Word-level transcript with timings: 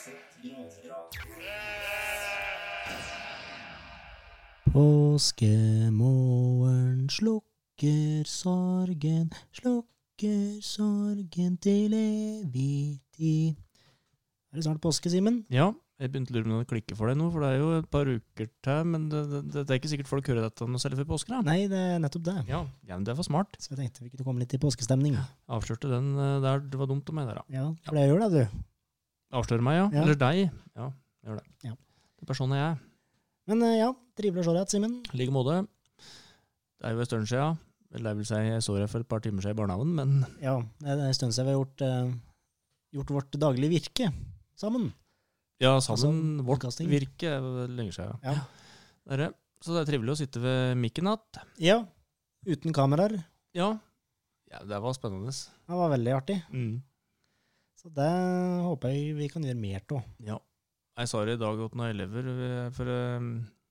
Løseth 0.00 0.96
Påskemorgen 4.72 7.04
slukker 7.10 8.22
sorgen, 8.24 9.32
slukker 9.52 10.60
sorgen 10.64 11.58
til 11.60 11.92
evig 11.98 13.00
tid. 13.12 13.54
Er 14.50 14.56
det 14.56 14.64
snart 14.64 14.80
påske, 14.80 15.10
Simen? 15.12 15.44
Ja, 15.52 15.68
jeg 16.00 16.08
begynte 16.14 16.32
å 16.32 16.36
lure 16.38 16.48
på 16.48 16.52
om 16.54 16.60
det 16.62 16.70
klikker 16.70 16.96
for 16.96 17.04
deg 17.10 17.16
nå, 17.20 17.26
for 17.34 17.40
det 17.44 17.50
er 17.50 17.58
jo 17.60 17.68
et 17.82 17.90
par 17.92 18.06
uker 18.08 18.46
til. 18.64 18.80
Men 18.94 19.04
det, 19.12 19.20
det, 19.28 19.42
det 19.52 19.68
er 19.68 19.76
ikke 19.82 19.92
sikkert 19.92 20.12
folk 20.14 20.24
hører 20.32 20.48
dette 20.48 20.64
noe 20.64 20.80
særlig 20.80 20.96
før 21.02 21.10
påske. 21.12 21.28
da. 21.34 21.44
Nei, 21.44 21.68
det 21.68 21.76
er 21.76 22.00
nettopp 22.00 22.24
det. 22.30 22.38
Ja, 22.48 22.64
ja, 22.88 22.96
men 22.96 23.04
det 23.04 23.12
var 23.20 23.24
smart. 23.28 23.52
Så 23.60 23.68
jeg 23.74 23.82
tenkte 23.82 24.00
vi 24.06 24.10
kunne 24.14 24.24
komme 24.32 24.40
litt 24.46 24.56
i 24.56 24.64
påskestemning. 24.64 25.12
Avslørte 25.52 25.92
den 25.92 26.06
eh, 26.16 26.40
der. 26.46 26.64
Det 26.72 26.78
var 26.80 26.88
dumt 26.88 27.04
av 27.12 27.16
meg 27.20 27.28
der, 27.28 27.36
da. 27.42 27.44
Ja, 27.52 27.68
for 27.84 27.92
det 28.00 28.08
gjør 28.08 28.24
det, 28.24 28.32
du. 28.38 28.44
Avsløre 29.30 29.62
meg, 29.62 29.76
ja. 29.78 29.88
Ja. 29.94 30.04
Eller 30.04 30.18
deg. 30.18 30.38
Ja, 30.74 30.86
gjør 31.26 31.38
det. 31.38 31.44
Ja. 31.68 31.74
Det 31.74 32.24
er 32.24 32.30
personen 32.32 32.56
jeg 32.58 32.66
er. 32.66 32.78
Men 33.50 33.62
eh, 33.66 33.76
ja, 33.80 33.90
trivelig 34.18 34.42
å 34.42 34.46
se 34.48 34.54
deg 34.54 34.62
igjen, 34.62 34.72
Simen. 34.74 34.96
I 35.10 35.20
like 35.20 35.34
måte. 35.34 35.60
Det 36.80 36.88
er 36.88 36.96
jo 36.96 37.04
en 37.04 37.10
stund 37.10 37.30
siden. 37.30 37.60
Eller 37.90 38.12
det 38.12 38.20
vil 38.20 38.28
si, 38.28 38.40
jeg 38.46 38.62
så 38.62 38.76
deg 38.78 38.90
for 38.90 39.02
et 39.02 39.10
par 39.10 39.22
timer 39.24 39.42
siden 39.42 39.56
i 39.56 39.58
barnehagen, 39.58 39.94
men 39.98 40.10
Ja, 40.42 40.56
det 40.82 40.92
er 40.94 41.06
en 41.08 41.16
stund 41.16 41.34
siden 41.34 41.48
vi 41.48 41.54
har 41.54 41.58
gjort, 41.58 41.82
eh, 41.86 42.12
gjort 42.98 43.14
vårt 43.16 43.38
daglige 43.42 43.72
virke 43.72 44.10
sammen. 44.58 44.92
ja, 45.60 45.72
sammen 45.80 45.96
Altså, 45.96 46.44
vårt 46.46 46.60
podcasting. 46.62 46.90
virke 46.90 47.32
er 47.36 47.70
lenge 47.70 47.94
siden. 47.96 48.18
Ja. 48.22 48.36
ja. 49.10 49.16
det. 49.16 49.30
Så 49.60 49.74
det 49.74 49.82
er 49.82 49.90
trivelig 49.90 50.14
å 50.14 50.20
sitte 50.22 50.40
ved 50.40 50.78
mikken 50.80 51.10
igjen. 51.10 51.42
Ja, 51.60 51.78
uten 52.46 52.72
kameraer. 52.72 53.18
Ja. 53.52 53.74
ja, 54.50 54.62
det 54.64 54.78
var 54.80 54.94
spennende. 54.96 55.34
Det 55.34 55.80
var 55.82 55.90
veldig 55.92 56.14
artig. 56.16 56.38
Mm. 56.54 56.78
Så 57.80 57.88
det 57.96 58.10
håper 58.60 58.92
jeg 58.92 59.14
vi 59.16 59.26
kan 59.32 59.44
gjøre 59.46 59.56
mer 59.56 59.80
av. 59.96 60.04
Ja. 60.20 60.36
Jeg 61.00 61.08
sa 61.08 61.22
det 61.24 61.38
i 61.38 61.40
dag 61.40 61.56
til 61.56 61.78
noen 61.80 61.94
elever, 61.94 62.26
eh, 62.28 62.66
for 62.76 62.90
jeg 62.92 63.22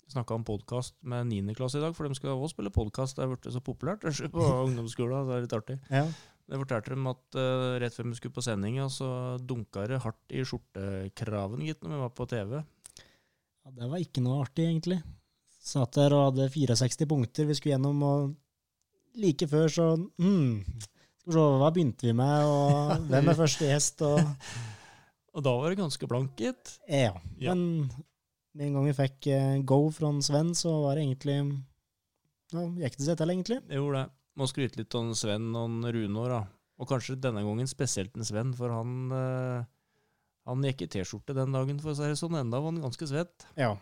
snakka 0.09 0.33
om 0.39 0.45
podkast 0.47 0.95
med 1.05 1.29
9. 1.29 1.53
klasse 1.59 1.77
i 1.77 1.83
dag, 1.83 1.93
for 1.93 2.09
de 2.09 2.17
skal 2.17 2.33
også 2.33 2.55
spille 2.55 2.73
podkast. 2.73 3.19
Det 3.19 3.27
er 3.27 3.29
blitt 3.29 3.45
så 3.53 3.61
populært 3.61 4.07
på 4.33 4.47
ungdomsskolen. 4.63 5.29
Det 5.29 5.35
er 5.35 5.45
litt 5.45 5.55
artig. 5.59 5.77
Ja. 5.93 6.07
Jeg 6.49 6.61
fortalte 6.63 6.95
dem 6.95 7.05
at 7.11 7.37
uh, 7.37 7.77
rett 7.83 7.93
før 7.93 8.09
vi 8.09 8.17
skulle 8.17 8.33
på 8.33 8.41
sending, 8.41 8.81
så 8.89 9.37
dunka 9.37 9.85
det 9.91 10.01
hardt 10.01 10.33
i 10.33 10.41
skjortekraven, 10.41 11.61
gitt, 11.67 11.83
når 11.83 11.93
vi 11.93 12.03
var 12.07 12.13
på 12.17 12.25
TV. 12.31 12.57
ja, 12.57 13.73
det 13.77 13.91
var 13.91 14.01
ikke 14.01 14.23
noe 14.25 14.41
artig, 14.41 14.71
egentlig. 14.71 15.03
Satt 15.61 15.99
der 15.99 16.17
og 16.17 16.31
hadde 16.31 16.49
64 16.55 17.05
punkter 17.05 17.45
vi 17.45 17.59
skulle 17.59 17.77
gjennom, 17.77 18.01
og 18.01 19.21
like 19.21 19.45
før 19.51 19.69
så 19.69 19.91
hmm, 19.93 20.63
Skal 21.19 21.31
vi 21.31 21.37
se, 21.37 21.45
hva 21.61 21.71
begynte 21.75 22.07
vi 22.07 22.15
med, 22.15 22.49
og 22.49 23.07
hvem 23.11 23.31
er 23.31 23.39
første 23.39 23.69
gjest, 23.69 24.05
og 24.07 24.19
Og 25.37 25.43
da 25.45 25.51
var 25.55 25.71
det 25.71 25.77
ganske 25.79 26.07
blankt, 26.09 26.39
gitt. 26.41 26.71
Ja. 26.89 27.13
Ja. 27.39 27.53
Men 27.53 27.89
med 28.57 28.65
en 28.65 28.77
gang 28.79 28.87
vi 28.89 28.95
fikk 28.97 29.27
eh, 29.31 29.59
go 29.61 29.83
fra 29.93 30.09
Sven, 30.25 30.55
så 30.57 30.73
var 30.83 30.97
det 30.97 31.05
egentlig 31.05 31.35
ja, 32.49 32.63
gikk 32.81 32.97
det 32.97 33.05
seg 33.05 33.19
til, 33.19 33.33
egentlig. 33.35 33.59
Jeg 33.69 33.77
gjorde 33.77 34.01
det. 34.01 34.15
Må 34.39 34.47
skryte 34.49 34.81
litt 34.81 34.97
om 34.97 35.11
Sven 35.15 35.51
og 35.55 35.85
Rune 35.93 36.25
da. 36.31 36.41
Og 36.79 36.89
kanskje 36.89 37.19
denne 37.21 37.43
gangen 37.45 37.69
spesielt 37.69 38.17
en 38.17 38.25
Sven, 38.25 38.55
for 38.57 38.73
han 38.73 39.13
eh, 39.15 39.69
han 40.49 40.65
gikk 40.65 40.85
i 40.85 40.89
T-skjorte 40.95 41.35
den 41.37 41.53
dagen, 41.53 41.79
for 41.83 41.93
å 41.93 41.97
si 41.97 42.07
det 42.09 42.17
sånn. 42.17 42.39
Enda 42.39 42.61
var 42.61 42.71
han 42.71 42.81
ganske 42.81 43.07
svett. 43.09 43.45
Ja. 43.59 43.75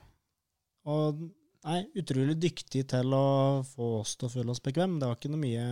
Og 0.90 1.22
nei, 1.64 1.80
utrolig 2.00 2.36
dyktig 2.42 2.84
til 2.92 3.16
å 3.16 3.28
få 3.68 4.02
oss 4.02 4.18
til 4.20 4.28
å 4.28 4.34
føle 4.34 4.52
oss 4.52 4.64
bekvem. 4.64 4.98
Det 5.00 5.08
var 5.08 5.20
ikke 5.20 5.32
noe 5.32 5.44
mye 5.46 5.68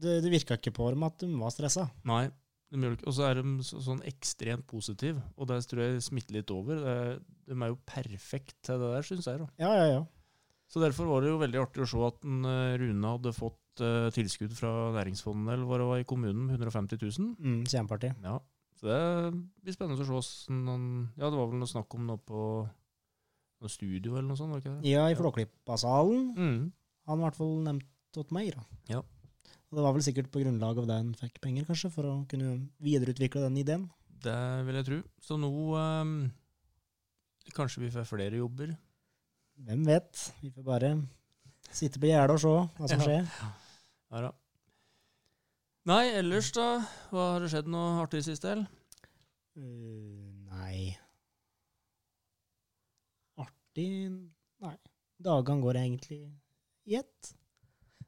Det, 0.00 0.18
det 0.24 0.30
virka 0.32 0.56
ikke 0.58 0.72
på 0.76 0.88
dem 0.94 1.02
at 1.06 1.18
de 1.22 1.28
var 1.40 1.52
stressa. 1.54 1.88
Nei. 2.08 2.24
Og 2.70 3.10
så 3.16 3.24
er 3.26 3.40
de 3.40 3.42
så, 3.66 3.80
sånn 3.82 3.98
ekstremt 4.06 4.62
positive, 4.70 5.18
og 5.36 5.48
det 5.50 5.56
tror 5.66 5.80
jeg 5.82 6.02
smitter 6.06 6.36
litt 6.38 6.50
over. 6.54 6.78
Er- 6.86 7.16
de 7.50 7.56
er 7.58 7.72
jo 7.72 7.78
perfekt 7.88 8.54
til 8.62 8.78
det 8.78 8.90
der, 8.94 9.02
syns 9.08 9.26
jeg. 9.26 9.40
da. 9.42 9.48
Ja, 9.58 9.70
ja, 9.74 9.86
ja. 9.96 10.02
Så 10.70 10.78
derfor 10.78 11.08
var 11.10 11.24
det 11.24 11.32
jo 11.32 11.40
veldig 11.40 11.58
artig 11.64 11.82
å 11.82 11.88
se 11.90 11.98
at 12.06 12.22
en, 12.24 12.44
eh, 12.46 12.76
Rune 12.78 13.10
hadde 13.16 13.32
fått 13.34 13.82
eh, 13.82 14.06
tilskudd 14.14 14.54
fra 14.54 14.70
Næringsfondet 14.94 15.50
eller 15.56 15.66
hva 15.66 15.78
det 15.82 15.88
var 15.88 15.98
i 15.98 16.06
kommunen, 16.06 16.46
150 16.54 17.00
000. 17.02 17.34
Mm, 17.42 17.64
Kjempeartig. 17.66 18.12
Ja, 18.22 18.36
så 18.78 18.86
det 18.86 19.00
blir 19.64 19.74
spennende 19.74 19.98
å 19.98 20.06
se 20.06 20.12
hvordan 20.54 20.84
Ja, 21.18 21.26
det 21.26 21.40
var 21.40 21.50
vel 21.50 21.58
noe 21.58 21.66
snakk 21.74 21.92
om 21.98 22.06
noe 22.06 22.22
på 22.22 22.44
noe 23.60 23.68
studio 23.72 24.14
eller 24.14 24.28
noe 24.30 24.38
sånt, 24.38 24.54
var 24.54 24.60
det 24.60 24.68
ikke 24.68 24.76
det? 24.78 24.90
Ja, 24.94 25.08
i 25.10 25.16
Flåklypa-salen. 25.18 26.22
Mm. 26.38 26.60
Han 27.10 27.18
i 27.18 27.24
hvert 27.26 27.36
fall 27.40 27.56
nevnt 27.66 28.20
åt 28.22 28.30
meg, 28.30 28.54
da. 28.54 28.62
Ja. 28.94 29.02
Og 29.70 29.78
det 29.78 29.84
var 29.86 29.94
vel 29.94 30.02
sikkert 30.02 30.30
på 30.34 30.40
grunnlag 30.42 30.78
av 30.82 30.86
det 30.90 30.96
en 30.98 31.10
fikk 31.14 31.36
penger, 31.44 31.66
kanskje, 31.68 31.90
for 31.94 32.08
å 32.10 32.14
kunne 32.30 32.56
videreutvikle 32.82 33.44
den 33.44 33.58
ideen. 33.60 33.84
Det 34.20 34.34
vil 34.66 34.78
jeg 34.80 34.86
tro. 34.88 34.98
Så 35.22 35.36
nå 35.40 35.50
um, 35.78 36.14
Kanskje 37.54 37.84
vi 37.84 37.90
får 37.94 38.04
flere 38.10 38.36
jobber. 38.40 38.74
Hvem 39.66 39.84
vet? 39.86 40.24
Vi 40.42 40.50
får 40.54 40.66
bare 40.66 40.90
sitte 41.74 42.00
på 42.02 42.10
gjerdet 42.10 42.34
og 42.36 42.42
se 42.42 42.50
hva 42.50 42.90
som 42.90 43.00
Ja. 43.00 43.06
skjer. 43.06 43.30
Ja 44.10 44.20
da. 44.26 44.30
Nei, 45.90 46.02
ellers 46.18 46.50
da? 46.54 46.66
Hva 47.10 47.24
har 47.32 47.40
det 47.44 47.50
skjedd 47.54 47.70
noe 47.70 48.02
artig 48.02 48.20
sist 48.26 48.42
del? 48.44 48.66
Uh, 49.56 50.30
nei 50.50 50.92
Artig 53.40 54.10
Nei. 54.60 54.76
Dagene 55.20 55.62
går 55.64 55.78
egentlig 55.80 56.20
i 56.90 56.96
ett. 57.00 57.32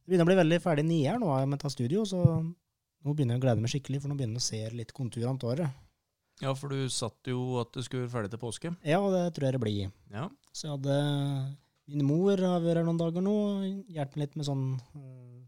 Det 0.02 0.10
begynner 0.10 0.26
å 0.26 0.30
bli 0.32 0.40
veldig 0.40 0.58
ferdig 0.64 0.84
nier 0.88 1.18
nå 1.22 1.30
med 1.46 1.60
ta 1.62 1.70
studio, 1.70 2.02
så 2.08 2.18
nå 2.22 3.14
begynner 3.14 3.36
jeg 3.36 3.42
å 3.42 3.44
glede 3.44 3.62
meg 3.62 3.70
skikkelig, 3.70 4.00
for 4.02 4.10
nå 4.10 4.16
begynner 4.18 4.40
jeg 4.40 4.42
å 4.42 4.48
se 4.50 4.78
litt 4.78 4.94
konturene 4.96 5.38
til 5.38 5.52
året. 5.52 5.82
Ja, 6.42 6.54
for 6.58 6.72
du 6.72 6.90
satt 6.90 7.30
jo 7.30 7.60
at 7.60 7.70
det 7.76 7.84
skulle 7.86 8.06
være 8.06 8.14
ferdig 8.16 8.32
til 8.32 8.40
påske. 8.42 8.72
Ja, 8.82 8.98
det 9.12 9.22
tror 9.36 9.46
jeg 9.46 9.54
det 9.54 9.62
blir. 9.62 9.92
Ja. 10.10 10.26
Så 10.50 10.66
jeg 10.66 10.78
hadde 10.78 10.96
Min 11.92 12.06
mor 12.06 12.38
har 12.38 12.62
vært 12.62 12.78
her 12.78 12.86
noen 12.86 12.98
dager 12.98 13.24
nå, 13.24 13.34
hjulpet 13.90 14.16
meg 14.16 14.22
litt 14.22 14.36
med 14.38 14.46
sånn 14.46 14.64
eh, 14.96 15.40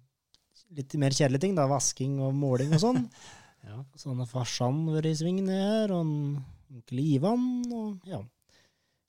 litt 0.77 0.97
mer 1.01 1.15
kjedelige 1.15 1.45
ting, 1.47 1.55
da. 1.57 1.67
Vasking 1.71 2.19
og 2.23 2.35
måling 2.37 2.75
og 2.75 2.83
sånn. 2.83 3.01
ja. 3.69 3.79
Så 3.99 4.11
han 4.11 4.23
har 4.23 4.31
farsan 4.31 4.83
vært 4.91 5.09
i 5.13 5.15
sving 5.19 5.39
ned 5.47 5.63
her, 5.63 5.95
og 5.95 6.75
onkel 6.75 7.03
Ivan, 7.05 7.47
og 7.75 8.11
ja. 8.11 8.21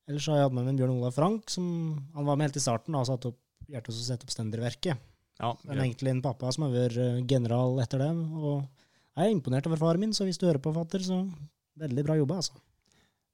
Ellers 0.06 0.30
har 0.30 0.38
jeg 0.38 0.48
hatt 0.48 0.54
med 0.54 0.70
meg 0.70 0.78
Bjørn 0.78 0.94
Olav 1.00 1.18
Frank, 1.18 1.50
som 1.50 1.68
han 2.14 2.30
var 2.30 2.38
med 2.38 2.52
helt 2.52 2.62
i 2.62 2.64
starten 2.64 2.98
og 2.98 3.08
satt 3.10 3.26
opp, 3.32 3.42
hjertet 3.66 3.90
oss 3.94 4.04
å 4.04 4.08
sette 4.12 4.28
opp 4.28 4.34
Stenderverket. 4.34 5.02
Ja 5.42 5.52
er 5.68 5.84
egentlig 5.84 6.14
en 6.14 6.24
pappa 6.24 6.52
som 6.56 6.68
har 6.68 6.74
vært 6.76 7.00
eh, 7.02 7.22
general 7.28 7.80
etter 7.84 8.04
det, 8.06 8.12
og 8.40 8.64
jeg 9.16 9.26
er 9.26 9.34
imponert 9.34 9.68
over 9.70 9.80
faren 9.80 10.04
min, 10.04 10.14
så 10.16 10.28
hvis 10.28 10.40
du 10.40 10.48
hører 10.48 10.62
på, 10.64 10.74
fatter, 10.76 11.04
så 11.04 11.22
veldig 11.80 12.04
bra 12.08 12.18
jobba, 12.20 12.40
altså. 12.42 12.60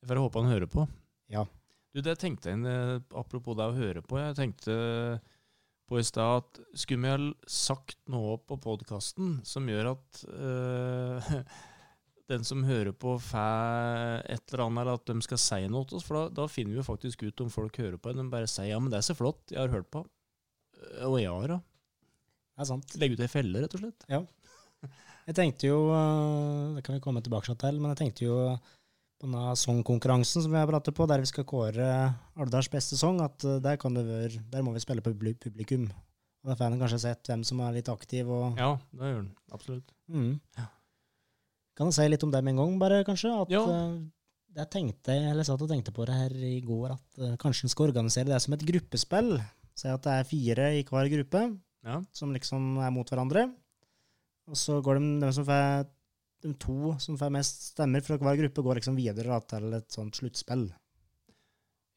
Jeg 0.01 0.09
får 0.09 0.22
håpe 0.22 0.41
han 0.41 0.53
hører 0.53 0.69
på. 0.69 0.85
Ja. 1.29 1.45
Du, 1.94 2.01
det 2.01 2.16
tenkte 2.22 2.53
jeg, 2.53 2.62
eh, 2.66 2.95
apropos 3.17 3.57
det 3.57 3.67
å 3.69 3.78
høre 3.78 4.01
på, 4.06 4.18
jeg 4.21 4.38
tenkte 4.38 4.75
på 5.92 6.00
i 6.00 6.06
stad 6.07 6.39
at 6.39 6.62
skulle 6.80 7.03
vi 7.03 7.12
ha 7.12 7.50
sagt 7.51 7.98
noe 8.09 8.38
på 8.48 8.56
podkasten 8.63 9.42
som 9.44 9.68
gjør 9.68 9.89
at 9.92 10.21
øh, 10.31 11.33
den 12.31 12.48
som 12.48 12.63
hører 12.63 12.95
på 12.95 13.18
får 13.19 14.24
et 14.31 14.53
eller 14.53 14.63
annet, 14.68 14.86
eller 14.86 15.01
at 15.01 15.12
de 15.12 15.27
skal 15.27 15.42
si 15.44 15.59
noe 15.68 15.89
til 15.89 16.00
oss, 16.00 16.07
for 16.07 16.18
da, 16.18 16.44
da 16.44 16.48
finner 16.48 16.77
vi 16.77 16.80
jo 16.80 16.88
faktisk 16.88 17.25
ut 17.27 17.44
om 17.44 17.51
folk 17.51 17.81
hører 17.83 18.00
på, 18.00 18.15
de 18.15 18.25
bare 18.31 18.48
sier 18.48 18.71
ja, 18.71 18.80
men 18.80 18.94
det 18.94 19.01
er 19.01 19.09
så 19.09 19.18
flott, 19.18 19.44
jeg 19.51 19.59
har 19.59 19.74
hørt 19.74 19.92
på. 19.92 20.06
og 21.01 21.18
Og 21.18 21.19
ja 21.19 21.36
da. 21.51 21.59
Det 22.62 22.68
er 22.68 22.69
sant. 22.75 22.94
Legge 23.02 23.18
ut 23.18 23.24
ei 23.25 23.31
felle, 23.31 23.62
rett 23.63 23.74
og 23.74 23.81
slett. 23.81 24.06
Jeg 25.30 25.36
tenkte 25.38 25.68
jo, 25.69 25.80
øh, 25.94 26.75
det 26.75 26.84
kan 26.86 26.96
vi 26.98 27.02
komme 27.02 27.22
tilbake 27.25 27.54
til, 27.58 27.78
men 27.81 27.92
jeg 27.94 28.00
tenkte 28.02 28.25
jo 28.25 28.36
på 29.22 29.28
denne 29.30 29.52
sangkonkurransen 29.58 30.42
som 30.46 30.54
vi 30.54 30.58
har 30.58 30.69
pratet 30.69 30.94
på, 30.98 31.06
der 31.10 31.22
vi 31.22 31.30
skal 31.30 31.46
kåre 31.46 31.88
Alvdals 32.42 32.69
beste 32.74 32.98
sang, 32.98 33.19
at 33.22 33.46
øh, 33.46 33.60
der, 33.62 33.78
kan 33.81 33.94
det 33.98 34.04
være, 34.08 34.42
der 34.54 34.62
må 34.66 34.74
vi 34.74 34.81
spille 34.81 35.02
på 35.06 35.13
publikum. 35.13 35.88
Og 36.42 36.50
Da 36.50 36.56
får 36.58 36.74
en 36.74 36.80
kanskje 36.81 37.00
sett 37.04 37.30
hvem 37.30 37.44
som 37.46 37.60
er 37.62 37.75
litt 37.78 37.90
aktiv. 37.90 38.30
Og, 38.30 38.58
Ja, 38.58 38.72
det 38.94 39.12
gjør 39.12 39.19
den. 39.22 39.31
Absolutt. 39.54 39.92
mm. 40.10 40.31
Ja. 40.58 40.66
Kan 41.78 41.88
du 41.90 41.96
si 41.96 42.08
litt 42.10 42.24
om 42.25 42.31
det 42.34 42.44
med 42.44 42.54
en 42.56 42.62
gang, 42.62 42.80
bare, 42.81 43.04
kanskje? 43.06 43.30
At, 43.42 43.50
Ja. 43.54 43.62
jeg 44.58 44.69
tenkte, 44.74 45.13
eller 45.31 45.44
satt 45.48 45.62
og 45.62 45.69
tenkte 45.69 45.94
på 45.94 46.06
det 46.06 46.13
her 46.18 46.34
i 46.36 46.60
går, 46.62 46.92
at 46.98 47.38
kanskje 47.40 47.66
en 47.66 47.74
skal 47.74 47.90
organisere 47.90 48.25
det 48.34 48.42
som 48.42 48.54
et 48.54 48.66
gruppespill. 48.66 49.40
Si 49.78 49.88
at 49.88 50.02
det 50.04 50.12
er 50.18 50.24
fire 50.28 50.66
i 50.78 50.84
hver 50.84 51.10
gruppe 51.13 51.46
Ja. 51.86 52.01
som 52.13 52.33
liksom 52.36 52.78
er 52.83 52.92
mot 52.94 53.10
hverandre. 53.10 53.48
Og 54.51 54.57
så 54.60 54.80
går 54.83 55.00
de, 55.00 55.10
de 55.24 55.31
som 55.33 55.45
får 55.48 55.88
de 56.42 56.54
to 56.57 56.95
som 57.01 57.18
får 57.18 57.30
mest 57.33 57.68
stemmer 57.72 58.01
fra 58.01 58.18
hver 58.18 58.39
gruppe, 58.39 58.63
går 58.66 58.80
liksom 58.80 58.95
videre 58.98 59.30
da, 59.30 59.39
til 59.45 59.74
et 59.78 59.89
sånt 59.94 60.18
sluttspill. 60.18 60.68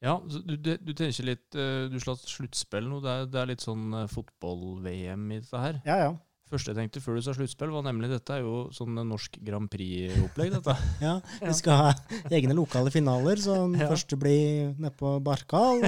Ja, 0.05 0.19
du, 0.21 0.53
du 0.59 0.91
tenker 0.93 1.25
litt 1.25 1.55
eh, 1.57 1.87
Du 1.89 1.95
slår 2.03 2.19
sluttspill 2.19 2.85
nå. 2.91 2.99
Det 3.01 3.09
er, 3.09 3.23
det 3.31 3.39
er 3.41 3.47
litt 3.49 3.63
sånn 3.63 3.87
eh, 4.03 4.09
fotball-VM 4.11 5.23
i 5.33 5.39
dette 5.39 5.61
her. 5.63 5.79
Ja, 5.87 5.95
ja. 6.03 6.11
første 6.51 6.73
jeg 6.73 6.77
tenkte 6.77 7.01
før 7.01 7.17
du 7.17 7.23
sa 7.25 7.33
sluttspill, 7.33 7.71
var 7.73 7.85
nemlig 7.87 8.11
dette 8.11 8.35
er 8.35 8.43
jo 8.45 8.67
sånn 8.75 8.99
norsk 9.09 9.39
Grand 9.47 9.71
Prix-opplegg, 9.71 10.53
dette. 10.59 10.75
ja. 11.07 11.15
Vi 11.41 11.55
skal 11.57 11.79
ha 11.81 11.95
egne 12.29 12.53
lokale 12.57 12.93
finaler, 12.93 13.41
så 13.41 13.57
den 13.63 13.79
Ja. 13.81 13.89
første 13.89 14.19
blir 14.21 14.75
nedpå 14.77 15.15
Barkal. 15.25 15.81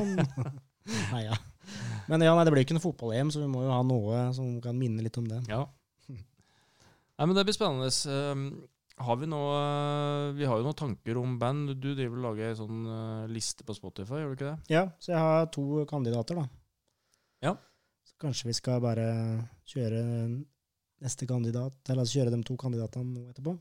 Nei, 1.12 1.22
ja. 1.28 1.38
Men 2.08 2.24
ja, 2.24 2.34
nei, 2.36 2.46
det 2.48 2.54
blir 2.54 2.64
jo 2.64 2.68
ikke 2.70 2.78
noe 2.78 2.86
fotball-EM, 2.86 3.32
så 3.34 3.42
vi 3.44 3.50
må 3.52 3.66
jo 3.66 3.74
ha 3.74 3.82
noe 3.84 4.22
som 4.36 4.58
kan 4.64 4.78
minne 4.80 5.04
litt 5.04 5.18
om 5.20 5.28
det. 5.28 5.42
Ja. 5.52 5.66
Nei, 7.18 7.26
men 7.26 7.34
det 7.34 7.48
blir 7.48 7.56
spennende. 7.56 7.90
Um, 8.08 8.44
har 9.02 9.18
vi 9.18 9.30
noe 9.30 9.54
uh, 9.58 10.36
Vi 10.38 10.46
har 10.46 10.60
jo 10.60 10.66
noen 10.66 10.78
tanker 10.78 11.18
om 11.18 11.38
band. 11.42 11.74
Du 11.82 11.90
driver 11.90 12.20
og 12.20 12.26
lager 12.28 12.52
ei 12.52 12.58
sånn 12.58 12.84
uh, 12.86 13.30
liste 13.32 13.66
på 13.66 13.76
Spotify, 13.78 14.22
gjør 14.22 14.34
du 14.34 14.38
ikke 14.38 14.52
det? 14.52 14.74
Ja, 14.76 14.84
så 15.02 15.16
jeg 15.16 15.24
har 15.24 15.50
to 15.54 15.86
kandidater, 15.90 16.44
da. 16.44 16.46
Ja. 17.50 17.56
Så 18.06 18.22
kanskje 18.22 18.52
vi 18.52 18.58
skal 18.58 18.84
bare 18.86 19.08
kjøre 19.68 20.04
neste 21.04 21.28
kandidat, 21.30 21.82
eller 21.90 22.04
altså 22.06 22.20
kjøre 22.20 22.34
de 22.34 22.44
to 22.46 22.58
kandidatene 22.58 23.10
nå 23.10 23.26
etterpå. 23.32 23.56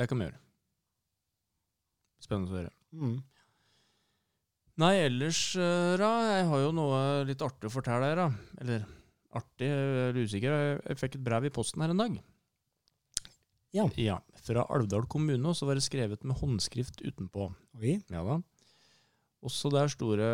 Det 0.00 0.08
kan 0.08 0.20
vi 0.20 0.28
gjøre. 0.28 0.40
Spennende 2.22 2.52
å 2.52 2.58
høre. 2.60 2.72
Mm. 2.96 3.16
Nei, 4.80 4.94
ellers, 5.04 5.40
da. 6.00 6.10
Jeg 6.30 6.48
har 6.48 6.62
jo 6.62 6.72
noe 6.72 7.00
litt 7.28 7.42
artig 7.44 7.68
å 7.68 7.74
fortelle 7.74 8.08
her, 8.08 8.22
da. 8.22 8.28
Eller 8.62 8.86
artig, 9.36 9.68
jeg 9.68 10.04
er 10.06 10.20
usikker. 10.20 10.54
Jeg, 10.88 11.00
fikk 11.00 11.18
et 11.18 11.26
brev 11.26 11.48
i 11.48 11.52
posten 11.52 11.84
her 11.84 11.92
en 11.92 12.00
dag. 12.00 12.16
Ja. 13.72 13.86
Ja, 14.00 14.18
Fra 14.44 14.66
Alvdal 14.72 15.06
kommune, 15.08 15.44
og 15.48 15.56
så 15.56 15.68
var 15.68 15.78
det 15.78 15.84
skrevet 15.86 16.24
med 16.28 16.36
håndskrift 16.40 17.00
utenpå. 17.04 17.48
Oi. 17.80 17.98
Ja 18.12 18.24
da. 18.26 18.40
Også 19.42 19.72
der 19.74 19.90
sto 19.90 20.12
det 20.18 20.32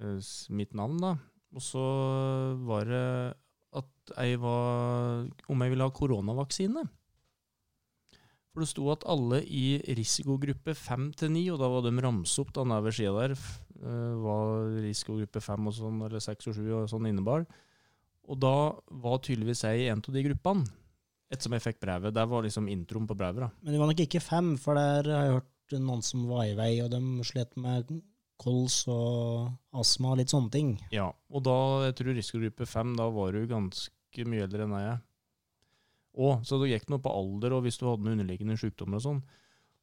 eh, 0.00 0.30
mitt 0.54 0.74
navn, 0.78 1.00
da. 1.02 1.16
Og 1.54 1.64
så 1.64 1.82
var 2.68 2.86
det 2.88 3.06
at 3.78 4.12
jeg 4.16 4.40
var 4.40 5.28
Om 5.48 5.62
jeg 5.64 5.72
ville 5.72 5.86
ha 5.86 5.92
koronavaksine. 5.94 6.84
For 8.52 8.64
det 8.64 8.70
sto 8.70 8.88
at 8.90 9.04
alle 9.08 9.42
i 9.44 9.78
risikogruppe 9.98 10.74
5 10.74 11.10
til 11.20 11.32
9, 11.34 11.44
og 11.54 11.60
da 11.60 11.68
var 11.70 11.84
de 11.84 11.92
ramset 12.02 12.42
opp 12.42 12.52
da 12.56 12.64
nede 12.66 12.86
ved 12.86 12.96
sida 12.96 13.12
der, 13.20 13.34
eh, 13.36 14.12
hva 14.24 14.36
risikogruppe 14.86 15.42
5 15.44 15.68
og 15.68 15.76
sånn, 15.76 16.02
eller 16.06 16.24
6 16.24 16.50
og 16.50 16.56
7 16.56 16.62
og 16.80 16.90
sånn 16.90 17.10
innebar. 17.10 17.44
Og 18.28 18.40
da 18.40 18.56
var 19.04 19.22
tydeligvis 19.24 19.64
jeg 19.64 19.84
i 19.84 19.88
en 19.92 20.02
av 20.04 20.14
de 20.14 20.24
gruppene. 20.24 20.68
Ettersom 21.28 21.54
jeg 21.56 21.64
fikk 21.66 21.80
brevet. 21.80 22.14
Der 22.16 22.28
var 22.28 22.44
liksom 22.44 22.70
introen 22.72 23.06
på 23.08 23.16
brevet. 23.16 23.44
da. 23.44 23.50
Men 23.60 23.74
det 23.74 23.80
var 23.80 23.90
nok 23.90 24.00
ikke 24.00 24.24
fem, 24.24 24.56
for 24.56 24.80
der 24.80 25.10
har 25.12 25.26
jeg 25.26 25.34
hørt 25.36 25.80
noen 25.84 26.02
som 26.02 26.24
var 26.28 26.46
i 26.48 26.56
vei, 26.56 26.70
og 26.80 26.90
de 26.90 27.00
slet 27.28 27.52
med 27.60 27.90
kols 28.40 28.86
og 28.88 29.50
astma 29.76 30.14
og 30.14 30.20
litt 30.22 30.32
sånne 30.32 30.50
ting. 30.54 30.72
Ja, 30.94 31.10
og 31.28 31.44
da, 31.44 31.58
jeg 31.88 31.98
tror 31.98 32.16
risikogruppe 32.16 32.68
5, 32.68 32.96
da 32.96 33.08
var 33.12 33.36
du 33.36 33.44
ganske 33.50 34.24
mye 34.24 34.46
eldre 34.46 34.64
enn 34.64 34.76
jeg 34.78 34.96
Og, 36.18 36.42
så 36.46 36.58
det 36.58 36.72
gikk 36.72 36.88
noe 36.90 37.02
på 37.02 37.12
alder, 37.14 37.54
og 37.54 37.62
hvis 37.64 37.78
du 37.78 37.86
hadde 37.86 38.02
noen 38.02 38.18
underliggende 38.18 38.58
sykdommer 38.58 38.98
og 38.98 39.04
sånn. 39.04 39.22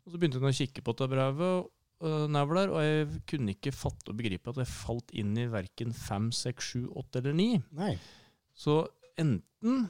Og 0.06 0.14
så 0.14 0.20
begynte 0.20 0.42
jeg 0.42 0.52
å 0.52 0.60
kikke 0.60 0.84
på 0.86 0.96
det 1.00 1.10
brevet 1.14 1.72
der, 2.06 2.70
og 2.70 2.82
jeg 2.84 3.22
kunne 3.30 3.54
ikke 3.56 3.72
fatte 3.74 4.12
og 4.12 4.18
begripe 4.20 4.52
at 4.52 4.60
jeg 4.62 4.68
falt 4.68 5.12
inn 5.16 5.36
i 5.38 5.48
verken 5.48 5.94
5, 5.96 6.32
6, 6.36 6.72
7, 6.76 6.90
8 6.92 7.22
eller 7.22 7.38
9. 7.40 7.62
Nei. 7.80 7.94
Så 8.54 8.86
enten 9.18 9.90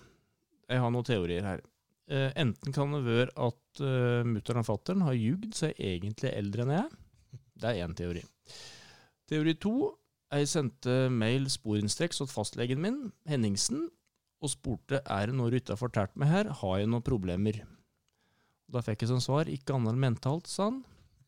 Jeg 0.65 0.81
har 0.81 0.89
noen 0.89 1.05
teorier 1.05 1.45
her. 1.45 1.59
Eh, 2.09 2.31
enten 2.41 2.73
kan 2.73 2.89
det 2.93 3.03
være 3.05 3.33
at 3.37 3.81
uh, 3.85 4.25
mutter'n 4.25 4.63
og 4.63 4.65
fatter'n 4.65 5.03
har 5.05 5.13
ljugd 5.13 5.53
seg 5.53 5.77
egentlig 5.77 6.31
eldre 6.33 6.63
enn 6.63 6.71
jeg. 6.73 6.87
Det 7.61 7.69
er 7.69 7.85
én 7.85 7.93
teori. 7.93 8.23
Teori 9.29 9.53
to. 9.61 9.91
Jeg 10.33 10.49
sendte 10.49 10.95
mail 11.13 11.45
sporenstreks 11.53 12.17
til 12.17 12.29
fastlegen 12.31 12.81
min, 12.81 12.97
Henningsen, 13.29 13.91
og 14.45 14.53
spurte 14.53 15.01
er 15.01 15.29
det 15.29 15.37
noe 15.37 15.51
du 15.51 15.59
ikke 15.59 15.73
har 15.75 15.81
fortalt 15.81 16.15
meg 16.19 16.31
her, 16.31 16.51
har 16.61 16.81
jeg 16.81 16.89
noen 16.91 17.05
problemer. 17.05 17.61
Da 18.71 18.81
fikk 18.85 19.03
jeg 19.03 19.13
som 19.13 19.21
svar 19.23 19.49
ikke 19.51 19.75
annet 19.75 19.93
enn 19.93 20.03
mentalt, 20.07 20.49
sa 20.49 20.69
han. 20.69 20.83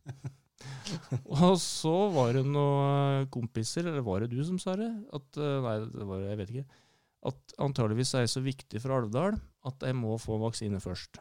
og 1.44 1.58
så 1.62 1.96
var 2.16 2.38
det 2.38 2.48
noen 2.48 3.28
kompiser, 3.34 3.90
eller 3.90 4.06
var 4.06 4.24
det 4.24 4.32
du 4.34 4.40
som 4.46 4.58
sa 4.62 4.78
det? 4.80 4.90
At, 5.14 5.28
eh, 5.38 5.58
nei, 5.66 5.80
det 5.94 6.08
var, 6.08 6.24
jeg 6.30 6.42
vet 6.42 6.54
ikke 6.56 6.70
at 7.28 7.56
antageligvis 7.64 8.14
er 8.16 8.26
jeg 8.26 8.34
så 8.36 8.44
viktig 8.46 8.82
for 8.82 8.94
Alvdal 8.96 9.38
at 9.68 9.84
jeg 9.84 9.96
må 9.98 10.16
få 10.22 10.38
vaksine 10.42 10.80
først. 10.80 11.20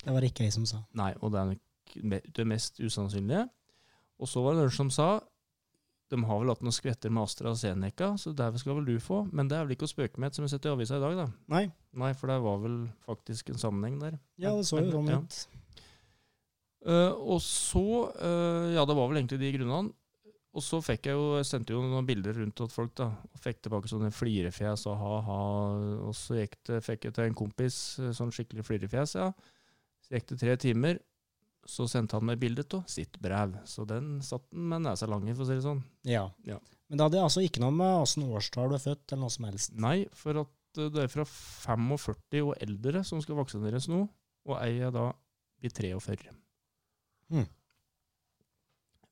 Det 0.00 0.12
var 0.14 0.24
ikke 0.26 0.46
jeg 0.46 0.54
som 0.56 0.66
sa. 0.68 0.82
Nei, 0.96 1.12
og 1.20 1.32
det 1.32 1.40
er 1.40 1.50
nok 1.52 2.32
det 2.36 2.46
mest 2.48 2.80
usannsynlige. 2.80 3.46
Og 4.20 4.28
så 4.28 4.42
var 4.44 4.56
det 4.56 4.64
noen 4.64 4.76
som 4.76 4.90
sa 4.92 5.08
de 6.10 6.18
har 6.26 6.40
vel 6.42 6.50
hatt 6.50 6.62
noen 6.64 6.74
skvetter 6.74 7.12
med 7.14 7.22
AstraZeneca, 7.22 8.10
så 8.18 8.32
der 8.36 8.56
skal 8.58 8.80
vel 8.80 8.88
du 8.88 8.96
få. 9.02 9.22
Men 9.30 9.50
det 9.50 9.58
er 9.58 9.66
vel 9.66 9.76
ikke 9.76 9.86
å 9.86 9.92
spøke 9.92 10.22
med, 10.22 10.34
som 10.34 10.46
vi 10.46 10.50
setter 10.50 10.72
i 10.72 10.74
avisa 10.74 10.98
i 10.98 11.04
dag, 11.04 11.16
da. 11.22 11.28
Nei. 11.52 11.64
Nei, 12.02 12.10
for 12.18 12.32
det 12.32 12.40
var 12.42 12.58
vel 12.64 12.82
faktisk 13.06 13.52
en 13.54 13.62
sammenheng 13.62 14.00
der. 14.02 14.18
Ja, 14.42 14.56
det 14.58 14.66
så 14.66 14.82
jo 14.82 14.90
sånn 14.90 15.06
ut. 15.06 15.14
ja. 15.14 15.22
ut. 15.22 15.60
Eh, 16.80 17.12
og 17.12 17.42
så 17.44 17.82
uh, 18.16 18.70
Ja, 18.72 18.86
det 18.88 18.94
var 18.96 19.10
vel 19.10 19.20
egentlig 19.20 19.40
de 19.42 19.52
grunnene. 19.58 19.94
Og 20.50 20.64
så 20.66 20.80
fikk 20.82 21.06
jeg 21.06 21.14
jo, 21.14 21.36
jeg 21.38 21.46
sendte 21.46 21.76
jo 21.76 21.80
noen 21.84 22.06
bilder 22.08 22.34
rundt 22.40 22.56
til 22.58 22.70
folk, 22.72 22.90
da. 22.98 23.12
Og 23.30 23.42
fikk 23.44 23.60
tilbake 23.62 23.90
sånne 23.90 24.10
flirefjes 24.10 24.82
og 24.90 24.96
ha-ha. 24.98 25.42
Og 26.08 26.16
så 26.18 26.40
det, 26.40 26.80
fikk 26.82 27.06
jeg 27.06 27.14
til 27.14 27.28
en 27.28 27.38
kompis 27.38 27.76
eh, 28.02 28.10
sånn 28.16 28.34
skikkelig 28.34 28.66
flirefjes, 28.66 29.14
ja. 29.20 29.30
Så 30.02 30.16
gikk 30.16 30.32
det 30.32 30.40
tre 30.42 30.56
timer. 30.58 30.98
Så 31.70 31.86
sendte 31.90 32.18
han 32.18 32.26
meg 32.26 32.40
bildet 32.42 32.74
av 32.74 32.86
sitt 32.90 33.18
brev. 33.22 33.54
Så 33.68 33.84
den 33.86 34.18
satt 34.26 34.48
den 34.50 34.66
med 34.72 34.82
nesa 34.88 35.06
lang 35.10 35.28
i, 35.28 35.34
for 35.36 35.44
å 35.44 35.50
si 35.50 35.58
det 35.58 35.66
sånn. 35.66 35.82
Ja. 36.08 36.24
Ja. 36.48 36.58
Men 36.90 36.98
det 36.98 37.06
hadde 37.06 37.22
altså 37.22 37.44
ikke 37.46 37.62
noe 37.62 37.74
med 37.74 38.00
åssen 38.02 38.26
årstall 38.26 38.72
du 38.72 38.74
er 38.74 38.82
født, 38.82 39.04
eller 39.12 39.22
noe 39.22 39.34
som 39.34 39.46
helst. 39.46 39.76
Nei, 39.78 39.96
for 40.18 40.42
at 40.42 40.80
eh, 40.80 40.90
det 40.90 41.04
er 41.04 41.12
fra 41.12 41.26
45 41.28 42.40
og 42.42 42.56
eldre 42.66 43.04
som 43.06 43.22
skal 43.22 43.38
vaksineres 43.38 43.86
nå. 43.92 44.02
Og 44.50 44.56
ei 44.58 44.80
er 44.82 44.90
da 44.94 45.12
i 45.62 45.70
43. 45.70 46.32
Hmm. 47.30 47.46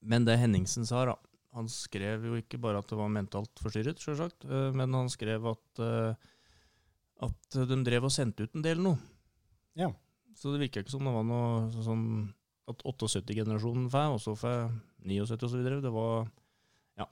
Men 0.01 0.27
det 0.27 0.39
Henningsen 0.41 0.87
sa, 0.89 1.05
da 1.07 1.15
Han 1.55 1.69
skrev 1.71 2.27
jo 2.29 2.37
ikke 2.39 2.59
bare 2.61 2.81
at 2.83 2.91
det 2.91 2.99
var 2.99 3.09
mentalt 3.11 3.63
forstyrret, 3.63 4.03
sjølsagt, 4.03 4.45
eh, 4.45 4.73
men 4.77 4.93
han 4.95 5.09
skrev 5.11 5.47
at, 5.49 5.81
eh, 5.83 6.27
at 7.25 7.57
de 7.71 7.79
drev 7.87 8.11
og 8.11 8.13
sendte 8.15 8.45
ut 8.45 8.59
en 8.59 8.67
del 8.67 8.83
nå. 8.83 8.93
Ja. 9.79 9.89
Så 10.37 10.53
det 10.53 10.61
virka 10.67 10.83
ikke 10.83 10.93
som 10.93 11.07
det 11.07 11.15
var 11.15 11.25
noe 11.27 11.83
sånn 11.83 12.05
at 12.69 12.83
78-generasjonen 12.85 13.89
får, 13.93 14.17
og 14.17 14.21
så 14.23 14.35
får 14.39 14.69
79 15.09 15.39
og 15.39 15.53
så 15.53 15.57
videre. 15.57 15.81
Det 15.85 15.93
var 15.95 16.29
Ja. 16.99 17.07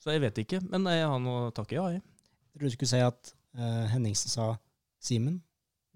Så 0.00 0.14
jeg 0.14 0.24
vet 0.24 0.38
ikke, 0.42 0.60
men 0.64 0.88
jeg 0.90 1.06
har 1.06 1.20
noe 1.22 1.48
å 1.48 1.52
takke 1.54 1.76
ja, 1.76 1.86
i. 1.92 2.00
Jeg 2.00 2.56
trodde 2.56 2.72
du 2.72 2.76
skulle 2.76 2.92
si 2.92 3.02
at 3.04 3.34
uh, 3.58 3.86
Henningsen 3.92 4.32
sa 4.32 4.52
Simen, 5.00 5.38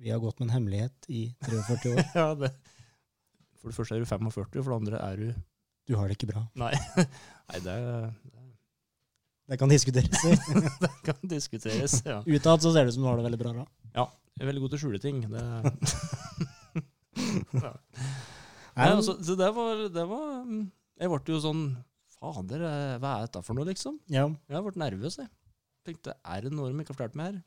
vi 0.01 0.11
har 0.11 0.21
gått 0.23 0.39
med 0.41 0.49
en 0.49 0.55
hemmelighet 0.57 1.09
i 1.13 1.27
43 1.45 1.93
år. 1.93 2.05
ja, 2.21 2.29
det. 2.39 2.53
For 3.61 3.73
det 3.73 3.77
første 3.79 3.97
er 3.97 4.05
du 4.05 4.09
45, 4.09 4.31
for 4.61 4.71
det 4.71 4.79
andre 4.79 5.01
er 5.01 5.21
du 5.21 5.29
Du 5.89 5.97
har 5.99 6.09
det 6.09 6.17
ikke 6.17 6.31
bra. 6.33 6.47
Nei, 6.57 6.73
Nei 7.51 7.61
det, 7.65 7.77
Det 9.51 9.59
kan 9.61 9.73
diskuteres. 9.73 10.23
det 10.85 10.93
kan 11.05 11.21
diskuteres. 11.29 11.99
Ja. 12.07 12.23
Utad 12.25 12.65
så 12.65 12.73
ser 12.73 12.85
det 12.85 12.95
ut 12.95 12.97
som 12.99 13.05
du 13.05 13.11
har 13.11 13.21
det 13.21 13.27
veldig 13.29 13.41
bra. 13.43 13.53
da. 13.53 13.67
Ja. 13.97 14.07
Jeg 14.35 14.47
er 14.47 14.51
veldig 14.51 14.65
god 14.65 14.73
til 14.73 14.79
å 14.79 14.83
skjule 14.85 15.01
ting. 15.03 15.21
Det. 15.31 15.43
ja. 17.61 17.75
Nei, 18.75 18.91
altså, 18.91 19.15
så 19.23 19.37
det 19.39 19.49
var, 19.55 19.83
det 19.95 20.05
var 20.11 20.31
mm, 20.43 20.63
Jeg 20.99 21.11
ble 21.13 21.35
jo 21.35 21.41
sånn 21.43 21.65
Fader, 22.15 22.63
eh, 22.67 22.95
hva 23.03 23.17
er 23.19 23.27
dette 23.27 23.43
for 23.45 23.57
noe, 23.59 23.69
liksom? 23.69 23.99
ja. 24.11 24.25
Jeg 24.51 24.65
ble 24.65 24.81
nervøs, 24.81 25.19
jeg. 25.21 25.29
Tenkte, 25.85 26.15
er 26.25 26.47
det 26.47 26.55
noe 26.55 26.71
de 26.71 26.81
ikke 26.81 26.95
har 26.95 26.99
fortalt 26.99 27.19
meg 27.21 27.29
her? 27.29 27.43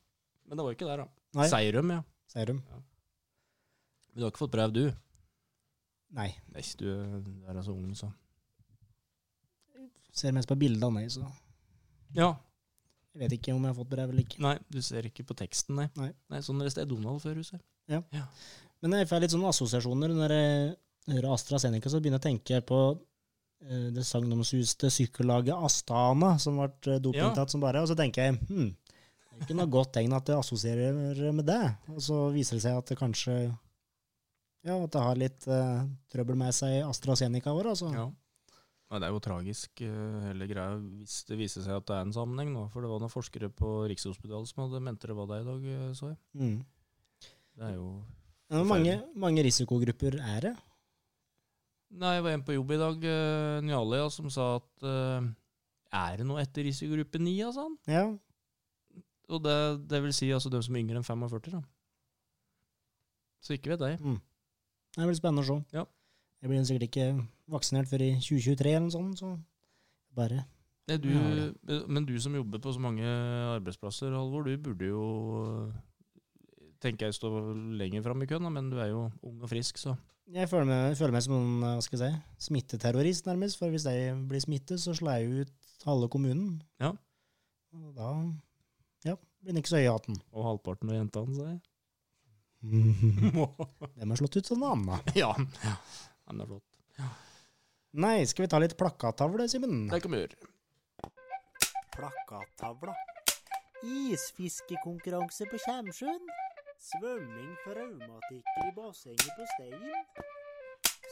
Men 0.48 0.60
det 0.60 0.66
var 0.68 0.76
ikke 0.76 0.88
der, 0.88 1.02
da. 1.04 1.24
Nei, 1.40 1.48
Seirum, 1.52 1.92
ja. 1.96 2.04
Seirum. 2.32 2.60
Ja. 2.70 2.80
Men 4.08 4.20
du 4.22 4.26
har 4.26 4.34
ikke 4.34 4.44
fått 4.44 4.54
brev, 4.54 4.76
du? 4.76 4.84
Nei. 6.18 6.30
Nei, 6.54 6.64
du 6.80 6.86
er 6.94 7.58
altså 7.58 7.74
ung, 7.74 7.90
så. 7.98 8.12
Ser 10.18 10.34
mest 10.38 10.50
på 10.50 10.58
bildene, 10.58 11.02
nei, 11.02 11.10
så 11.14 11.26
Ja. 12.16 12.32
jeg 13.14 13.24
vet 13.24 13.40
ikke 13.40 13.54
om 13.54 13.66
jeg 13.66 13.74
har 13.74 13.80
fått 13.82 13.92
brev 13.92 14.10
eller 14.10 14.24
ikke. 14.24 14.42
Nei, 14.42 14.56
du 14.70 14.80
ser 14.82 15.10
ikke 15.10 15.26
på 15.28 15.36
teksten, 15.38 15.76
nei. 15.76 15.90
Nei. 16.00 16.12
nei 16.30 16.40
sånn 16.46 16.62
leste 16.64 16.82
er 16.82 16.90
Donald 16.90 17.22
før, 17.22 17.42
huset. 17.42 17.62
Men 17.88 18.94
jeg 19.00 19.10
får 19.10 19.24
litt 19.24 19.34
sånne 19.34 19.50
assosiasjoner 19.50 20.14
når 20.14 20.34
jeg 20.38 20.76
hører 21.12 21.34
AstraZeneca, 21.34 21.92
så 21.92 22.02
begynner 22.02 22.20
jeg 22.20 22.26
å 22.26 22.28
tenke 22.28 22.60
på 22.68 22.82
uh, 22.96 23.88
det 23.96 24.06
sagnomsuste 24.08 24.92
sykkellaget 24.94 25.56
Astana, 25.56 26.36
som 26.42 26.60
ble 26.60 26.98
eh, 26.98 27.02
dopingtatt 27.04 27.54
som 27.54 27.64
bare, 27.64 27.84
og 27.84 27.90
så 27.92 27.98
tenker 27.98 28.28
jeg 28.28 28.38
hm, 28.50 28.70
det 29.38 29.38
er 29.38 29.46
ikke 29.46 29.58
noe 29.60 29.70
godt 29.70 29.92
tegn 30.00 30.16
at 30.18 30.26
det 30.26 30.34
assosierer 30.34 31.34
med 31.36 31.46
det. 31.46 31.62
Og 31.94 32.00
så 32.02 32.16
viser 32.34 32.58
det 32.58 32.64
seg 32.64 32.78
at 32.80 32.90
det 32.90 32.96
kanskje 32.98 33.36
ja, 34.66 34.74
at 34.74 34.90
det 34.96 35.04
har 35.04 35.20
litt 35.20 35.46
uh, 35.46 35.84
trøbbel 36.10 36.40
med 36.40 36.56
seg 36.58 36.80
AstraZeneca 36.82 37.54
vår 37.54 37.70
altså. 37.76 37.92
Ja. 37.94 38.08
Nei, 38.88 39.02
det 39.04 39.06
er 39.10 39.12
jo 39.12 39.20
tragisk, 39.20 39.82
hele 40.24 40.48
greia, 40.48 40.78
hvis 40.80 41.20
det 41.28 41.38
viser 41.38 41.66
seg 41.66 41.76
at 41.76 41.86
det 41.90 41.96
er 41.98 42.06
en 42.08 42.16
sammenheng 42.16 42.54
nå. 42.54 42.64
For 42.72 42.82
det 42.82 42.90
var 42.90 43.02
noen 43.04 43.12
forskere 43.12 43.50
på 43.52 43.72
Rikshospitalet 43.92 44.48
som 44.48 44.64
hadde 44.64 44.80
mente 44.86 45.10
det 45.12 45.18
var 45.18 45.28
det 45.28 45.42
i 45.42 45.48
dag, 45.50 45.66
så 46.00 46.14
jeg. 46.14 46.20
Mm. 46.40 46.62
Det 47.58 47.68
er 47.68 47.76
jo 47.76 47.90
mange, 48.48 48.96
mange 49.20 49.44
risikogrupper 49.44 50.18
er 50.24 50.40
det? 50.48 50.54
Nei, 51.96 52.14
jeg 52.18 52.24
var 52.26 52.36
en 52.36 52.44
på 52.44 52.56
jobb 52.58 52.72
i 52.76 52.80
dag, 52.82 53.06
uh, 53.08 53.60
Njalia, 53.64 54.08
som 54.12 54.28
sa 54.34 54.48
at 54.58 54.86
uh, 54.86 55.28
er 55.96 56.20
det 56.20 56.28
noe 56.28 56.42
etter 56.44 56.68
risikogruppe 56.68 57.22
9, 57.22 57.36
altså? 57.48 57.68
Ja, 57.88 58.06
Og 59.32 59.44
det, 59.44 59.58
det 59.92 60.02
vil 60.04 60.14
si 60.16 60.30
altså 60.32 60.52
dem 60.52 60.64
som 60.64 60.76
er 60.76 60.84
yngre 60.84 61.00
enn 61.00 61.08
45, 61.08 61.52
da. 61.56 61.62
Så 63.44 63.56
ikke 63.56 63.74
vet 63.74 63.86
jeg. 63.88 64.00
mm. 64.02 64.20
det 64.98 65.08
blir 65.08 65.20
spennende 65.20 65.46
å 65.46 65.48
se. 65.48 65.58
Ja. 65.76 65.86
Jeg 66.42 66.52
blir 66.52 66.68
sikkert 66.68 66.88
ikke 66.90 67.08
vaksinert 67.50 67.90
før 67.90 68.04
i 68.06 68.12
2023 68.20 68.72
eller 68.76 68.86
noe 68.86 68.94
sånt, 68.94 69.20
så 69.24 69.34
bare 70.18 70.44
Nei, 70.88 70.96
du, 71.04 71.10
men 71.92 72.06
du 72.08 72.14
som 72.24 72.36
jobber 72.38 72.62
på 72.64 72.72
så 72.72 72.80
mange 72.80 73.04
arbeidsplasser, 73.58 74.14
Halvor, 74.16 74.46
du 74.48 74.56
burde 74.64 74.88
jo 74.88 75.08
tenker 76.84 77.08
jeg 77.08 77.18
står 77.18 77.54
lenger 77.80 78.06
fram 78.06 78.24
i 78.24 78.28
køen, 78.30 78.46
da, 78.48 78.52
men 78.54 78.70
du 78.72 78.78
er 78.82 78.92
jo 78.92 79.08
ung 79.26 79.42
og 79.42 79.52
frisk, 79.52 79.80
så 79.82 79.96
Jeg 80.28 80.50
føler 80.52 80.68
meg, 80.68 80.98
føler 81.00 81.16
meg 81.16 81.24
som 81.24 81.38
en 81.38 81.62
hva 81.64 81.78
skal 81.84 82.02
jeg 82.04 82.16
si, 82.18 82.48
smitteterrorist, 82.50 83.30
nærmest. 83.30 83.60
For 83.62 83.72
hvis 83.72 83.86
jeg 83.88 84.16
blir 84.28 84.44
smittet, 84.44 84.82
så 84.84 84.92
slår 84.98 85.22
jeg 85.22 85.46
ut 85.48 85.86
halve 85.88 86.10
kommunen. 86.12 86.58
Ja. 86.84 86.92
Og 87.78 87.94
da 87.96 88.12
ja, 89.08 89.16
blir 89.16 89.54
den 89.54 89.62
ikke 89.62 89.72
så 89.72 89.80
høy 89.80 89.86
i 89.86 89.94
hatten. 89.94 90.20
Og 90.36 90.50
halvparten 90.50 90.92
av 90.92 91.00
jentene, 91.00 91.38
sa 91.38 91.48
jeg. 91.54 91.64
Dem 93.98 94.12
har 94.12 94.20
slått 94.20 94.40
ut 94.42 94.52
sånn 94.52 94.66
Anna? 94.68 95.00
ja. 95.22 95.32
ja. 95.64 95.76
Den 96.28 96.44
er 96.44 96.52
flott. 96.52 96.66
Nei, 97.98 98.18
skal 98.30 98.46
vi 98.46 98.52
ta 98.52 98.60
litt 98.62 98.76
plakattavle, 98.78 99.48
Simen? 99.50 99.86
Det 99.90 100.02
kan 100.04 100.12
vi 100.12 100.20
gjøre. 100.26 100.50
Plakattavla. 101.96 102.94
Isfiskekonkurranse 103.86 105.48
på 105.50 105.60
Kjemsjøen. 105.64 106.28
Svømming 106.78 107.54
for 107.64 107.74
raumatikere 107.74 108.68
i 108.70 108.74
bassenget 108.76 109.32
på 109.34 109.46
Stein. 109.56 109.86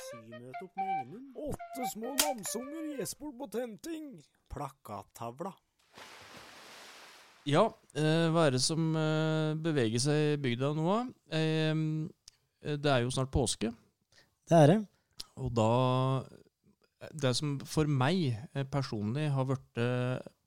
Symøte 0.05 0.61
opp 0.61 0.75
med 0.77 0.91
Engenund. 0.93 1.39
Åtte 1.49 1.87
små 1.89 2.11
lamsunger 2.21 2.91
gjesper 2.99 3.31
på 3.39 3.47
tenting. 3.53 4.11
Plakattavla. 4.53 5.55
Ja, 7.49 7.65
eh, 7.97 8.27
hva 8.33 8.47
er 8.47 8.55
det 8.55 8.61
som 8.65 8.93
eh, 8.97 9.57
beveger 9.61 10.01
seg 10.01 10.21
i 10.35 10.37
bygda 10.41 10.71
nå? 10.77 10.95
Eh, 11.33 11.81
det 12.65 12.93
er 12.93 13.03
jo 13.03 13.13
snart 13.13 13.33
påske, 13.33 13.69
Det 14.49 14.57
er 14.57 14.67
det. 14.71 14.79
og 15.37 15.51
da 15.53 16.23
Det 17.13 17.35
som 17.37 17.59
for 17.59 17.85
meg 17.85 18.33
personlig 18.73 19.27
har 19.29 19.45
blitt 19.45 19.77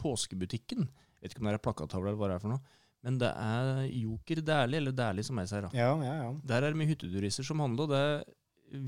påskebutikken 0.02 0.88
Vet 1.22 1.30
ikke 1.30 1.44
om 1.44 1.46
det 1.46 1.54
er 1.54 1.62
plakattavle 1.62 2.10
eller 2.10 2.18
hva 2.18 2.28
det 2.30 2.34
er 2.38 2.42
for 2.42 2.54
noe, 2.56 2.77
men 3.06 3.18
det 3.20 3.30
er 3.30 3.84
Joker 3.94 4.42
Dæhlie, 4.42 4.80
eller 4.82 4.94
Dæhlie 4.96 5.26
som 5.26 5.38
jeg 5.42 5.50
sier. 5.52 5.68
Ja, 5.76 5.92
ja, 6.02 6.14
ja. 6.24 6.28
Der 6.50 6.64
er 6.64 6.72
det 6.74 6.80
mye 6.80 6.90
hytteturister 6.90 7.46
som 7.46 7.62
handler. 7.62 7.90
det, 7.92 8.34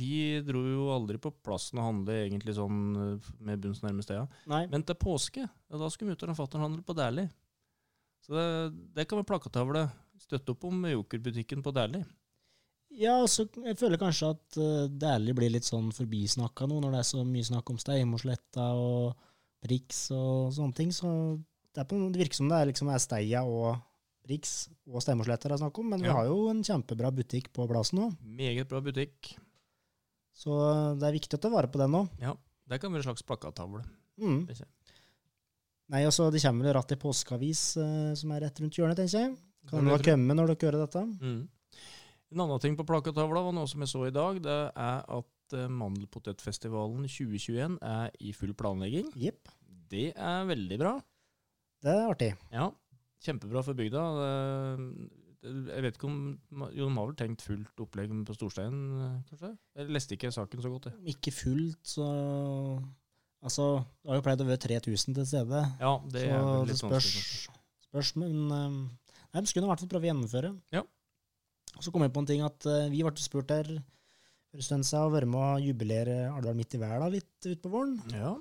Vi 0.00 0.40
dro 0.44 0.60
jo 0.66 0.88
aldri 0.94 1.20
på 1.22 1.32
plassen 1.44 1.78
og 1.78 1.86
handle 1.86 2.16
egentlig 2.24 2.56
sånn 2.58 2.80
eh, 3.00 3.30
med 3.38 3.62
bunns 3.62 3.82
nærmeste. 3.84 4.18
Nei. 4.50 4.64
Men 4.72 4.84
til 4.84 4.98
påske, 4.98 5.46
ja, 5.46 5.78
da 5.78 5.90
skulle 5.90 6.12
mutter'n 6.12 6.34
og 6.34 6.40
fatter'n 6.40 6.66
handle 6.66 6.82
på 6.86 6.96
Dæhlie. 6.98 7.30
Så 8.26 8.34
det, 8.34 8.46
det 8.96 9.06
kan 9.08 9.20
være 9.20 9.30
plakatavle. 9.30 9.86
Støtte 10.20 10.52
opp 10.52 10.66
om 10.68 10.82
Joker-butikken 10.90 11.62
på 11.64 11.72
Dæhlie. 11.72 12.04
Ja, 13.00 13.14
så 13.30 13.46
jeg 13.62 13.78
føler 13.78 14.00
kanskje 14.00 14.32
at 14.34 14.56
uh, 14.58 14.90
Dæhlie 14.90 15.36
blir 15.38 15.52
litt 15.54 15.68
sånn 15.68 15.92
forbisnakka 15.94 16.66
nå, 16.66 16.80
når 16.82 16.96
det 16.96 17.02
er 17.04 17.08
så 17.12 17.22
mye 17.24 17.46
snakk 17.46 17.70
om 17.70 17.78
Steimosletta 17.78 18.66
og 18.74 19.14
Prix 19.62 20.08
og 20.16 20.50
sånne 20.56 20.76
ting. 20.76 20.90
Så 20.92 21.12
det, 21.70 21.86
på, 21.86 22.00
det 22.10 22.20
virker 22.20 22.40
som 22.40 22.50
det 22.50 22.58
er, 22.58 22.70
liksom, 22.72 22.90
er 22.90 23.00
Steia 23.00 23.44
og 23.46 23.78
Prix 24.30 24.54
og 24.86 25.02
Steimosletta 25.02 25.50
det 25.50 25.56
er 25.58 25.62
snakk 25.64 25.78
om, 25.82 25.88
men 25.90 26.00
vi 26.04 26.06
Ja. 26.06 26.14
har 26.20 26.28
jo 26.30 26.48
en 26.52 26.62
kjempebra 26.62 27.10
butikk 27.10 27.50
på 27.52 27.66
plassen 27.66 27.98
nå. 27.98 28.10
Meget 28.22 28.68
bra 28.70 28.78
butikk. 28.80 29.34
Så 30.32 30.54
det 30.98 31.08
er 31.08 31.16
viktig 31.18 31.34
å 31.36 31.42
ta 31.42 31.50
vare 31.50 31.66
på 31.68 31.80
den 31.82 31.90
nå. 31.90 32.04
Det 32.70 32.78
kan 32.80 32.92
være 32.92 33.02
en 33.02 33.08
slags 33.10 33.26
plakattavle. 33.26 33.82
Mm. 34.20 34.44
Det 34.46 34.56
ser. 34.60 34.68
Nei, 35.90 36.04
altså, 36.06 36.30
det 36.30 36.40
kommer 36.44 36.68
vel 36.68 36.76
ratt 36.76 36.92
i 36.94 36.98
påskeavis 37.02 37.62
eh, 37.82 38.14
som 38.14 38.30
er 38.30 38.44
rett 38.46 38.60
rundt 38.62 38.76
hjørnet, 38.78 38.96
tenker 39.00 39.18
jeg. 39.24 39.32
Kan 39.68 39.84
vil 39.90 39.98
komme 40.06 40.36
når 40.38 40.52
dere 40.54 40.70
hører 40.70 40.84
dette? 40.86 41.02
Mm. 41.20 41.48
En 42.30 42.42
annen 42.44 42.60
ting 42.62 42.76
på 42.78 42.86
plakattavla 42.86 43.42
var 43.42 43.52
noe 43.56 43.66
som 43.66 43.82
jeg 43.82 43.90
så 43.90 44.04
i 44.06 44.12
dag. 44.14 44.38
Det 44.44 44.58
er 44.70 45.00
at 45.18 45.56
eh, 45.58 45.66
Mandelpotetfestivalen 45.66 47.08
2021 47.10 47.80
er 47.82 48.14
i 48.22 48.30
full 48.38 48.54
planlegging. 48.54 49.10
Jepp. 49.18 49.50
Det 49.90 50.12
er 50.14 50.46
veldig 50.46 50.78
bra. 50.78 50.94
Det 51.82 51.90
er 51.90 52.06
artig. 52.12 52.30
Ja, 52.54 52.70
kjempebra 53.24 53.62
for 53.64 53.78
bygda. 53.78 54.04
Jeg 55.40 55.84
vet 55.86 55.96
ikke 55.96 56.08
om 56.08 56.16
Jo, 56.76 56.84
de 56.84 56.96
har 56.98 57.06
vel 57.08 57.16
tenkt 57.16 57.44
fullt 57.44 57.80
opplegg 57.80 58.12
på 58.28 58.36
Storstein, 58.36 58.74
eh, 59.00 59.20
kanskje? 59.30 59.52
Jeg 59.78 59.92
leste 59.96 60.16
ikke 60.16 60.32
saken 60.36 60.64
så 60.64 60.72
godt, 60.72 60.90
jeg. 60.90 60.98
Om 61.00 61.12
ikke 61.14 61.32
fullt, 61.32 61.80
så 61.96 62.08
Altså, 63.40 63.66
det 64.04 64.10
har 64.10 64.18
jo 64.18 64.24
pleid 64.26 64.42
å 64.44 64.46
være 64.50 64.60
3000 64.60 65.14
til 65.16 65.24
stede. 65.24 65.60
Ja, 65.80 65.94
det 66.12 66.26
er 66.28 66.42
litt 66.60 66.74
det 66.74 66.76
spørs, 66.76 67.06
spørs 67.86 68.10
men 68.20 68.34
um, 68.52 68.74
nei, 69.32 69.40
de 69.40 69.48
skulle 69.48 69.64
i 69.64 69.70
hvert 69.70 69.80
fall 69.80 69.88
prøve 69.88 70.04
å 70.04 70.10
gjennomføre. 70.10 70.50
Ja. 70.76 70.82
Og 71.78 71.86
så 71.86 71.94
kom 71.94 72.04
jeg 72.04 72.12
på 72.12 72.20
en 72.20 72.28
ting 72.28 72.44
at 72.44 72.68
eh, 72.68 72.90
vi 72.92 73.00
ble 73.06 73.14
spurt 73.16 73.48
der 73.48 73.70
for 74.50 74.60
en 74.60 74.66
stund 74.66 74.84
siden 74.84 75.08
å 75.08 75.14
være 75.14 75.30
med 75.30 75.40
og 75.40 75.64
jubilere 75.70 76.18
Alvdal 76.28 76.58
midt 76.58 76.76
i 76.76 76.82
verda 76.82 77.08
litt 77.16 77.48
utpå 77.48 77.72
våren. 77.72 77.96
Ja, 78.12 78.34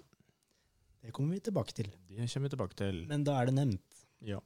Det 1.00 1.13
kommer 1.15 1.38
vi 1.38 1.45
tilbake 1.48 1.71
til. 1.77 1.93
det 2.09 2.27
kommer 2.33 2.50
vi 2.50 2.55
tilbake 2.57 2.75
til. 2.75 3.03
Men 3.07 3.24
da 3.24 3.39
er 3.39 3.48
det 3.48 3.55
nevnt. 3.55 4.03
Ja. 4.19 4.41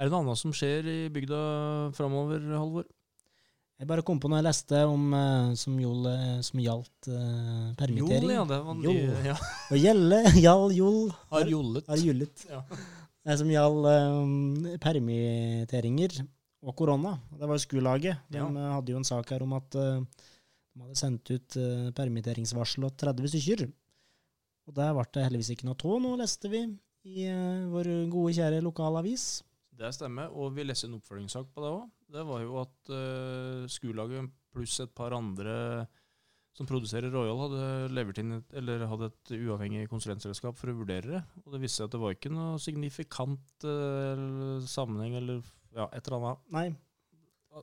Er 0.00 0.08
det 0.08 0.12
noe 0.14 0.22
annet 0.24 0.40
som 0.40 0.52
skjer 0.56 0.86
i 0.90 0.96
bygda 1.14 1.38
framover, 1.96 2.42
Halvor? 2.56 2.86
Jeg 3.82 3.88
bare 3.90 4.04
kom 4.06 4.18
på 4.22 4.28
noe 4.30 4.38
jeg 4.38 4.46
leste 4.46 4.80
om 4.86 5.08
eh, 5.18 5.52
som, 5.58 5.76
jol, 5.82 6.04
eh, 6.06 6.40
som 6.46 6.60
gjaldt 6.62 7.08
eh, 7.10 7.70
permittering. 7.78 8.28
Jol, 8.28 8.34
ja. 8.36 8.44
Det 8.46 8.58
var 8.66 8.82
Jol. 8.86 9.14
ja. 9.30 9.36
Og 9.74 9.78
gjelde, 9.82 10.20
jall, 10.46 10.66
jol, 10.76 11.00
Har 11.32 11.50
jollet. 11.50 11.88
har 11.90 12.02
jullet. 12.02 12.44
Ja. 12.50 12.60
Det 13.22 13.38
som 13.40 13.50
gjaldt 13.50 13.88
eh, 13.90 14.76
permitteringer 14.82 16.20
og 16.62 16.76
korona. 16.78 17.16
Det 17.34 17.48
var 17.48 17.58
jo 17.58 17.64
Skulaget. 17.64 18.22
De 18.30 18.38
Ja. 18.38 18.46
eh, 18.46 18.70
hadde 18.76 18.94
jo 18.94 19.00
en 19.02 19.08
sak 19.08 19.30
her 19.34 19.42
om 19.42 19.56
at 19.58 19.74
eh, 19.74 19.98
de 20.72 20.80
hadde 20.86 20.96
sendt 20.96 21.28
ut 21.34 21.56
uh, 21.60 21.90
permitteringsvarsel 21.92 22.86
og 22.88 22.94
30 22.96 23.26
stykker. 23.28 23.66
Og 24.70 24.72
der 24.78 24.94
ble 24.96 25.02
det 25.12 25.24
heldigvis 25.26 25.50
ikke 25.52 25.66
noe 25.68 25.76
tå, 25.76 25.98
nå 26.00 26.14
leste 26.16 26.48
vi 26.48 26.62
i 27.04 27.26
vår 27.68 27.90
gode, 28.08 28.32
kjære 28.38 28.62
lokalavis. 28.64 29.42
Det 29.78 29.88
stemmer, 29.96 30.30
og 30.36 30.52
vi 30.56 30.66
leste 30.66 30.88
en 30.88 30.98
oppfølgingssak 30.98 31.48
på 31.54 31.64
det 31.64 31.72
òg. 31.72 31.82
Det 32.12 32.22
var 32.28 32.42
jo 32.44 32.56
at 32.60 32.92
uh, 32.92 33.64
Skulaget 33.72 34.28
pluss 34.52 34.76
et 34.84 34.92
par 34.94 35.14
andre 35.16 35.86
som 36.52 36.68
produserer 36.68 37.08
Royal, 37.08 37.38
hadde 37.46 37.92
levert 37.96 38.18
inn 38.20 38.34
et, 38.36 38.50
eller 38.60 38.84
hadde 38.84 39.08
et 39.08 39.30
uavhengig 39.38 39.86
konsulentselskap 39.88 40.58
for 40.58 40.68
å 40.68 40.76
vurdere 40.76 41.14
det. 41.14 41.20
Og 41.46 41.54
det 41.54 41.62
viste 41.62 41.80
seg 41.80 41.88
at 41.88 41.94
det 41.94 42.00
var 42.02 42.12
ikke 42.12 42.32
noe 42.34 42.58
signifikant 42.60 43.64
uh, 43.64 44.58
sammenheng 44.68 45.16
eller 45.22 45.40
ja, 45.72 45.86
et 45.88 46.04
eller 46.04 46.18
annet. 46.18 46.42
Nei, 46.52 46.66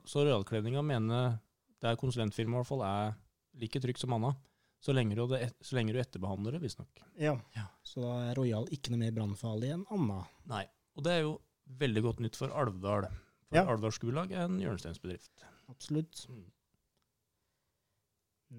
Så 0.10 0.26
Royal-kledninga 0.26 0.82
mener 0.86 1.38
det 1.80 1.92
er 1.92 2.00
konsulentfirmaet 2.02 2.58
i 2.58 2.62
hvert 2.64 2.72
fall 2.72 2.86
er 2.88 3.14
like 3.62 3.82
trygt 3.84 4.02
som 4.02 4.18
anna. 4.18 4.34
Så 4.82 4.96
lenge 4.96 5.14
du, 5.14 5.22
et, 5.36 5.54
så 5.62 5.76
lenge 5.76 5.94
du 5.94 6.00
etterbehandler 6.02 6.56
det, 6.56 6.64
visstnok. 6.64 7.02
ja. 7.20 7.36
Ja. 7.54 7.68
Så 7.84 8.02
da 8.02 8.16
er 8.30 8.38
Royal 8.40 8.66
ikke 8.74 8.94
noe 8.94 9.04
mer 9.04 9.14
brannfarlig 9.16 9.74
enn 9.76 9.86
Anna. 9.94 10.22
Nei. 10.50 10.64
Og 10.96 11.06
det 11.06 11.14
er 11.14 11.24
jo 11.26 11.34
veldig 11.80 12.02
godt 12.06 12.24
nytt 12.26 12.38
for 12.40 12.54
Alvdal. 12.56 13.10
For 13.50 13.58
Ja. 13.58 13.66
Alvdal 13.66 13.94
Skulag 13.94 14.32
er 14.32 14.46
en 14.46 14.60
hjørnesteinsbedrift. 14.62 15.46
Absolutt. 15.70 16.26
Mm. 16.30 16.46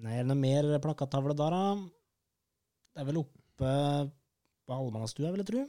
Nei, 0.01 0.13
er 0.15 0.23
det 0.23 0.29
noe 0.31 0.39
mer 0.39 0.67
plakattavle 0.83 1.35
der, 1.35 1.51
da? 1.51 1.63
Det 2.91 3.01
er 3.03 3.07
vel 3.09 3.21
oppe 3.23 3.71
på 4.67 4.75
Almannastua, 4.75 5.31
vil 5.31 5.43
jeg 5.43 5.49
tro, 5.51 5.63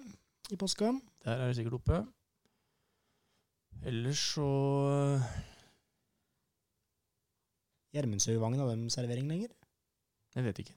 i 0.54 0.58
påska. 0.58 0.92
Der 1.24 1.32
er 1.38 1.48
det 1.50 1.56
sikkert 1.58 1.80
oppe. 1.80 2.02
Ellers 3.82 4.20
så 4.36 4.46
Gjermundshaugvangen 7.92 8.62
har 8.62 8.70
de 8.70 8.92
servering 8.94 9.26
lenger. 9.28 9.50
Jeg 10.36 10.46
vet 10.46 10.62
ikke. 10.62 10.76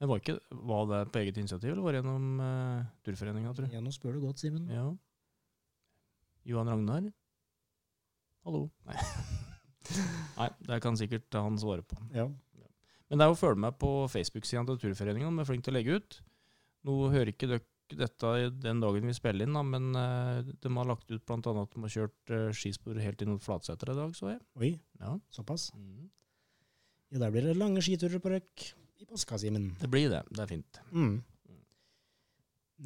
Men 0.00 0.08
var, 0.08 0.20
ikke, 0.20 0.38
var 0.50 0.86
det 0.88 1.12
på 1.12 1.20
eget 1.20 1.38
initiativ, 1.40 1.70
eller 1.70 1.84
var 1.84 1.92
det 1.92 2.00
gjennom 2.00 2.40
uh, 2.40 2.90
turforeninga, 3.04 3.52
tror 3.52 3.66
jeg? 3.66 3.76
Ja, 3.76 3.82
nå 3.84 3.92
spør 3.92 4.16
du 4.16 4.22
godt, 4.24 4.40
Simen. 4.40 4.66
Ja. 4.72 4.86
Johan 6.48 6.70
Ragnar? 6.70 7.10
Hallo? 8.46 8.66
Nei. 8.88 8.96
Nei, 10.38 10.48
det 10.68 10.80
kan 10.84 10.96
sikkert 10.96 11.34
han 11.36 11.58
svare 11.60 11.82
på. 11.86 11.98
Ja. 12.14 12.28
Men 13.10 13.18
det 13.18 13.26
er 13.26 13.32
å 13.34 13.38
følge 13.38 13.58
med 13.64 13.76
på 13.80 13.90
Facebook-sida 14.12 14.62
til 14.68 14.78
Turforeningen. 14.84 15.34
De 15.34 15.42
er 15.42 15.48
flinke 15.48 15.66
til 15.66 15.74
å 15.74 15.78
legge 15.80 15.98
ut. 15.98 16.20
Nå 16.86 16.96
hører 17.12 17.32
ikke 17.32 17.48
dere 17.50 17.66
dette 17.90 18.28
den 18.62 18.78
dagen 18.78 19.08
vi 19.08 19.14
spiller 19.16 19.48
inn, 19.48 19.56
da, 19.56 19.64
men 19.66 19.88
eh, 19.98 20.50
de 20.62 20.70
har 20.76 20.86
lagt 20.86 21.10
ut 21.10 21.24
bl.a. 21.26 21.38
at 21.42 21.72
de 21.74 21.80
har 21.82 21.90
kjørt 21.90 22.30
uh, 22.30 22.44
skispor 22.54 23.00
helt 23.02 23.24
inn 23.24 23.32
mot 23.32 23.42
Flatseter 23.42 23.90
i 23.90 23.96
dag, 23.98 24.12
så 24.14 24.28
jeg. 24.30 24.38
Oi, 24.62 24.70
Ja. 25.00 25.16
såpass. 25.34 25.72
Mm. 25.74 26.04
Ja, 27.10 27.18
der 27.24 27.32
blir 27.34 27.48
det 27.48 27.56
lange 27.58 27.82
skiturer 27.82 28.22
på 28.22 28.30
røk 28.30 28.68
i 29.02 29.08
påska, 29.10 29.40
Simen. 29.42 29.72
Det 29.80 29.90
blir 29.90 30.06
det. 30.12 30.22
Det 30.30 30.44
er 30.44 30.52
fint. 30.52 30.78
Mm. 30.94 31.16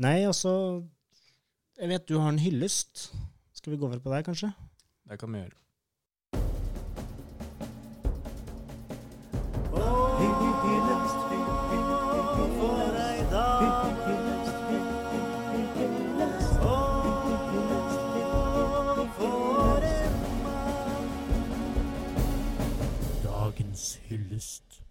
Nei, 0.00 0.16
altså 0.26 0.54
Jeg 1.76 1.90
vet 1.90 2.08
du 2.08 2.16
har 2.16 2.32
en 2.32 2.40
hyllest. 2.40 3.10
Skal 3.64 3.72
vi 3.72 3.76
gå 3.80 3.86
over 3.86 3.98
på 3.98 4.10
deg, 4.12 4.26
kanskje? 4.26 4.50
Det 5.08 5.16
kan 5.18 5.32
vi 5.32 5.38
gjøre. 5.38 5.56
Dagens 23.24 23.96
hyllest. 24.10 24.82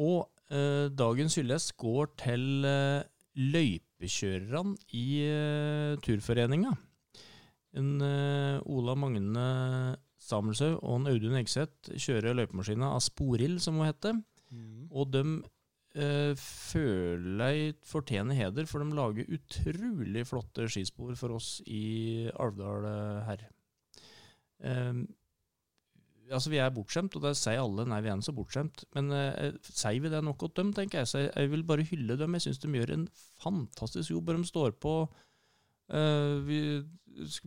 Og 0.00 0.30
eh, 0.48 0.88
dagens 1.04 1.34
hyllest 1.34 1.76
går 1.76 2.14
til 2.24 2.64
eh, 2.64 3.02
løypekjørerne 4.00 4.76
i 4.96 5.06
uh, 5.28 5.98
Turforeninga. 6.00 6.72
En 7.76 8.00
uh, 8.00 8.60
Ola 8.66 8.96
Magne 8.96 9.96
Samuelshaug 10.20 10.80
og 10.82 11.00
en 11.00 11.10
Audun 11.12 11.38
Egseth 11.38 11.92
kjører 11.96 12.34
løypemaskina 12.34 12.94
av 12.94 13.00
Sporild, 13.04 13.60
som 13.60 13.78
hun 13.78 13.88
heter. 13.88 14.16
Mm. 14.50 14.88
Og 14.90 15.12
de 15.12 15.22
uh, 15.96 16.34
føler 16.36 17.54
jeg 17.54 17.76
fortjener 17.84 18.34
heder, 18.34 18.66
for 18.66 18.80
de 18.82 18.96
lager 18.96 19.30
utrolig 19.30 20.26
flotte 20.26 20.68
skispor 20.68 21.14
for 21.16 21.36
oss 21.36 21.60
i 21.66 22.28
Alvdal 22.34 22.88
her. 23.28 23.48
Eh, 24.60 24.92
altså 26.36 26.52
Vi 26.52 26.60
er 26.62 26.72
bortskjemt, 26.74 27.16
og 27.16 27.24
det 27.24 27.34
sier 27.38 27.62
alle 27.62 27.86
nei, 27.88 28.00
vi 28.04 28.12
er 28.12 28.22
så 28.24 28.34
bortskjemt. 28.36 28.84
Men 28.96 29.10
eh, 29.16 29.56
sier 29.66 29.98
vi 30.02 30.12
det 30.12 30.22
nok 30.26 30.44
til 30.46 30.54
dem, 30.60 30.72
tenker 30.76 31.02
jeg. 31.02 31.10
Så 31.10 31.24
jeg, 31.26 31.50
vil 31.52 31.66
bare 31.66 31.86
hylle 31.86 32.16
dem. 32.20 32.36
Jeg 32.36 32.46
syns 32.46 32.62
de 32.62 32.72
gjør 32.76 32.94
en 32.94 33.04
fantastisk 33.42 34.14
jobb. 34.14 34.32
De 34.36 34.48
står 34.48 34.76
på 34.82 34.94
eh, 35.90 36.34
vi, 36.46 36.60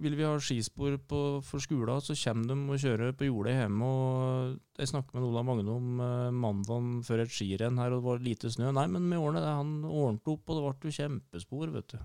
Vil 0.04 0.18
vi 0.20 0.26
ha 0.28 0.34
skispor 0.44 0.98
på, 1.10 1.22
for 1.48 1.64
skolen, 1.64 2.02
så 2.04 2.18
kommer 2.26 2.50
de 2.52 2.58
og 2.76 2.82
kjører 2.84 3.16
på 3.20 3.30
jordet 3.30 3.56
hjemme. 3.60 3.92
og 3.92 4.82
Jeg 4.82 4.92
snakket 4.92 5.16
med 5.20 5.30
Ola 5.30 5.46
Magne 5.48 5.78
om 5.78 6.02
uh, 6.04 6.34
mandagen 6.36 6.98
før 7.08 7.24
et 7.24 7.32
skirenn 7.32 7.80
her, 7.80 7.94
og 7.94 8.02
det 8.02 8.10
var 8.10 8.26
lite 8.28 8.52
snø. 8.52 8.74
Nei, 8.76 8.90
men 8.92 9.08
vi 9.08 9.22
årene, 9.22 9.46
det. 9.46 9.56
Han 9.62 9.78
ordnet 9.88 10.34
opp, 10.34 10.44
og 10.50 10.60
det 10.60 10.66
ble 10.66 10.92
jo 10.92 10.98
kjempespor, 11.00 11.72
vet 11.78 11.96
du. 11.96 12.04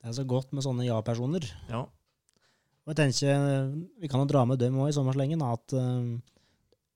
Det 0.00 0.08
er 0.08 0.16
så 0.16 0.24
godt 0.28 0.56
med 0.56 0.64
sånne 0.64 0.88
ja-personer. 0.88 1.46
Ja. 1.68 1.84
Og 2.84 2.92
jeg 2.92 3.00
tenker, 3.00 3.70
Vi 4.00 4.10
kan 4.12 4.20
jo 4.20 4.28
dra 4.28 4.44
med 4.48 4.60
dem 4.60 4.76
òg 4.80 4.90
i 4.90 4.96
sommerslengen, 4.96 5.42
at 5.46 5.76
uh, 5.76 6.14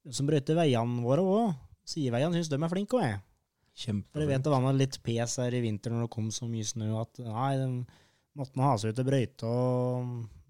de 0.05 0.17
som 0.17 0.29
brøyter 0.29 0.59
veiene 0.59 1.05
våre 1.05 1.25
òg, 1.25 1.57
sideveiene, 1.89 2.37
syns 2.37 2.51
de 2.53 2.61
er 2.61 2.73
flinke 2.73 3.01
òg. 3.01 3.25
For 3.79 4.25
jeg 4.25 4.31
vet 4.33 4.43
det 4.43 4.51
var 4.51 4.75
litt 4.75 4.99
pes 5.07 5.37
her 5.39 5.55
i 5.55 5.63
vinter 5.63 5.95
når 5.95 6.09
det 6.09 6.15
kom 6.17 6.33
så 6.35 6.49
mye 6.51 6.67
snø 6.67 6.91
at 6.99 7.21
nei, 7.23 7.53
de 7.61 7.69
måtte 8.39 8.65
ha 8.65 8.75
seg 8.81 8.91
ut 8.91 9.03
og 9.05 9.07
brøyte, 9.07 9.53
og 9.53 10.09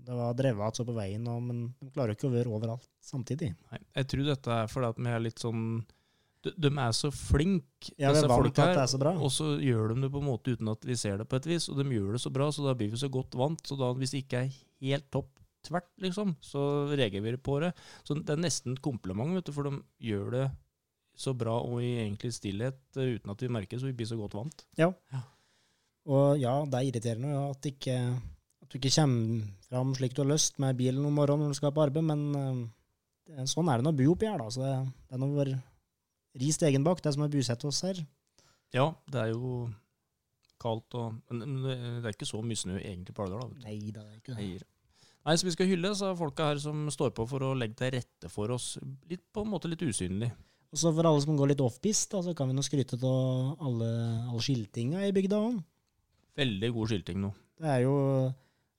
det 0.09 0.16
var 0.16 0.37
drevet 0.38 0.80
så 0.80 0.87
på 0.88 0.95
veien, 0.97 1.26
og, 1.28 1.42
men 1.45 1.61
de 1.76 1.90
klarer 1.92 2.16
ikke 2.16 2.30
å 2.30 2.33
være 2.33 2.52
overalt 2.57 2.88
samtidig. 3.04 3.50
Nei, 3.68 3.80
jeg 4.00 4.09
tror 4.09 4.30
dette 4.30 4.54
er 4.54 4.71
fordi 4.73 4.88
at 4.95 5.02
vi 5.04 5.12
er 5.12 5.25
litt 5.26 5.45
sånn 5.45 5.64
De, 6.47 6.54
de 6.54 6.71
er 6.71 6.95
så 6.97 7.11
flinke, 7.12 7.92
Ja, 8.00 8.14
disse 8.14 8.30
folka 8.30 8.71
er 8.71 8.88
så. 8.88 9.00
Og 9.12 9.33
så 9.35 9.50
gjør 9.61 9.92
de 9.92 10.07
det 10.07 10.11
på 10.14 10.23
en 10.23 10.28
måte 10.30 10.54
uten 10.54 10.71
at 10.73 10.88
vi 10.88 10.97
ser 10.97 11.21
det 11.21 11.28
på 11.28 11.37
et 11.37 11.49
vis, 11.50 11.68
og 11.68 11.83
de 11.83 11.99
gjør 11.99 12.16
det 12.16 12.23
så 12.25 12.33
bra, 12.33 12.49
så 12.54 12.64
da 12.64 12.76
blir 12.78 12.92
vi 12.95 13.00
så 13.00 13.11
godt 13.12 13.37
vant. 13.37 13.61
Så 13.66 13.76
da, 13.76 13.90
hvis 13.99 14.14
det 14.14 14.23
ikke 14.25 14.45
er 14.47 14.57
helt 14.80 15.08
topp 15.14 15.32
tvert, 15.66 15.88
liksom, 16.00 16.37
så 16.40 16.61
reagerer 16.94 17.25
vi 17.26 17.37
på 17.42 17.58
det. 17.61 17.73
Så 18.06 18.14
det 18.16 18.30
er 18.37 18.40
nesten 18.40 18.76
et 18.76 18.82
kompliment, 18.85 19.35
vet 19.37 19.49
du, 19.49 19.52
for 19.52 19.66
de 19.68 19.80
gjør 20.06 20.30
det 20.37 20.44
så 21.18 21.32
bra 21.35 21.56
og 21.66 21.80
i 21.82 21.97
egentlig 21.99 22.30
stillhet 22.37 22.78
eh, 22.97 23.16
uten 23.18 23.32
at 23.32 23.40
vi 23.42 23.49
merker 23.50 23.75
det, 23.76 23.80
så 23.82 23.88
vi 23.90 23.97
blir 23.99 24.06
så 24.06 24.16
godt 24.20 24.37
vant. 24.38 24.62
Ja, 24.78 24.92
Og 26.08 26.38
ja, 26.40 26.52
det 26.64 26.78
er 26.78 26.87
irriterende 26.88 27.32
ja, 27.35 27.40
at, 27.50 27.66
ikke, 27.68 27.97
at 28.62 28.70
du 28.70 28.78
ikke 28.78 28.92
kommer 28.94 29.42
fram 29.68 29.91
slik 29.99 30.14
du 30.14 30.23
har 30.23 30.30
lyst 30.30 30.60
med 30.62 30.78
bilen 30.78 31.04
om 31.04 31.19
morgenen 31.19 31.49
når 31.50 31.56
du 31.56 31.58
skal 31.58 31.75
på 31.75 31.82
arbeid, 31.84 32.06
men 32.06 32.23
uh, 32.38 33.34
er- 33.34 33.50
sånn 33.50 33.69
er 33.69 33.82
det 33.82 33.88
nå 33.88 33.93
å 33.93 33.99
bo 33.99 34.06
oppi 34.14 34.30
her, 34.30 34.38
da. 34.41 34.47
Så 34.54 34.62
det, 34.62 34.71
det 35.10 35.19
er 35.19 35.21
noe 35.25 35.34
vår 35.36 35.50
ri 36.38 36.52
stegen 36.54 36.86
bak, 36.86 37.02
det 37.04 37.12
som 37.17 37.26
har 37.26 37.34
bosatt 37.34 37.67
oss 37.69 37.82
her. 37.84 37.99
Ja, 38.73 38.86
det 39.10 39.21
er 39.26 39.34
jo 39.34 39.67
kaldt 40.60 40.94
og 40.99 41.14
Men 41.30 41.62
det 41.62 42.04
er 42.04 42.12
ikke 42.16 42.26
så 42.28 42.40
mye 42.44 42.56
snø 42.58 42.78
egentlig 42.80 43.14
på 43.14 43.25
Alvdal. 43.26 43.52
Nei, 43.64 43.78
det 43.94 44.02
er 44.02 44.18
ikke 44.18 44.36
det. 44.36 44.62
Nei, 45.26 45.34
så 45.36 45.44
vi 45.44 45.52
skal 45.52 45.66
hylle 45.68 45.90
så 45.99 46.14
folka 46.16 46.47
her 46.52 46.58
som 46.62 46.86
står 46.90 47.10
på 47.16 47.26
for 47.28 47.40
å 47.44 47.54
legge 47.58 47.76
til 47.76 47.90
rette 47.99 48.30
for 48.32 48.50
oss, 48.54 48.78
litt 49.10 49.25
på 49.34 49.42
en 49.44 49.50
måte 49.52 49.68
litt 49.68 49.82
usynlig. 49.84 50.30
Og 50.73 50.78
så 50.78 50.92
for 50.94 51.04
alle 51.08 51.21
som 51.25 51.36
går 51.36 51.49
litt 51.52 51.60
offpist, 51.64 52.12
så 52.12 52.34
kan 52.36 52.49
vi 52.49 52.54
nå 52.56 52.62
skryte 52.64 52.97
av 53.00 53.56
alle, 53.64 53.88
alle 54.28 54.40
skiltinga 54.44 55.04
i 55.06 55.12
bygda 55.16 55.36
òg. 55.40 55.62
Veldig 56.38 56.71
god 56.76 56.88
skilting 56.92 57.18
nå. 57.25 57.32
Det 57.58 57.68
er 57.76 57.80
jo 57.86 57.94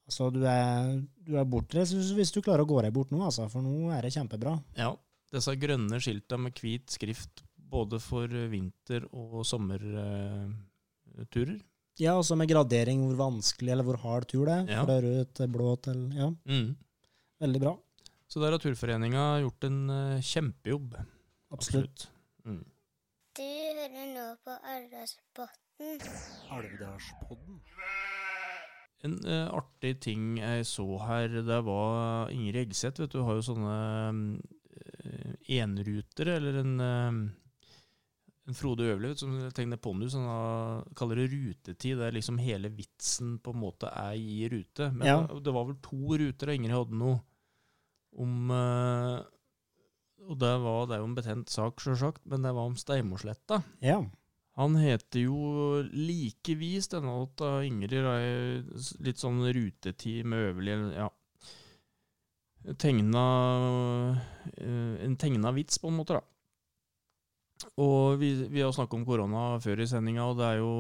Altså, 0.10 0.32
du 0.34 0.40
er, 0.50 1.04
du 1.22 1.36
er 1.38 1.46
bortreist 1.46 1.94
hvis- 1.94 2.16
hvis 2.18 2.32
du 2.34 2.42
klarer 2.42 2.64
å 2.66 2.68
gå 2.68 2.82
deg 2.82 2.92
bort 2.92 3.12
nå, 3.12 3.20
altså. 3.22 3.46
For 3.48 3.62
nå 3.62 3.92
er 3.94 4.02
det 4.02 4.10
kjempebra. 4.16 4.56
Ja, 4.76 4.96
disse 5.32 5.54
grønne 5.56 6.00
skilta 6.02 6.36
med 6.40 6.56
hvit 6.58 6.88
skrift 6.90 7.44
både 7.70 8.00
for 8.02 8.26
vinter- 8.28 9.06
og 9.14 9.46
sommerturer. 9.46 11.62
Ja, 12.00 12.14
også 12.16 12.36
med 12.40 12.48
gradering 12.48 13.02
hvor 13.10 13.18
vanskelig 13.20 13.74
eller 13.74 13.84
hvor 13.88 13.98
hard 14.00 14.28
tur 14.32 14.46
det 14.48 14.54
er. 14.62 14.70
Ja. 14.72 14.84
Fra 14.88 15.00
rød 15.04 15.34
til 15.36 15.50
blå 15.52 15.74
til 15.84 16.06
Ja, 16.16 16.30
Mm. 16.48 16.76
veldig 17.44 17.62
bra. 17.62 17.74
Så 18.30 18.40
der 18.40 18.52
har 18.54 18.60
Turforeninga 18.62 19.40
gjort 19.42 19.64
en 19.68 19.80
uh, 19.90 20.20
kjempejobb. 20.22 20.96
Absolutt. 21.52 22.08
Mm. 22.46 22.62
Du 23.36 23.42
hører 23.44 24.14
nå 24.14 24.26
på 24.46 24.54
Alvdalspodden. 24.70 26.00
Alvdalspodden. 26.54 27.60
En 29.08 29.14
uh, 29.26 29.48
artig 29.56 29.96
ting 30.04 30.38
jeg 30.38 30.66
så 30.68 30.86
her, 31.08 31.28
det 31.48 31.60
var 31.66 32.30
Ingrid 32.36 32.68
Eggseth. 32.68 33.00
vet 33.02 33.12
du, 33.16 33.22
har 33.24 33.40
jo 33.40 33.46
sånne 33.48 33.76
uh, 34.30 35.34
enrutere, 35.60 36.36
eller 36.38 36.60
en 36.64 36.76
en 36.80 37.22
Frode 38.58 38.86
Øverli 38.90 39.12
som 39.20 39.34
tegner 39.56 39.78
pondus, 39.82 40.14
han 40.18 40.84
kaller 40.98 41.16
det 41.22 41.30
rutetid. 41.34 41.98
Det 42.00 42.06
er 42.08 42.16
liksom 42.16 42.38
hele 42.42 42.70
vitsen 42.74 43.38
på 43.44 43.54
en 43.54 43.60
måte 43.62 43.90
er 43.92 44.14
i 44.18 44.48
rute. 44.52 44.92
Men 44.94 45.08
Ja. 45.08 45.18
det, 45.28 45.54
var 45.54 45.66
vel 45.70 45.78
to 45.84 46.18
ruter, 46.18 46.50
og 46.50 46.56
Ingrid 46.56 46.76
hadde 46.76 46.98
noe 47.00 47.20
om 48.18 48.50
eh, 48.52 49.20
Og 50.30 50.38
det, 50.38 50.50
var, 50.62 50.86
det 50.90 50.96
er 50.98 51.00
jo 51.04 51.08
en 51.10 51.16
betent 51.16 51.50
sak, 51.50 51.80
sjølsagt, 51.80 52.26
men 52.26 52.42
det 52.44 52.52
var 52.54 52.68
om 52.68 52.76
Steimorsletta. 52.76 53.62
Ja. 53.82 54.02
Han 54.60 54.76
heter 54.76 55.22
jo 55.24 55.80
likevis 55.94 56.90
denne 56.92 57.14
låta 57.16 57.64
Ingrid. 57.64 58.04
da, 58.04 58.18
Litt 59.06 59.18
sånn 59.22 59.40
rutetid 59.46 60.26
med 60.28 60.50
øverlig 60.52 60.76
Ja. 60.98 61.08
Tegna 62.78 63.24
eh, 64.58 64.96
En 65.06 65.16
tegna 65.18 65.52
vits, 65.56 65.80
på 65.80 65.88
en 65.88 65.96
måte, 66.02 66.20
da. 66.20 66.22
Og 67.80 68.20
vi, 68.22 68.32
vi 68.52 68.64
har 68.64 68.72
snakket 68.76 69.00
om 69.00 69.06
korona 69.08 69.44
før 69.64 69.84
i 69.84 69.88
sendinga, 69.90 70.30
og 70.30 70.40
det 70.40 70.48
er 70.48 70.62
jo 70.62 70.74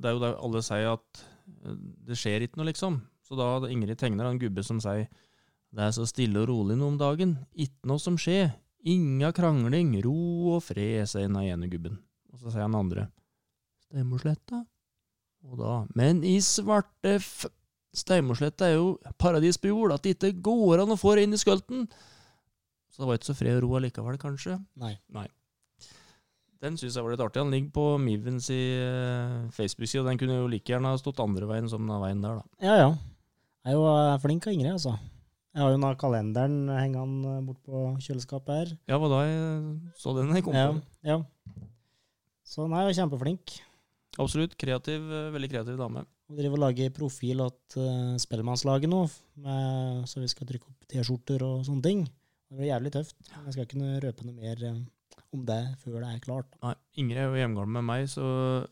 det 0.00 0.10
er 0.10 0.16
jo 0.16 0.22
der 0.24 0.40
alle 0.46 0.62
sier 0.66 0.94
at 0.96 1.22
eh, 1.22 1.76
det 2.08 2.18
skjer 2.18 2.46
ikke 2.46 2.60
noe, 2.60 2.68
liksom. 2.70 2.98
Så 3.24 3.38
da 3.38 3.48
Ingrid 3.70 3.98
tegner 4.00 4.28
en 4.28 4.40
gubbe 4.40 4.64
som 4.66 4.82
sier 4.82 5.06
det 5.74 5.82
er 5.82 5.94
så 5.96 6.04
stille 6.06 6.38
og 6.38 6.50
rolig 6.52 6.76
nå 6.78 6.92
om 6.92 6.98
dagen, 7.00 7.34
ikke 7.50 7.88
noe 7.90 8.02
som 8.02 8.18
skjer, 8.20 8.52
inga 8.86 9.32
krangling, 9.34 9.96
ro 10.04 10.54
og 10.54 10.62
fred, 10.62 11.02
sier 11.10 11.26
den 11.26 11.40
ene 11.40 11.70
gubben. 11.72 11.96
Og 12.30 12.38
så 12.38 12.52
sier 12.52 12.66
han 12.66 12.78
andre 12.78 13.08
Steimosletta? 13.88 14.62
Og 15.44 15.58
da 15.60 15.74
Men 15.98 16.22
i 16.26 16.38
svarte 16.42 17.18
f... 17.18 17.44
Steimosletta 17.94 18.66
er 18.66 18.72
jo 18.74 18.86
paradis 19.22 19.58
på 19.60 19.70
jord, 19.70 19.92
at 19.94 20.02
det 20.02 20.16
ikke 20.16 20.42
går 20.48 20.82
an 20.82 20.94
å 20.94 20.98
få 20.98 21.14
det 21.14 21.28
inn 21.28 21.36
i 21.36 21.38
skulten. 21.38 21.84
Så 22.90 23.02
det 23.02 23.06
var 23.06 23.18
ikke 23.20 23.28
så 23.28 23.36
fred 23.38 23.58
og 23.60 23.62
ro 23.62 23.76
allikevel, 23.78 24.18
kanskje. 24.18 24.56
Nei. 24.82 24.96
Nei. 25.14 25.28
Den 26.62 26.78
syns 26.80 26.94
jeg 26.96 27.04
var 27.04 27.14
litt 27.14 27.24
artig. 27.24 27.40
Den 27.42 27.52
ligger 27.54 27.72
på 27.74 27.86
Mivens 28.02 28.50
i 28.54 28.62
uh, 28.78 29.50
Facebook-side, 29.54 30.04
den 30.06 30.20
kunne 30.20 30.38
jo 30.38 30.46
like 30.50 30.70
gjerne 30.70 30.94
ha 30.94 31.00
stått 31.00 31.22
andre 31.24 31.48
veien 31.50 31.68
som 31.70 31.82
den 31.88 32.00
veien 32.02 32.22
der, 32.24 32.40
da. 32.40 32.64
Ja, 32.64 32.78
ja. 32.78 32.94
Jeg 33.64 33.72
er 33.72 33.78
jo 33.78 33.84
eh, 33.88 34.14
flink 34.20 34.46
av 34.46 34.52
Ingrid, 34.52 34.74
altså. 34.74 34.94
Jeg 35.54 35.62
har 35.62 35.70
jo 35.72 35.78
nå 35.80 35.90
kalenderen 35.96 36.56
hengende 36.68 37.38
bort 37.46 37.60
på 37.64 37.84
kjøleskapet 38.04 38.58
her. 38.58 38.72
Ja, 38.90 38.98
hva 39.00 39.08
da 39.08 39.20
jeg 39.24 39.44
så 40.02 40.12
den 40.18 40.34
jeg 40.36 40.44
kom 40.44 40.52
på. 40.52 40.64
ja. 41.06 41.14
ja. 41.14 41.22
Så 42.44 42.66
nei, 42.68 42.82
jeg 42.84 42.92
er 42.92 42.98
kjempeflink. 42.98 43.54
Absolutt. 44.20 44.52
Kreativ, 44.60 45.06
eh, 45.08 45.30
veldig 45.34 45.50
kreativ 45.50 45.78
dame. 45.80 46.04
Hun 46.28 46.38
driver 46.38 46.58
og 46.58 46.64
lager 46.66 46.92
profil 46.94 47.42
til 47.72 47.84
uh, 47.84 48.18
Spellemannslaget 48.20 48.88
nå, 48.88 49.02
med, 49.44 50.04
så 50.08 50.22
vi 50.22 50.28
skal 50.32 50.48
trykke 50.48 50.70
opp 50.70 50.86
T-skjorter 50.88 51.44
og 51.44 51.64
sånne 51.66 51.84
ting. 51.84 52.04
Det 52.48 52.58
blir 52.58 52.70
jævlig 52.70 52.92
tøft. 52.94 53.16
Jeg 53.28 53.54
skal 53.54 53.64
ikke 53.64 53.74
kunne 53.74 54.00
røpe 54.04 54.26
noe 54.26 54.36
mer 54.36 54.62
eh, 54.64 54.78
om 55.34 55.42
det 55.48 55.60
før 55.82 56.00
det 56.00 56.08
er 56.10 56.22
klart. 56.22 56.56
Nei, 56.62 56.74
Ingrid 57.02 57.20
er 57.20 57.28
jo 57.28 57.40
hjemgammel 57.42 57.76
med 57.78 57.86
meg, 57.88 58.06
så 58.12 58.24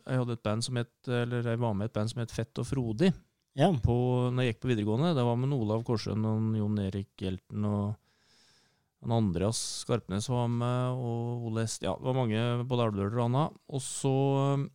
jeg 0.07 0.23
hadde 0.23 0.37
et 0.39 0.45
band 0.47 0.67
som 0.67 0.79
het, 0.81 0.95
eller 1.07 1.51
jeg 1.51 1.61
var 1.63 1.77
med 1.77 1.89
i 1.89 1.91
et 1.91 1.97
band 1.97 2.13
som 2.13 2.23
het 2.23 2.35
Fett 2.35 2.63
og 2.63 2.69
frodig. 2.69 3.13
Ja, 3.59 3.69
på, 3.85 3.95
når 4.33 4.47
jeg 4.47 4.55
gikk 4.55 4.63
på 4.63 4.71
videregående. 4.71 5.13
Det 5.17 5.25
var 5.27 5.37
med 5.37 5.53
Olav 5.53 5.83
Korsøen 5.85 6.25
og 6.25 6.55
Jon 6.57 6.79
Erik 6.81 7.11
Hjelten 7.21 7.67
og 7.69 7.93
Andreas 9.03 9.59
Skarpnes 9.83 10.29
var 10.31 10.49
med, 10.49 10.95
og 10.95 11.49
Ole 11.51 11.67
Est 11.67 11.83
Ja, 11.83 11.97
det 11.99 12.07
var 12.07 12.17
mange, 12.17 12.41
både 12.71 12.87
Alvdøler 12.87 13.19
og 13.19 13.27
Anna. 13.27 13.45
Og 13.69 13.83
så 13.83 14.15
eh, 14.55 14.67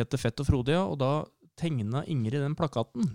het 0.00 0.10
det 0.10 0.20
Fett 0.22 0.40
og 0.42 0.48
frodig, 0.48 0.78
og 0.80 0.96
da 1.02 1.12
tegna 1.58 2.04
Ingrid 2.08 2.40
den 2.42 2.56
plakaten 2.58 3.10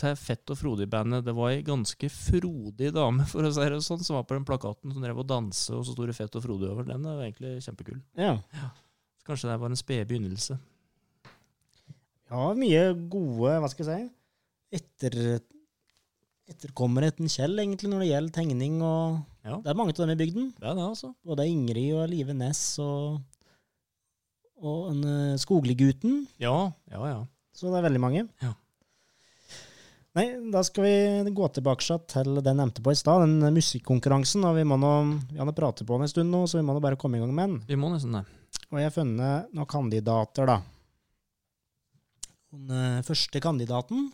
til 0.00 0.16
Fett 0.20 0.52
og 0.52 0.58
frodig-bandet. 0.60 1.24
Det 1.26 1.34
var 1.36 1.52
ei 1.52 1.62
ganske 1.66 2.10
frodig 2.12 2.92
dame, 2.94 3.26
for 3.30 3.46
å 3.46 3.52
si 3.54 3.66
det 3.72 3.80
sånn, 3.84 4.04
som 4.04 4.18
var 4.18 4.26
på 4.28 4.36
den 4.36 4.46
plakaten, 4.48 4.92
som 4.92 5.04
drev 5.04 5.22
og 5.22 5.28
danse, 5.30 5.70
og 5.74 5.84
så 5.86 5.94
sto 5.94 6.06
det 6.08 6.16
Fett 6.16 6.38
og 6.38 6.44
frodig 6.44 6.70
over. 6.70 6.86
Den 6.88 7.06
er 7.08 7.26
egentlig 7.26 7.56
kjempekul. 7.66 8.00
ja. 8.20 8.36
ja. 8.56 8.70
kanskje 9.26 9.50
det 9.50 9.60
var 9.62 9.72
en 9.72 9.80
sped 9.80 10.06
begynnelse. 10.06 10.58
ja 12.30 12.46
mye 12.58 12.82
gode, 13.10 13.56
hva 13.62 13.70
skal 13.72 13.90
jeg 13.90 14.04
si, 14.04 14.10
etter, 14.76 15.40
etterkommere 16.50 17.10
etter 17.10 17.30
Kjell, 17.30 17.56
egentlig, 17.62 17.90
når 17.92 18.04
det 18.04 18.10
gjelder 18.10 18.36
tegning. 18.40 18.82
og 18.82 19.22
Ja. 19.46 19.60
Det 19.62 19.70
er 19.70 19.78
mange 19.78 19.94
av 19.94 20.02
dem 20.02 20.14
i 20.14 20.20
bygden. 20.20 20.52
Det 20.58 20.68
er 20.68 20.74
det, 20.74 20.84
altså. 20.90 21.14
Både 21.24 21.48
Ingrid 21.48 21.94
og 21.94 22.08
Live 22.10 22.34
Næss 22.34 22.78
og, 22.82 23.22
og 24.58 24.92
en 24.92 25.02
uh, 25.06 25.40
Skogliggutten. 25.40 26.26
Ja, 26.42 26.72
ja, 26.90 27.02
ja. 27.06 27.24
Så 27.56 27.70
det 27.72 27.80
er 27.80 27.88
veldig 27.88 28.02
mange. 28.02 28.28
Ja. 28.42 28.52
Nei, 30.16 30.30
da 30.48 30.62
skal 30.64 30.86
vi 30.86 31.32
gå 31.36 31.46
tilbake 31.52 31.84
til 32.08 32.38
det 32.38 32.48
jeg 32.48 32.56
nevnte 32.56 32.80
på 32.84 32.92
i 32.94 32.96
stad, 32.96 33.26
den 33.26 33.52
musikkonkurransen. 33.52 34.46
Og 34.48 34.56
vi 34.56 34.64
må 34.64 34.78
nå, 34.80 34.92
vi 35.28 35.36
har 35.36 35.44
nå 35.48 35.52
pratet 35.56 35.84
på 35.84 35.98
den 35.98 36.06
en 36.06 36.12
stund 36.12 36.32
nå, 36.32 36.40
så 36.48 36.56
vi 36.56 36.64
må 36.64 36.72
nå 36.72 36.80
bare 36.80 36.96
komme 37.00 37.18
i 37.18 37.20
gang 37.20 37.34
med 37.36 37.50
den. 37.50 37.58
Vi 37.68 37.76
må 37.76 37.90
nesten 37.92 38.16
det. 38.16 38.22
Og 38.70 38.80
jeg 38.80 38.88
har 38.88 38.94
funnet 38.94 39.52
noen 39.52 39.68
kandidater, 39.68 40.48
da. 40.48 40.56
Den 42.56 42.72
eh, 42.72 43.02
første 43.04 43.42
kandidaten, 43.44 44.08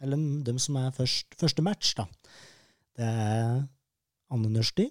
eller 0.00 0.24
dem 0.48 0.58
som 0.62 0.78
er 0.80 0.94
først, 0.96 1.36
første 1.38 1.64
match, 1.66 1.92
da, 2.00 2.08
det 2.96 3.08
er 3.12 3.60
Anne 4.32 4.50
Nørsti 4.56 4.88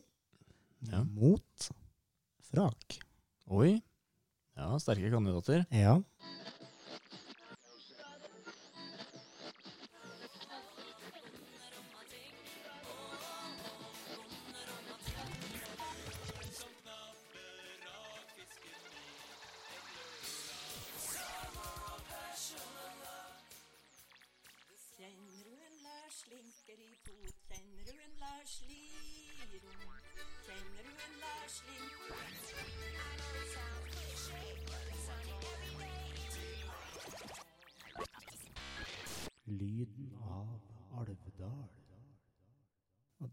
Ja. 0.91 1.01
mot 1.05 1.71
Frak. 2.51 2.99
Oi. 3.49 3.79
Ja, 4.57 4.75
sterke 4.81 5.09
kandidater. 5.09 5.65
Ja. 5.73 5.97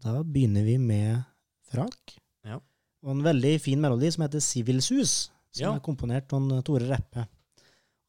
Da 0.03 0.19
begynner 0.23 0.65
vi 0.67 0.77
med 0.81 1.23
Frak. 1.69 2.15
Ja. 2.47 2.59
Og 3.03 3.11
en 3.13 3.25
veldig 3.25 3.57
fin 3.61 3.81
melodi 3.81 4.09
som 4.11 4.25
heter 4.25 4.41
Sivilsus, 4.43 5.29
som 5.51 5.65
Ja. 5.65 5.75
er 5.75 5.83
komponert 5.85 6.31
av 6.33 6.63
Tore 6.63 6.87
Reppe. 6.89 7.27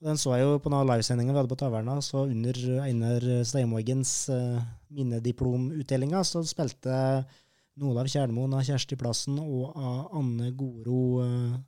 Og 0.01 0.09
den 0.09 0.17
så 0.17 0.33
jeg 0.37 0.47
jo 0.47 0.59
på 0.59 0.71
noen 0.73 0.89
livesendingen 0.89 1.35
vi 1.35 1.41
hadde 1.43 1.53
på 1.53 1.59
Taverna, 1.61 2.01
så 2.01 2.25
under 2.25 2.57
Einar 2.87 3.21
Steinvågens 3.45 4.13
uh, 4.33 4.63
minnediplomutdelinga 4.89 6.23
så 6.25 6.41
spilte 6.49 7.27
Olav 7.81 8.09
Kjernmoen 8.13 8.55
av 8.57 8.65
Kjersti 8.67 8.97
Plassen 9.01 9.39
og 9.41 9.77
av 9.77 10.17
Anne 10.17 10.51
Goro 10.57 11.21
uh, 11.21 11.59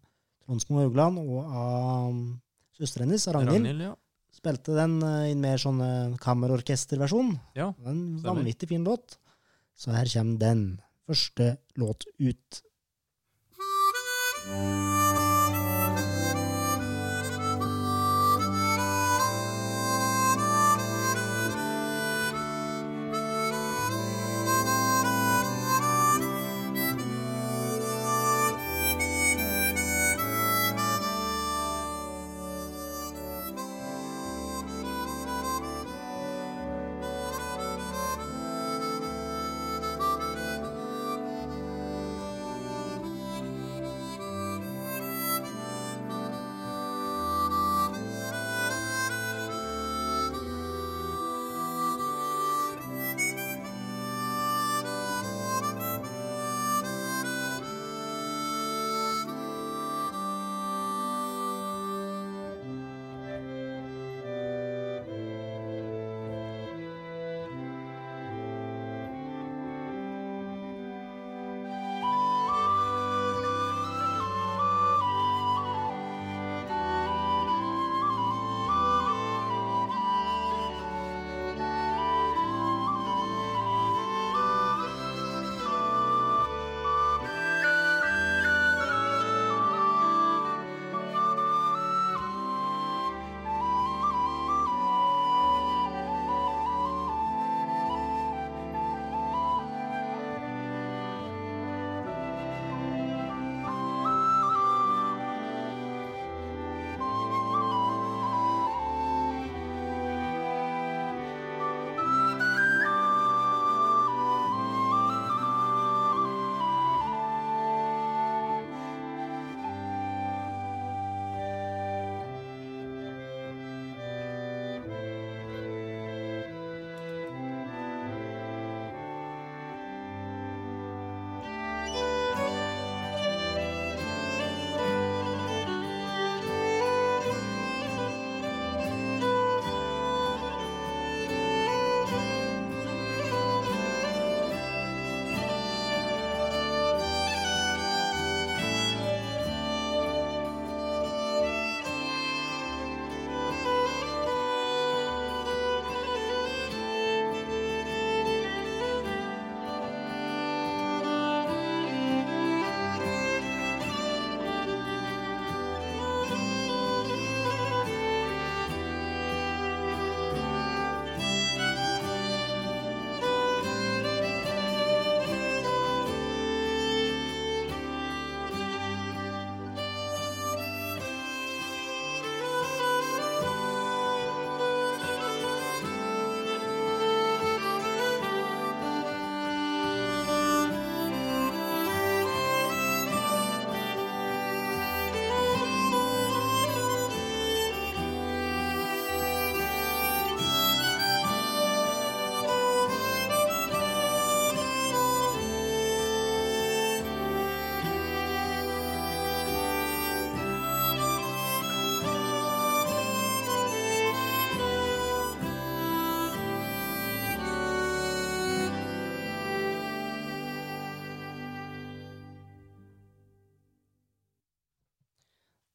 Tronsmo 0.45 0.81
Haugland 0.81 1.21
og 1.23 1.45
av 1.45 2.09
um, 2.11 2.23
søsteren 2.77 3.09
hennes, 3.09 3.27
Ragnhild, 3.29 3.67
Ragnhild, 3.69 3.85
ja. 3.87 3.93
spilte 4.37 4.77
den 4.77 4.99
uh, 5.05 5.29
i 5.29 5.33
en 5.33 5.45
mer 5.45 5.61
sånn 5.61 5.81
uh, 5.85 6.17
kammerorkesterversjon. 6.23 7.35
Ja, 7.59 7.71
En 7.89 8.03
vanvittig 8.25 8.69
fin 8.73 8.85
låt. 8.85 9.19
Så 9.77 9.93
her 9.93 10.09
kommer 10.15 10.39
den. 10.39 10.81
Første 11.07 11.57
låt 11.77 12.05
ut. 12.19 12.63
Thank 14.45 15.22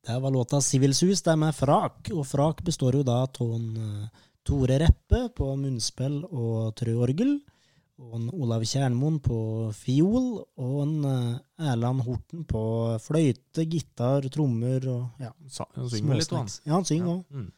Det 0.08 0.20
var 0.20 0.32
låta 0.32 0.60
'Sivilsus', 0.60 1.24
det 1.24 1.32
er 1.32 1.36
med 1.36 1.56
Frak. 1.56 2.10
Og 2.15 2.24
Frak 2.28 2.62
består 2.63 2.96
jo 2.96 3.04
da 3.04 3.26
av 3.28 3.52
eh, 3.52 4.08
Tore 4.48 4.78
Reppe 4.80 5.28
på 5.36 5.48
munnspill 5.60 6.22
og 6.24 6.72
trøorgel. 6.80 7.34
Og 8.00 8.13
en 8.15 8.30
Olav 8.32 8.63
Kjernmoen 8.63 9.20
på 9.20 9.39
fiol. 9.76 10.30
Og 10.63 10.78
en 10.86 10.96
eh, 11.12 11.67
Erland 11.74 12.06
Horten 12.08 12.48
på 12.48 12.63
fløyte, 13.04 13.67
gitar, 13.67 14.30
trommer 14.32 14.88
og 14.88 15.20
ja, 15.20 15.34
han 15.76 15.91
synger 15.91 16.24
litt, 16.24 16.32
han. 16.32 16.48
Ja, 16.63 16.74
han 16.78 16.88
synger 16.88 17.17
òg. 17.17 17.24
Mm. 17.28 17.52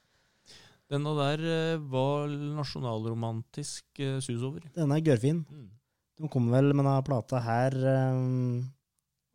Denne 0.90 1.18
der 1.22 1.48
eh, 1.54 1.78
var 1.78 2.34
nasjonalromantisk 2.34 4.08
sus 4.26 4.42
over. 4.42 4.66
Denne 4.74 4.98
er 4.98 5.06
gørrfin. 5.06 5.46
Mm. 5.46 5.70
De 6.18 6.34
kom 6.34 6.50
vel 6.50 6.74
med 6.74 6.82
denne 6.82 7.02
plata 7.06 7.46
her 7.46 7.78
um, 8.18 8.66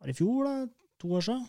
Var 0.03 0.11
i 0.11 0.19
fjor, 0.19 0.43
da? 0.43 0.65
To 0.99 1.15
år 1.15 1.31
siden? 1.31 1.47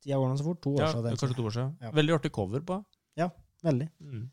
Tida 0.00 0.16
går 0.20 0.36
så 0.40 0.44
fort. 0.46 0.60
To 0.64 0.74
år 0.76 0.80
Ja, 0.84 0.92
siden. 0.92 1.16
kanskje 1.16 1.36
to 1.36 1.44
år 1.48 1.54
siden. 1.56 1.72
Ja. 1.80 1.90
Veldig 1.92 2.14
artig 2.18 2.32
cover 2.32 2.60
på. 2.60 2.84
Ja, 3.16 3.30
Veldig. 3.62 3.90
Mm. 4.00 4.30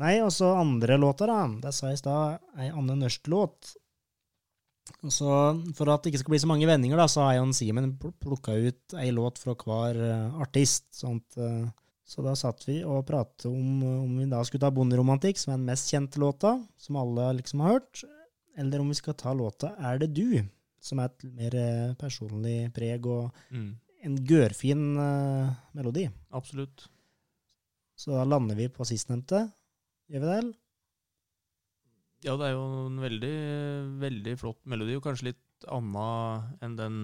Nei, 0.00 0.20
og 0.22 0.30
så 0.34 0.48
andre 0.58 0.96
låter, 0.98 1.26
da. 1.30 1.46
Det 1.62 1.72
sa 1.74 1.86
jeg 1.90 1.94
i 1.98 2.00
stad, 2.00 2.40
ei 2.58 2.68
Anne 2.70 2.96
Nørst-låt. 2.98 3.74
Og 5.06 5.12
så, 5.14 5.30
For 5.76 5.90
at 5.92 6.02
det 6.02 6.10
ikke 6.12 6.22
skal 6.24 6.32
bli 6.34 6.40
så 6.42 6.48
mange 6.50 6.66
vendinger, 6.66 6.98
da, 6.98 7.06
så 7.10 7.22
har 7.22 7.34
jeg 7.36 7.44
og 7.44 7.54
Simen 7.54 7.92
plukka 8.22 8.56
ut 8.58 8.94
ei 8.98 9.10
låt 9.14 9.38
fra 9.38 9.54
hver 9.54 10.00
eh, 10.02 10.40
artist. 10.42 10.88
Sånt, 10.98 11.36
eh, 11.38 11.68
så 12.10 12.24
da 12.26 12.34
satt 12.34 12.64
vi 12.66 12.80
og 12.82 13.04
pratet 13.06 13.46
om 13.46 13.82
om 13.86 14.16
vi 14.18 14.26
da 14.30 14.42
skulle 14.42 14.64
ta 14.64 14.70
Bonderomantikk, 14.74 15.38
som 15.38 15.52
er 15.54 15.60
den 15.60 15.68
mest 15.70 15.92
kjente 15.92 16.18
låta, 16.18 16.56
som 16.76 16.96
alle 16.98 17.28
liksom 17.38 17.60
har 17.62 17.78
hørt, 17.78 18.02
eller 18.58 18.80
om 18.82 18.88
vi 18.90 18.98
skal 18.98 19.14
ta 19.14 19.32
låta 19.32 19.76
Er 19.78 19.98
det 20.02 20.12
du, 20.14 20.42
som 20.82 20.98
er 20.98 21.04
et 21.12 21.22
mer 21.38 21.54
eh, 21.54 21.94
personlig 21.94 22.72
preg 22.74 23.06
og 23.06 23.30
Mm. 23.52 23.76
En 24.06 24.16
gørrfin 24.26 24.84
uh, 24.96 25.50
melodi. 25.76 26.06
Absolutt. 26.32 26.86
Så 28.00 28.14
da 28.16 28.24
lander 28.24 28.56
vi 28.56 28.68
på 28.72 28.86
sistnevnte. 28.88 29.44
Gjør 30.10 30.20
vi 30.22 30.26
det? 30.30 30.38
eller? 30.40 30.54
Ja, 32.24 32.34
det 32.36 32.46
er 32.50 32.52
jo 32.52 32.64
en 32.86 32.98
veldig, 33.00 33.34
veldig 34.02 34.34
flott 34.40 34.60
melodi, 34.68 34.96
og 34.98 35.04
kanskje 35.06 35.30
litt 35.30 35.66
anna 35.72 36.06
enn 36.64 36.74
den 36.76 36.96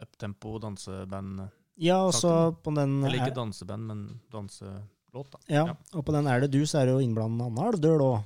uptempo 0.00 0.58
danseband 0.60 1.46
Ja, 1.80 1.98
og 2.06 2.14
så 2.16 2.30
på 2.64 2.72
den 2.76 3.02
Eller 3.04 3.18
er- 3.18 3.26
ikke 3.26 3.36
danseband, 3.36 3.84
men 3.88 4.20
danselåt, 4.32 5.30
da. 5.32 5.38
Ja, 5.48 5.64
Ja. 5.66 5.76
og 5.92 6.04
på 6.06 6.12
den 6.12 6.26
Er 6.26 6.40
det 6.40 6.50
du, 6.52 6.62
så 6.64 6.80
er 6.80 6.86
det 6.86 6.94
jo 6.96 7.04
innblanda 7.04 7.44
Anna 7.50 7.66
Alvdøl 7.68 8.00
òg, 8.00 8.24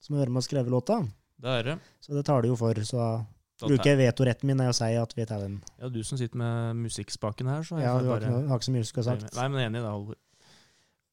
som 0.00 0.16
hører 0.16 0.30
med 0.30 0.42
og 0.42 0.46
skrevet 0.46 0.70
låta. 0.70 1.00
Det 1.40 1.50
er 1.50 1.62
det. 1.64 1.78
Så 2.00 2.14
det 2.14 2.24
tar 2.26 2.42
det 2.42 2.48
jo 2.50 2.56
for, 2.56 2.74
så 2.74 3.26
bruker 3.64 3.92
jeg 3.92 4.00
vetoretten 4.02 4.50
min 4.50 4.58
når 4.60 4.70
jeg 4.70 4.78
sier 4.80 5.02
at 5.02 5.14
vi 5.16 5.26
tar 5.28 5.44
den. 5.44 5.56
Ja, 5.78 5.88
du 5.92 6.02
som 6.06 6.20
sitter 6.20 6.40
med 6.40 6.82
musikkspaken 6.82 7.50
her, 7.52 7.64
så 7.66 7.80
Ja, 7.82 7.94
du 8.02 8.10
har 8.12 8.22
ikke, 8.22 8.42
har 8.50 8.60
ikke 8.60 8.68
så 8.68 8.74
mye 8.74 8.84
du 8.84 8.90
skulle 8.90 9.08
sagt. 9.08 9.26
Nei, 9.38 9.48
men 9.52 9.64
enig 9.66 9.80
i 9.80 9.84
det, 9.84 9.90
Halvor. 9.90 10.20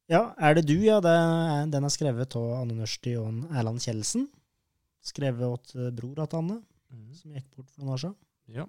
Ja, 0.10 0.34
Er 0.42 0.58
det 0.58 0.66
du, 0.66 0.76
ja. 0.82 0.98
Det 1.06 1.12
er, 1.14 1.68
den 1.70 1.86
er 1.86 1.94
skrevet 1.94 2.36
av 2.40 2.50
Anne 2.64 2.80
Nørsti 2.80 3.14
og 3.22 3.44
Erland 3.54 3.82
Kjeldsen. 3.84 4.26
Skrevet 5.06 5.46
av 5.46 5.78
eh, 5.78 5.92
bror 5.96 6.18
til 6.18 6.40
Anne, 6.42 6.58
mm. 6.90 7.06
som 7.20 7.36
gikk 7.38 7.48
bort 7.54 7.70
for 7.70 7.84
noen 7.84 7.94
år 7.94 8.02
siden. 8.04 8.18
Ja. 8.50 8.66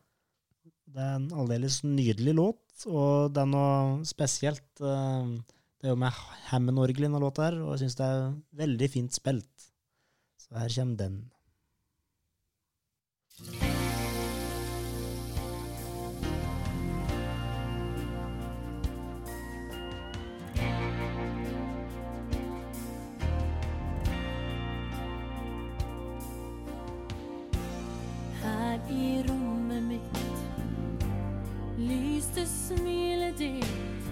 Det 0.90 1.01
er 1.01 1.16
en 1.16 1.31
aldeles 1.38 1.81
nydelig 1.87 2.35
låt, 2.37 2.85
og 2.90 3.33
det 3.33 3.40
er 3.45 3.51
noe 3.51 4.05
spesielt 4.09 4.85
eh, 4.85 5.33
Det 5.81 5.88
er 5.88 5.95
jo 5.95 6.01
med 6.03 6.23
Hammond-orgel 6.51 7.07
i 7.07 7.09
denne 7.09 7.23
låta 7.23 7.49
her, 7.49 7.61
og 7.64 7.73
jeg 7.73 7.87
syns 7.87 7.99
det 8.03 8.12
er 8.12 8.31
veldig 8.61 8.93
fint 8.93 9.16
spilt. 9.16 9.69
Så 10.45 10.61
her 10.61 10.77
kommer 10.77 11.05
den. 11.07 11.21
I 28.90 29.22
rommet 29.29 29.83
mitt. 29.83 30.18
Lyste 31.79 32.46
smilet 32.46 33.38
ditt 33.38 34.11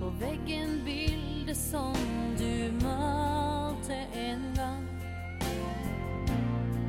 På 0.00 0.08
veggen 0.20 0.80
bildet 0.84 1.56
som 1.56 1.94
du 2.38 2.72
malte 2.84 3.98
en 4.14 4.42
gang. 4.56 4.86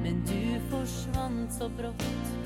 Men 0.03 0.23
du 0.25 0.59
forsvant 0.69 1.53
så 1.53 1.69
brått 1.69 2.44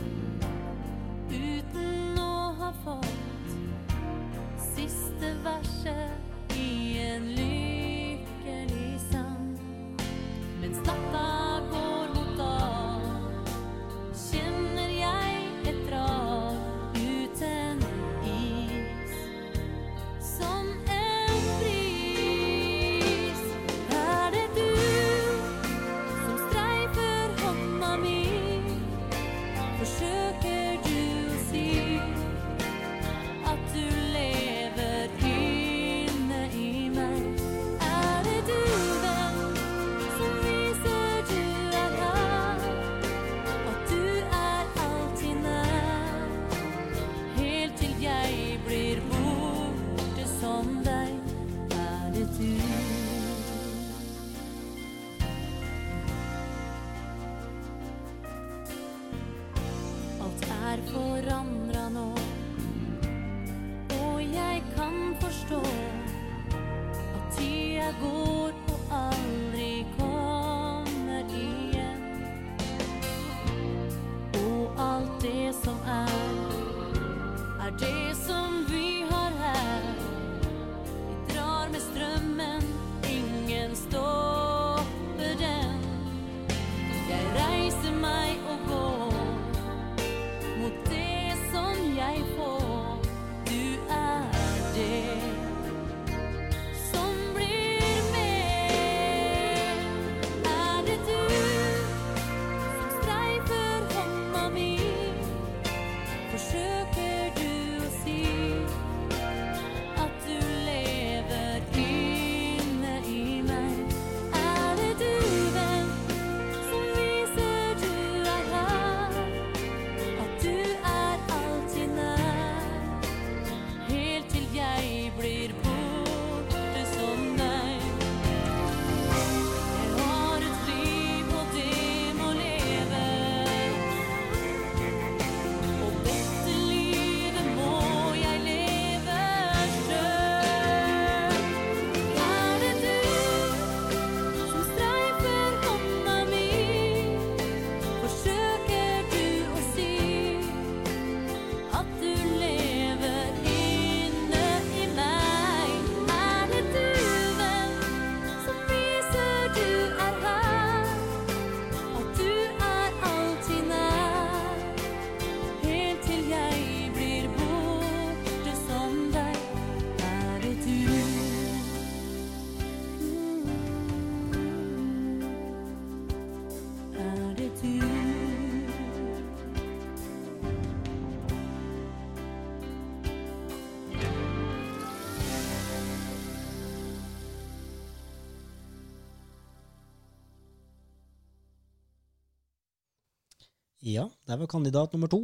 det 194.30 194.44
var 194.44 194.52
kandidat 194.52 194.94
nummer 194.94 195.10
to. 195.12 195.22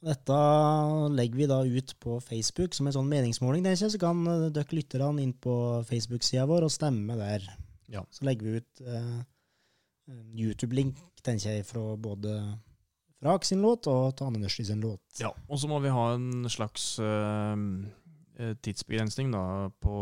Dette 0.00 0.36
legger 1.12 1.36
vi 1.36 1.48
da 1.48 1.58
ut 1.60 1.92
på 2.00 2.16
Facebook 2.24 2.72
som 2.76 2.88
en 2.88 2.94
sånn 2.96 3.10
meningsmåling. 3.10 3.66
jeg, 3.68 3.90
Så 3.92 4.00
kan 4.00 4.24
eh, 4.26 4.48
dere 4.50 4.76
lytterne 4.78 5.20
inn 5.22 5.34
på 5.36 5.84
Facebook-sida 5.88 6.46
vår 6.48 6.64
og 6.64 6.72
stemme 6.72 7.18
der. 7.20 7.44
Ja. 7.92 8.04
Så 8.10 8.24
legger 8.24 8.46
vi 8.46 8.62
ut 8.62 8.80
eh, 8.80 9.20
YouTube-link, 10.40 10.96
tenker 11.22 11.58
jeg, 11.58 11.66
fra 11.68 11.96
både 12.00 12.32
Frak 13.20 13.44
sin 13.44 13.60
låt 13.60 13.84
og 13.92 14.14
Tane 14.16 14.40
Nørsti 14.40 14.64
sin 14.64 14.80
låt. 14.80 15.02
Ja, 15.20 15.34
og 15.48 15.60
så 15.60 15.68
må 15.68 15.78
vi 15.84 15.92
ha 15.92 16.06
en 16.14 16.48
slags 16.48 16.94
eh, 17.04 17.56
eh, 18.40 18.54
tidsbegrensning 18.64 19.28
da 19.34 19.68
på 19.84 19.96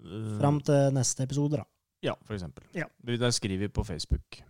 eh, 0.00 0.38
Fram 0.40 0.62
til 0.64 0.96
neste 0.96 1.28
episode, 1.28 1.60
da. 1.60 1.68
Ja, 2.00 2.14
for 2.24 2.32
eksempel. 2.32 2.64
Ja. 2.72 2.86
Der 3.04 3.30
skriver 3.36 3.66
vi 3.66 3.68
på 3.68 3.84
Facebook. 3.84 4.40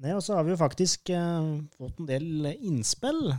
Nei, 0.00 0.14
og 0.16 0.22
så 0.24 0.38
har 0.38 0.46
vi 0.46 0.54
jo 0.54 0.60
faktisk 0.60 1.12
eh, 1.12 1.48
fått 1.76 1.98
en 2.00 2.08
del 2.08 2.48
innspill. 2.56 3.34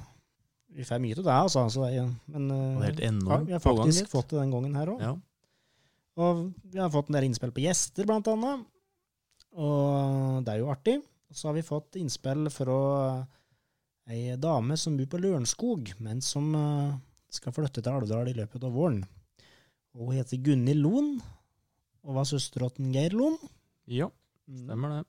Vi 0.72 0.86
får 0.88 1.02
mye 1.04 1.18
til 1.18 1.26
det, 1.26 1.34
altså. 1.34 1.66
altså 1.66 1.88
er, 1.88 2.12
men 2.32 2.52
eh, 2.54 2.84
helt 2.86 3.02
ja, 3.02 3.10
enormt 3.10 3.50
vi 3.50 3.56
har 3.56 3.64
faktisk 3.64 4.06
litt. 4.06 4.12
fått 4.12 4.30
det 4.32 4.40
den 4.44 4.54
gangen 4.54 4.78
her 4.78 4.92
òg. 4.94 5.02
Ja. 5.02 5.16
Og 6.22 6.44
vi 6.70 6.80
har 6.80 6.92
fått 6.94 7.10
en 7.10 7.18
del 7.18 7.28
innspill 7.28 7.54
på 7.56 7.64
gjester, 7.64 8.06
blant 8.08 8.30
annet. 8.30 8.68
Og 9.58 10.44
det 10.46 10.54
er 10.54 10.62
jo 10.62 10.70
artig. 10.72 11.00
Og 11.32 11.40
så 11.40 11.50
har 11.50 11.56
vi 11.58 11.66
fått 11.66 11.98
innspill 12.00 12.50
fra 12.54 12.78
ei 14.12 14.36
dame 14.40 14.76
som 14.80 14.98
bor 15.00 15.08
på 15.12 15.22
Lørenskog, 15.24 15.94
men 16.04 16.20
som 16.26 16.50
uh, 16.58 16.98
skal 17.32 17.56
flytte 17.56 17.84
til 17.84 17.94
Alvdal 17.94 18.32
i 18.32 18.36
løpet 18.36 18.66
av 18.68 18.76
våren. 18.76 19.00
Og 19.96 20.10
hun 20.10 20.18
heter 20.18 20.42
Gunhild 20.44 20.84
Loen, 20.84 21.14
og 22.04 22.20
var 22.20 22.28
søstera 22.28 22.70
til 22.76 22.92
Geir 22.96 23.16
Loen. 23.16 23.40
ja, 23.88 24.12
stemmer 24.52 24.98
det. 24.98 25.06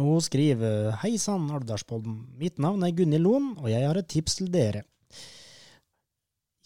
Og 0.00 0.06
hun 0.06 0.22
skriver 0.24 0.94
Hei 1.02 1.18
sann, 1.20 1.50
Alvdalspodden. 1.52 2.14
Mitt 2.40 2.56
navn 2.62 2.80
er 2.86 2.94
Gunhild 2.96 3.26
Loen, 3.26 3.50
og 3.60 3.68
jeg 3.68 3.84
har 3.84 3.98
et 4.00 4.08
tips 4.08 4.38
til 4.38 4.48
dere. 4.52 4.86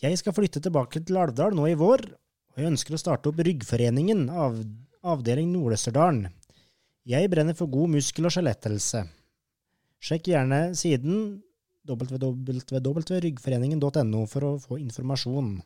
Jeg 0.03 0.19
skal 0.21 0.35
flytte 0.37 0.61
tilbake 0.63 1.01
til 1.03 1.19
Alvdal 1.19 1.57
nå 1.57 1.65
i 1.73 1.79
vår, 1.79 2.01
og 2.07 2.61
jeg 2.61 2.71
ønsker 2.71 2.95
å 2.95 3.01
starte 3.01 3.29
opp 3.31 3.41
Ryggforeningen, 3.43 4.29
av, 4.31 4.61
avdeling 5.03 5.51
Nord-Østerdalen. 5.55 6.29
Jeg 7.07 7.31
brenner 7.31 7.55
for 7.59 7.67
god 7.71 7.89
muskel- 7.97 8.27
og 8.29 8.33
skjelettelse. 8.35 9.01
Sjekk 10.03 10.25
gjerne 10.31 10.61
siden 10.79 11.43
www.ryggforeningen.no 11.87 14.27
for 14.31 14.43
å 14.47 14.59
få 14.63 14.79
informasjon. 14.83 15.63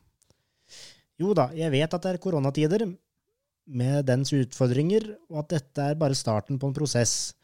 Jo 1.21 1.29
da, 1.37 1.51
jeg 1.57 1.73
vet 1.73 1.93
at 1.93 2.03
det 2.05 2.11
er 2.15 2.23
koronatider, 2.23 2.81
med 3.71 4.07
dens 4.09 4.33
utfordringer, 4.35 5.05
og 5.31 5.37
at 5.45 5.51
dette 5.53 5.81
er 5.93 5.99
bare 5.99 6.15
starten 6.19 6.59
på 6.59 6.67
en 6.71 6.75
prosess. 6.75 7.35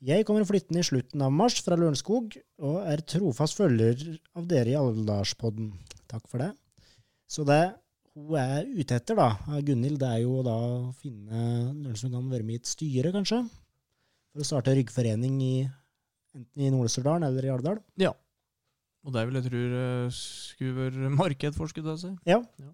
Jeg 0.00 0.24
kommer 0.24 0.46
flyttende 0.48 0.80
i 0.80 0.86
slutten 0.86 1.20
av 1.20 1.32
mars 1.34 1.58
fra 1.60 1.76
Lørenskog, 1.76 2.32
og 2.64 2.76
er 2.88 3.02
trofast 3.04 3.58
følger 3.58 4.00
av 4.38 4.46
dere 4.48 4.72
i 4.72 4.78
Alvdalspodden. 4.78 5.74
Takk 6.08 6.24
for 6.30 6.40
det. 6.40 6.54
Så 7.28 7.44
det 7.44 7.62
hun 8.16 8.32
er 8.40 8.64
ute 8.64 8.96
etter, 8.96 9.18
da, 9.18 9.58
Gunhild, 9.60 10.00
det 10.00 10.08
er 10.08 10.22
jo 10.24 10.40
da 10.46 10.56
å 10.56 10.88
finne 10.98 11.42
noen 11.76 11.98
som 12.00 12.10
kan 12.14 12.32
være 12.32 12.46
med 12.48 12.56
i 12.56 12.62
et 12.62 12.70
styre, 12.72 13.12
kanskje, 13.14 13.42
for 14.32 14.42
å 14.42 14.48
starte 14.48 14.74
ryggforening 14.78 15.36
i 15.44 15.54
enten 16.34 16.64
i 16.64 16.72
Nord-Østerdalen 16.72 17.28
eller 17.28 17.46
i 17.46 17.52
Alvdal. 17.52 17.78
Og 19.04 19.14
det 19.14 19.22
vil 19.26 19.38
jeg 19.38 19.46
tro 19.46 19.62
eh, 19.84 20.16
skulle 20.16 20.88
være 20.88 21.14
marked 21.20 21.56
for, 21.56 21.70
skulle 21.70 21.94
jeg 21.94 22.02
si. 22.06 22.12
Ja. 22.28 22.40
Ja. 22.60 22.72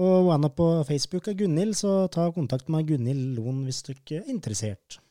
Og 0.00 0.30
hun 0.30 0.46
er 0.46 0.54
på 0.54 0.72
Facebook 0.88 1.28
av 1.28 1.36
Gunhild, 1.42 1.76
så 1.78 2.06
ta 2.14 2.30
kontakt 2.34 2.70
med 2.72 2.86
Gunhild 2.88 3.34
Loen 3.36 3.64
hvis 3.66 3.82
dere 3.86 4.22
er 4.22 4.30
interessert. 4.30 5.02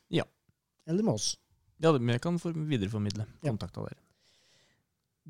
Ja. 0.90 0.94
Eller 0.94 1.06
med 1.06 1.14
oss. 1.14 1.36
Ja, 1.80 1.92
vi 1.92 2.18
kan 2.18 2.38
for 2.38 2.52
videreformidle 2.52 3.26
Ja. 3.40 3.48
kontakta 3.50 3.80
der. 3.86 3.96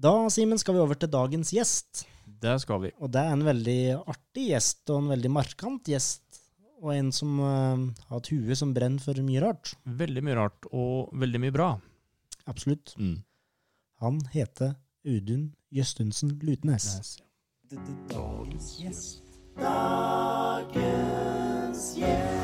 Da, 0.01 0.31
Simen, 0.31 0.59
skal 0.59 0.75
vi 0.75 0.81
over 0.81 0.95
til 0.95 1.11
dagens 1.11 1.51
gjest. 1.53 2.07
Det 2.41 2.61
skal 2.63 2.81
vi. 2.81 2.91
Og 3.01 3.11
det 3.13 3.21
er 3.21 3.33
en 3.35 3.45
veldig 3.45 4.05
artig 4.09 4.49
gjest, 4.49 4.91
og 4.91 5.03
en 5.03 5.09
veldig 5.13 5.31
markant 5.31 5.85
gjest. 5.85 6.23
Og 6.81 6.95
en 6.95 7.13
som 7.13 7.41
uh, 7.41 7.77
har 8.09 8.17
et 8.23 8.31
hue 8.33 8.57
som 8.57 8.73
brenner 8.73 9.01
for 9.05 9.15
mye 9.21 9.41
rart. 9.45 9.75
Veldig 9.85 10.23
mye 10.25 10.37
rart, 10.39 10.67
og 10.73 11.11
veldig 11.13 11.41
mye 11.45 11.53
bra. 11.53 11.81
Absolutt. 12.49 12.95
Han 14.01 14.21
heter 14.33 14.75
Audun 15.05 15.55
Jøstunsen 15.71 16.39
Lutnes. 16.43 17.19
Dagens 18.09 18.79
gjest. 18.81 19.23
Dagens 19.61 21.05
gjest. 22.01 22.40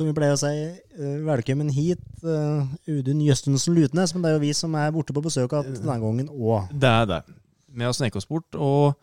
Som 0.00 0.08
vi 0.08 0.14
pleier 0.16 0.32
å 0.32 0.38
si, 0.40 0.48
eh, 0.48 1.16
velkommen 1.26 1.68
hit, 1.76 2.00
Udun 2.24 2.70
Audun 2.88 3.18
Jøstunsen 3.20 3.74
Lutnes. 3.76 4.14
Men 4.14 4.22
det 4.22 4.30
er 4.30 4.38
jo 4.38 4.40
vi 4.46 4.52
som 4.56 4.72
er 4.80 4.94
borte 4.94 5.12
på 5.12 5.20
besøk 5.20 5.52
igjen 5.52 5.74
denne 5.76 5.96
gangen 6.00 6.30
òg. 6.32 6.70
Det 6.72 6.88
er 6.88 7.04
det. 7.10 7.18
Vi 7.68 7.84
har 7.84 7.92
sneket 7.92 8.16
oss 8.16 8.24
bort, 8.24 8.48
og 8.56 8.96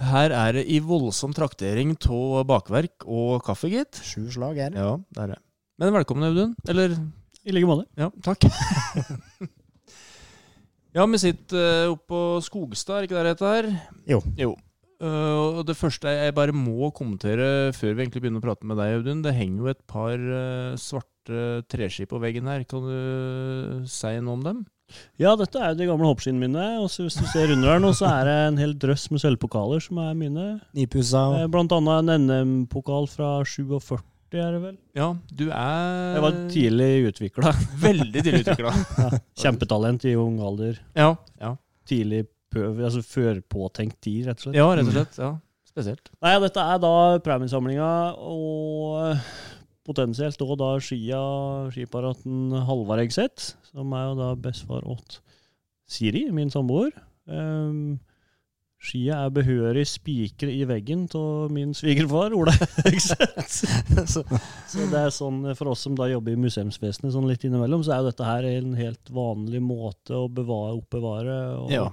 her 0.00 0.32
er 0.32 0.56
det 0.56 0.62
i 0.64 0.78
voldsom 0.80 1.34
traktering 1.36 1.92
av 1.92 2.46
bakverk 2.48 3.04
og 3.04 3.44
kaffe, 3.44 3.68
gitt. 3.68 4.00
Sju 4.00 4.30
slag 4.32 4.56
er 4.56 4.72
det. 4.72 4.80
Ja, 4.80 4.96
det 4.96 5.22
er 5.26 5.34
det. 5.34 5.38
Men 5.76 5.92
velkommen, 5.92 6.24
Audun. 6.24 6.56
Eller 6.66 6.96
I 7.44 7.52
like 7.52 7.68
måte. 7.68 7.84
Ja, 8.00 8.08
takk. 8.24 8.48
ja, 10.96 11.04
vi 11.04 11.20
sitter 11.20 11.84
uh, 11.84 11.92
oppe 11.92 12.08
på 12.08 12.24
Skogstad, 12.48 12.96
er 13.02 13.10
ikke 13.10 13.20
det 13.20 13.28
det 13.28 13.36
heter 13.36 13.52
her? 13.52 13.72
Jo. 14.08 14.24
jo. 14.40 14.56
Eh, 15.00 15.36
og 15.56 15.62
det 15.68 15.76
første 15.80 16.12
jeg 16.12 16.34
bare 16.36 16.52
må 16.52 16.90
kommentere 16.96 17.70
før 17.76 17.94
vi 17.96 18.04
egentlig 18.04 18.20
begynner 18.24 18.42
å 18.42 18.46
prate 18.50 18.68
med 18.68 18.76
deg, 18.80 18.98
Audun, 18.98 19.22
det 19.24 19.32
henger 19.38 19.62
jo 19.64 19.70
et 19.72 19.80
par 19.88 20.16
uh, 20.20 20.74
svarte 20.76 21.38
treski 21.72 22.04
på 22.10 22.20
veggen 22.20 22.48
her. 22.50 22.66
Kan 22.68 22.84
du 22.84 23.86
si 23.88 24.12
noe 24.20 24.36
om 24.36 24.44
dem? 24.44 24.60
Ja, 25.22 25.36
dette 25.38 25.60
er 25.62 25.70
jo 25.72 25.78
de 25.78 25.86
gamle 25.86 26.08
hoppskiene 26.10 26.42
mine. 26.42 26.64
Og 26.82 26.88
hvis 26.90 27.14
du 27.16 27.24
ser 27.30 27.52
under 27.54 27.70
her 27.76 27.80
nå, 27.82 27.92
så 27.96 28.08
er 28.10 28.26
det 28.26 28.36
en 28.48 28.58
hel 28.60 28.72
drøss 28.82 29.04
med 29.14 29.22
sølvpokaler 29.22 29.80
som 29.84 30.00
er 30.02 30.16
mine. 30.18 30.46
Nypussa. 30.76 31.22
Eh, 31.44 31.48
Blant 31.52 31.72
annet 31.76 32.10
en 32.16 32.26
NM-pokal 32.26 33.06
fra 33.12 33.36
47, 33.46 34.00
er 34.36 34.52
det 34.56 34.60
vel. 34.62 34.74
Ja, 34.98 35.08
du 35.34 35.46
er 35.48 36.16
Jeg 36.16 36.24
var 36.26 36.36
tidlig 36.52 36.90
utvikla. 37.12 37.54
veldig 37.86 38.20
tidlig 38.26 38.42
utvikla. 38.44 38.74
Kjempetalent 39.42 40.04
i 40.10 40.16
ung 40.18 40.36
alder. 40.44 40.82
ja, 40.98 41.14
ja. 41.40 41.54
Tidlig 41.90 42.26
altså 42.56 43.02
før 43.06 43.40
påtenkt 43.50 44.00
tid, 44.02 44.26
rett 44.26 44.40
og 44.40 44.48
slett. 44.48 44.58
ja, 44.58 44.66
rett 44.74 44.90
og 44.90 44.96
slett. 44.96 45.18
Ja. 45.20 45.30
Spesielt. 45.70 46.10
Nei, 46.24 46.34
dette 46.42 46.58
er 46.66 46.80
da 46.82 46.92
premiesamlinga, 47.22 47.90
og 48.18 49.20
potensielt 49.86 50.42
òg 50.42 50.56
da 50.58 50.70
skia, 50.82 51.20
skiparaten 51.74 52.50
Halvard 52.66 53.04
Egseth, 53.04 53.54
som 53.70 53.94
er 53.94 54.08
jo 54.10 54.16
da 54.18 54.34
bestefar 54.34 54.82
åt 54.90 55.20
Siri, 55.90 56.26
min 56.34 56.50
samboer. 56.50 56.90
Um, 57.30 57.98
skia 58.80 59.20
er 59.26 59.32
behørig 59.34 59.84
spikre 59.90 60.50
i 60.50 60.64
veggen 60.66 61.06
av 61.18 61.50
min 61.54 61.72
svigerfar, 61.76 62.34
Ola 62.34 62.54
Egseth. 62.90 63.62
så, 64.12 64.22
så 64.70 64.90
det 64.90 65.00
er 65.06 65.14
sånn 65.14 65.42
for 65.54 65.70
oss 65.72 65.86
som 65.86 65.94
da 65.98 66.10
jobber 66.10 66.34
i 66.34 66.40
museumsvesenet 66.40 67.14
sånn 67.14 67.30
litt 67.30 67.46
innimellom, 67.46 67.82
så 67.86 67.94
er 67.94 68.02
jo 68.02 68.10
dette 68.10 68.26
her 68.26 68.46
en 68.56 68.74
helt 68.78 69.10
vanlig 69.14 69.62
måte 69.62 70.18
å 70.18 70.26
bevare, 70.32 70.78
oppbevare 70.82 71.40
og, 71.62 71.74
Ja. 71.78 71.88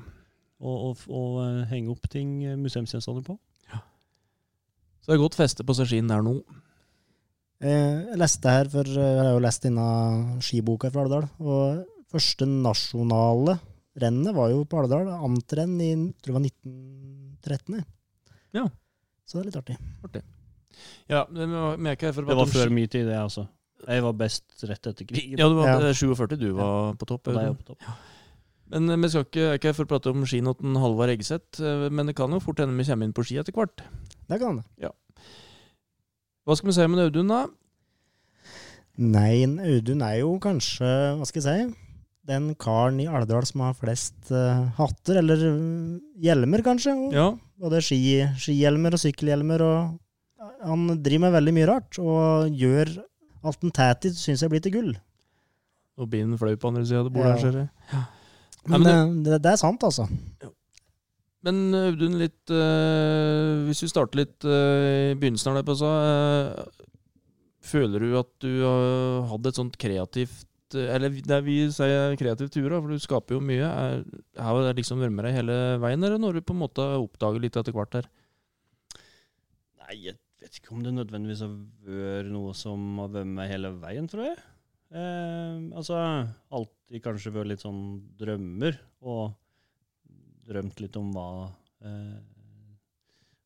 Og, 0.61 0.77
og, 0.89 1.03
og 1.13 1.67
henge 1.69 1.91
opp 1.93 2.07
ting, 2.09 2.39
eh, 2.45 2.55
museumsgjenstander 2.59 3.23
på. 3.27 3.37
Så 5.01 5.13
det 5.13 5.15
er 5.15 5.21
godt 5.23 5.37
feste 5.39 5.63
på 5.63 5.71
seg 5.77 5.87
skien 5.87 6.09
der 6.11 6.19
nå. 6.25 6.33
Eh, 7.63 8.11
Jeg 8.11 8.17
leste 8.19 8.51
her, 8.51 8.67
for 8.69 8.83
eh, 8.83 8.97
jeg 9.15 9.21
har 9.23 9.29
jo 9.37 9.43
lest 9.45 9.63
denne 9.63 9.85
skiboka 10.43 10.91
fra 10.91 11.05
Alvdal. 11.05 11.29
Og 11.39 11.85
første 12.11 12.45
nasjonale 12.49 13.55
rennet 14.01 14.35
var 14.35 14.51
jo 14.51 14.65
på 14.67 14.81
Alvdal. 14.81 15.07
Amtrenn 15.15 15.77
i 15.79 15.91
jeg 15.93 16.01
tror 16.21 16.33
det 16.33 16.37
var 16.37 16.47
1913. 16.49 17.85
Ja. 18.57 18.65
Så 19.27 19.37
det 19.37 19.45
er 19.45 19.47
litt 19.51 19.61
artig. 19.61 19.77
Ja, 21.09 21.23
er 21.93 21.95
ikke 21.95 22.11
for 22.13 22.27
å 22.27 22.29
Det 22.33 22.37
var 22.41 22.51
før 22.51 22.69
mye 22.69 22.75
min 22.81 22.91
tid, 22.91 23.07
det, 23.07 23.15
altså. 23.17 23.47
Jeg 23.87 24.03
var 24.03 24.13
best 24.19 24.63
rett 24.67 24.87
etter 24.91 25.07
krigen. 25.07 25.39
Ja, 25.39 25.47
det 25.47 25.55
var 25.57 25.67
Ja. 25.71 25.79
er 25.89 25.97
47 25.97 26.37
du 26.41 26.51
var 26.57 26.93
på 26.99 27.05
topp. 27.07 27.27
jeg 27.27 27.35
Audun. 27.37 27.57
på 27.63 27.71
topp. 27.71 27.83
Men 28.73 28.89
eh, 28.91 28.99
vi 29.03 29.09
skal 29.13 29.25
ikke, 29.27 29.47
ikke 29.59 29.73
for 29.77 29.87
å 29.87 29.91
prate 29.93 30.11
om 30.11 30.25
skinotten 30.27 30.75
Halvard 30.81 31.13
Eggeseth, 31.13 31.61
eh, 31.63 31.87
men 31.93 32.09
det 32.09 32.15
kan 32.17 32.33
jo 32.35 32.41
fort 32.43 32.59
hende 32.63 32.75
vi 32.79 32.87
kommer 32.89 33.07
inn 33.07 33.15
på 33.15 33.25
ski 33.27 33.39
etter 33.41 33.55
hvert. 33.55 33.83
Det 34.27 34.39
kan 34.41 34.59
det. 34.61 34.91
Hva 36.47 36.55
skal 36.55 36.69
vi 36.71 36.75
si 36.77 36.87
med 36.87 37.03
Audun, 37.05 37.31
da? 37.31 37.41
Nei, 38.97 39.43
Audun 39.45 40.01
er 40.01 40.21
jo 40.23 40.37
kanskje, 40.41 40.87
hva 41.19 41.27
skal 41.29 41.43
jeg 41.43 41.67
si, 41.69 41.83
den 42.27 42.49
karen 42.59 42.97
i 42.99 43.07
Alvdal 43.07 43.45
som 43.47 43.61
har 43.63 43.75
flest 43.77 44.31
uh, 44.35 44.65
hatter, 44.79 45.21
eller 45.21 45.43
eh, 45.47 45.99
hjelmer, 46.25 46.63
kanskje. 46.65 46.95
Ja, 47.15 47.29
Både 47.57 47.79
ski, 47.81 47.99
skihjelmer 48.37 48.93
og 48.93 49.01
sykkelhjelmer. 49.01 49.63
og 49.63 50.49
Han 50.67 50.83
driver 51.01 51.23
med 51.23 51.35
veldig 51.37 51.53
mye 51.55 51.69
rart, 51.69 51.97
og 52.03 52.51
gjør 52.53 52.91
alt 53.47 53.63
han 53.63 53.73
tæter, 53.73 54.13
syns 54.13 54.43
jeg 54.43 54.51
blir 54.51 54.61
til 54.65 54.75
gull. 54.75 54.91
Og 55.97 56.09
bilen 56.11 56.35
fløy 56.37 56.57
på 56.59 56.69
andre 56.69 56.83
sida 56.85 57.01
av 57.05 57.09
bordet 57.09 57.31
Ja. 57.31 57.33
her, 57.33 57.41
ser 57.41 57.57
jeg. 57.63 58.03
Men, 58.67 58.83
men 58.83 58.91
eh, 58.91 59.15
det, 59.25 59.41
det 59.45 59.53
er 59.53 59.59
sant, 59.61 59.83
altså. 59.87 60.07
Men 61.45 61.69
Audun, 61.77 62.17
litt 62.19 62.51
øh, 62.51 63.67
Hvis 63.67 63.83
vi 63.85 63.91
starter 63.91 64.19
litt 64.23 64.47
øh, 64.47 65.13
i 65.13 65.15
begynnelsen 65.19 65.53
av 65.53 65.59
det, 65.59 65.65
på 65.67 65.75
så, 65.79 65.91
eh, 66.03 66.85
føler 67.67 68.03
du 68.03 68.17
at 68.19 68.29
du 68.43 68.51
har 68.63 69.27
hatt 69.31 69.49
et 69.49 69.59
sånt 69.59 69.77
kreativt 69.79 70.75
eh, 70.75 70.89
Eller 70.95 71.13
det 71.13 71.39
vi 71.45 71.59
sier 71.73 72.17
kreativt 72.19 72.55
tur, 72.57 72.73
for 72.73 72.91
du 72.91 72.99
skaper 73.03 73.37
jo 73.37 73.43
mye. 73.43 73.69
Er, 73.69 74.03
har 74.41 74.61
det 74.65 74.77
liksom 74.81 75.03
vært 75.03 75.15
med 75.15 75.29
deg 75.29 75.37
hele 75.39 75.57
veien, 75.83 76.03
eller 76.03 76.21
når 76.21 76.39
du 76.39 76.45
på 76.47 76.57
en 76.57 76.63
måte 76.65 76.87
oppdager 76.97 77.43
litt 77.43 77.59
etter 77.59 77.75
hvert 77.75 78.01
her? 78.01 78.09
Nei, 79.85 80.01
jeg 80.09 80.17
vet 80.41 80.59
ikke 80.59 80.75
om 80.75 80.83
det 80.83 80.97
nødvendigvis 80.97 81.45
har 81.45 81.53
vært 81.87 82.33
noe 82.33 82.51
som 82.57 83.03
har 83.05 83.13
vært 83.13 83.35
med 83.37 83.51
hele 83.53 83.71
veien, 83.79 84.09
tror 84.11 84.31
jeg. 84.33 84.39
Eh, 84.87 85.55
altså, 85.75 85.97
alltid 86.55 87.03
kanskje 87.03 87.33
vært 87.35 87.51
litt 87.51 87.63
sånn 87.63 87.83
drømmer, 88.19 88.79
og 89.03 89.35
drømt 90.47 90.79
litt 90.79 90.95
om 90.99 91.11
hva 91.15 91.29
eh, 91.83 92.17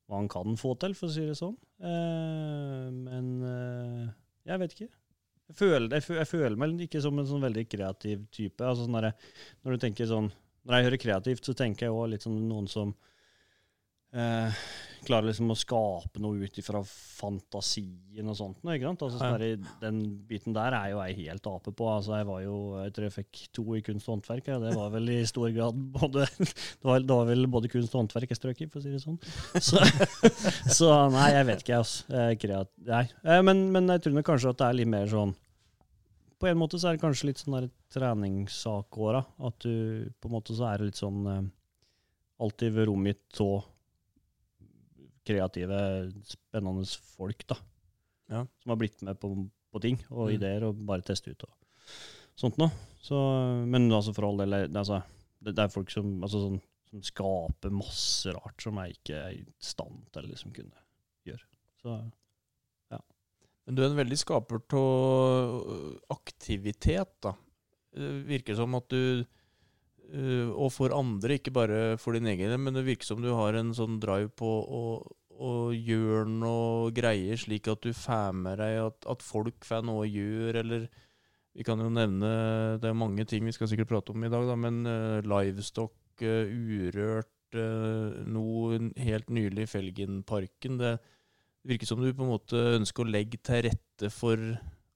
hva 0.06 0.20
han 0.20 0.30
kan 0.30 0.58
få 0.60 0.76
til, 0.82 0.94
for 0.98 1.08
å 1.08 1.14
si 1.14 1.24
det 1.26 1.38
sånn. 1.40 1.56
Eh, 1.82 2.88
men 2.94 3.30
jeg 4.46 4.62
vet 4.62 4.76
ikke. 4.76 4.90
Jeg 5.52 5.58
føler, 5.58 5.88
jeg, 5.98 6.18
jeg 6.20 6.30
føler 6.30 6.60
meg 6.60 6.84
ikke 6.86 7.02
som 7.04 7.18
en 7.20 7.28
sånn 7.28 7.44
veldig 7.44 7.66
kreativ 7.72 8.28
type. 8.32 8.64
Altså 8.64 8.86
sånn 8.86 9.00
der, 9.00 9.12
når 9.66 9.82
tenker 9.82 10.08
sånn 10.08 10.30
Når 10.62 10.78
jeg 10.78 10.86
hører 10.86 11.02
kreativt, 11.02 11.48
så 11.48 11.56
tenker 11.58 11.88
jeg 11.88 11.96
òg 11.96 12.12
litt 12.12 12.24
sånn 12.24 12.38
noen 12.46 12.68
som 12.70 12.92
eh, 14.14 14.62
klarer 15.02 15.32
liksom 15.32 15.50
å 15.50 15.56
skape 15.58 16.22
noe 16.22 16.46
ut 16.46 16.58
ifra 16.62 16.82
fantasien 16.86 18.28
og 18.30 18.36
sånt. 18.38 18.60
Ikke 18.62 18.86
sant? 18.86 19.04
Altså, 19.06 19.18
sånn 19.18 19.38
der, 19.42 19.72
den 19.82 20.02
biten 20.30 20.54
der 20.56 20.76
er 20.78 20.92
jo 20.92 21.00
jeg 21.08 21.18
helt 21.24 21.48
ape 21.50 21.74
på. 21.74 21.88
Altså, 21.90 22.14
jeg 22.20 22.28
var 22.30 22.42
jo, 22.44 22.58
jeg 22.84 22.94
tror 22.96 23.08
jeg 23.08 23.16
fikk 23.16 23.42
to 23.58 23.66
i 23.78 23.82
kunst 23.86 24.10
og 24.10 24.16
håndverk. 24.18 24.52
Ja. 24.52 24.60
Det 24.62 24.74
var 24.78 24.92
vel 24.94 25.10
i 25.16 25.20
stor 25.30 25.50
grad 25.56 25.80
både 25.98 26.28
Det 26.38 26.86
var, 26.86 27.02
det 27.02 27.18
var 27.18 27.30
vel 27.32 27.48
både 27.52 27.72
kunst 27.74 27.96
og 27.96 28.04
håndverk 28.04 28.34
jeg 28.36 28.42
strøk 28.42 28.62
i, 28.62 28.70
for 28.70 28.82
å 28.82 28.86
si 28.86 28.94
det 28.94 29.02
sånn. 29.02 29.18
Så, 29.58 29.82
så 30.78 30.92
nei, 31.16 31.32
jeg 31.38 31.50
vet 31.50 31.66
ikke, 31.66 31.82
altså. 31.82 32.28
Kreat, 32.42 32.72
nei. 32.92 33.06
Eh, 33.26 33.42
Men, 33.48 33.66
men 33.74 33.90
jeg 33.96 34.06
tror 34.06 34.20
nok 34.20 34.30
kanskje 34.30 34.54
at 34.54 34.62
det 34.62 34.70
er 34.70 34.80
litt 34.84 34.92
mer 34.92 35.10
sånn 35.10 35.34
På 36.42 36.50
en 36.50 36.62
måte 36.62 36.78
så 36.82 36.92
er 36.92 36.98
det 36.98 37.04
kanskje 37.08 37.32
litt 37.32 37.42
sånn 37.42 37.72
treningssakåra. 37.94 39.26
At 39.50 39.66
du 39.66 40.10
på 40.22 40.30
en 40.30 40.36
måte 40.38 40.56
så 40.58 40.70
er 40.70 40.82
det 40.82 40.92
litt 40.92 41.02
sånn 41.02 41.26
eh, 41.26 41.44
Alltid 42.42 42.74
ved 42.78 42.88
rommet 42.90 43.20
så 43.38 43.50
kreative, 45.28 45.80
spennende 46.26 46.86
folk, 47.18 47.46
da. 47.52 47.58
Ja. 48.32 48.46
Som 48.64 48.74
har 48.74 48.80
blitt 48.82 49.02
med 49.06 49.20
på, 49.22 49.34
på 49.72 49.82
ting 49.84 50.00
og 50.10 50.30
Mm. 50.30 50.36
ideer 50.38 50.64
og 50.68 50.80
bare 50.88 51.04
teste 51.06 51.32
ut 51.34 51.44
og 51.44 51.52
sånt 52.40 52.58
noe. 52.62 52.72
Så, 53.04 53.18
men 53.68 53.90
altså 53.92 54.14
for 54.16 54.28
all 54.30 54.38
del, 54.42 54.56
det, 54.72 54.78
altså, 54.78 55.02
det, 55.42 55.56
det 55.58 55.64
er 55.66 55.74
folk 55.74 55.92
som, 55.92 56.14
altså, 56.24 56.42
sånn, 56.48 56.62
som 56.92 57.04
skaper 57.08 57.74
masse 57.74 58.32
rart 58.36 58.62
som 58.64 58.78
jeg 58.82 58.98
ikke 58.98 59.20
er 59.20 59.36
i 59.38 59.46
stand 59.64 60.02
til 60.14 60.28
liksom 60.32 60.52
kunne 60.56 60.82
gjøre. 61.28 61.46
Så 61.82 61.96
ja. 62.92 63.00
Men 63.66 63.78
du 63.78 63.84
er 63.84 63.90
en 63.92 64.00
veldig 64.00 64.18
skaper 64.20 64.62
av 64.80 66.10
aktivitet, 66.18 67.14
da. 67.24 67.36
Det 67.92 68.12
virker 68.30 68.56
som 68.56 68.76
at 68.80 68.88
du 68.92 69.26
Og 70.12 70.68
for 70.76 70.92
andre, 70.92 71.38
ikke 71.38 71.54
bare 71.56 71.96
for 72.02 72.18
din 72.18 72.28
egen, 72.28 72.52
men 72.60 72.76
det 72.76 72.84
virker 72.84 73.08
som 73.08 73.22
du 73.24 73.30
har 73.32 73.56
en 73.56 73.70
sånn 73.76 73.96
drive 74.04 74.28
på 74.36 74.50
å, 74.50 74.82
å 75.42 75.54
gjøre 75.74 76.30
noe 76.30 76.92
greier, 76.96 77.40
slik 77.40 77.70
at 77.72 77.84
du 77.86 77.94
får 77.96 78.36
med 78.38 78.60
deg 78.62 78.80
at, 78.84 79.08
at 79.10 79.24
folk 79.26 79.66
får 79.68 79.86
noe 79.88 80.06
å 80.06 80.10
gjøre, 80.10 80.66
eller 80.66 80.90
Vi 81.52 81.66
kan 81.68 81.82
jo 81.84 81.90
nevne 81.92 82.28
Det 82.80 82.88
er 82.88 82.96
mange 82.96 83.26
ting 83.28 83.44
vi 83.44 83.52
skal 83.52 83.68
sikkert 83.68 83.90
prate 83.90 84.14
om 84.14 84.24
i 84.24 84.32
dag, 84.32 84.46
da, 84.48 84.56
men 84.56 84.86
uh, 84.88 85.20
livestock, 85.20 85.96
uh, 86.24 86.48
urørt, 86.48 87.58
uh, 87.58 88.22
noe 88.24 88.80
helt 88.96 89.30
nylig 89.30 89.66
i 89.66 89.72
Felgenparken. 89.72 90.78
Det 90.80 90.94
virker 91.68 91.90
som 91.90 92.00
du 92.00 92.08
på 92.14 92.24
en 92.24 92.32
måte 92.32 92.62
ønsker 92.78 93.04
å 93.04 93.12
legge 93.12 93.42
til 93.44 93.66
rette 93.68 94.12
for 94.16 94.40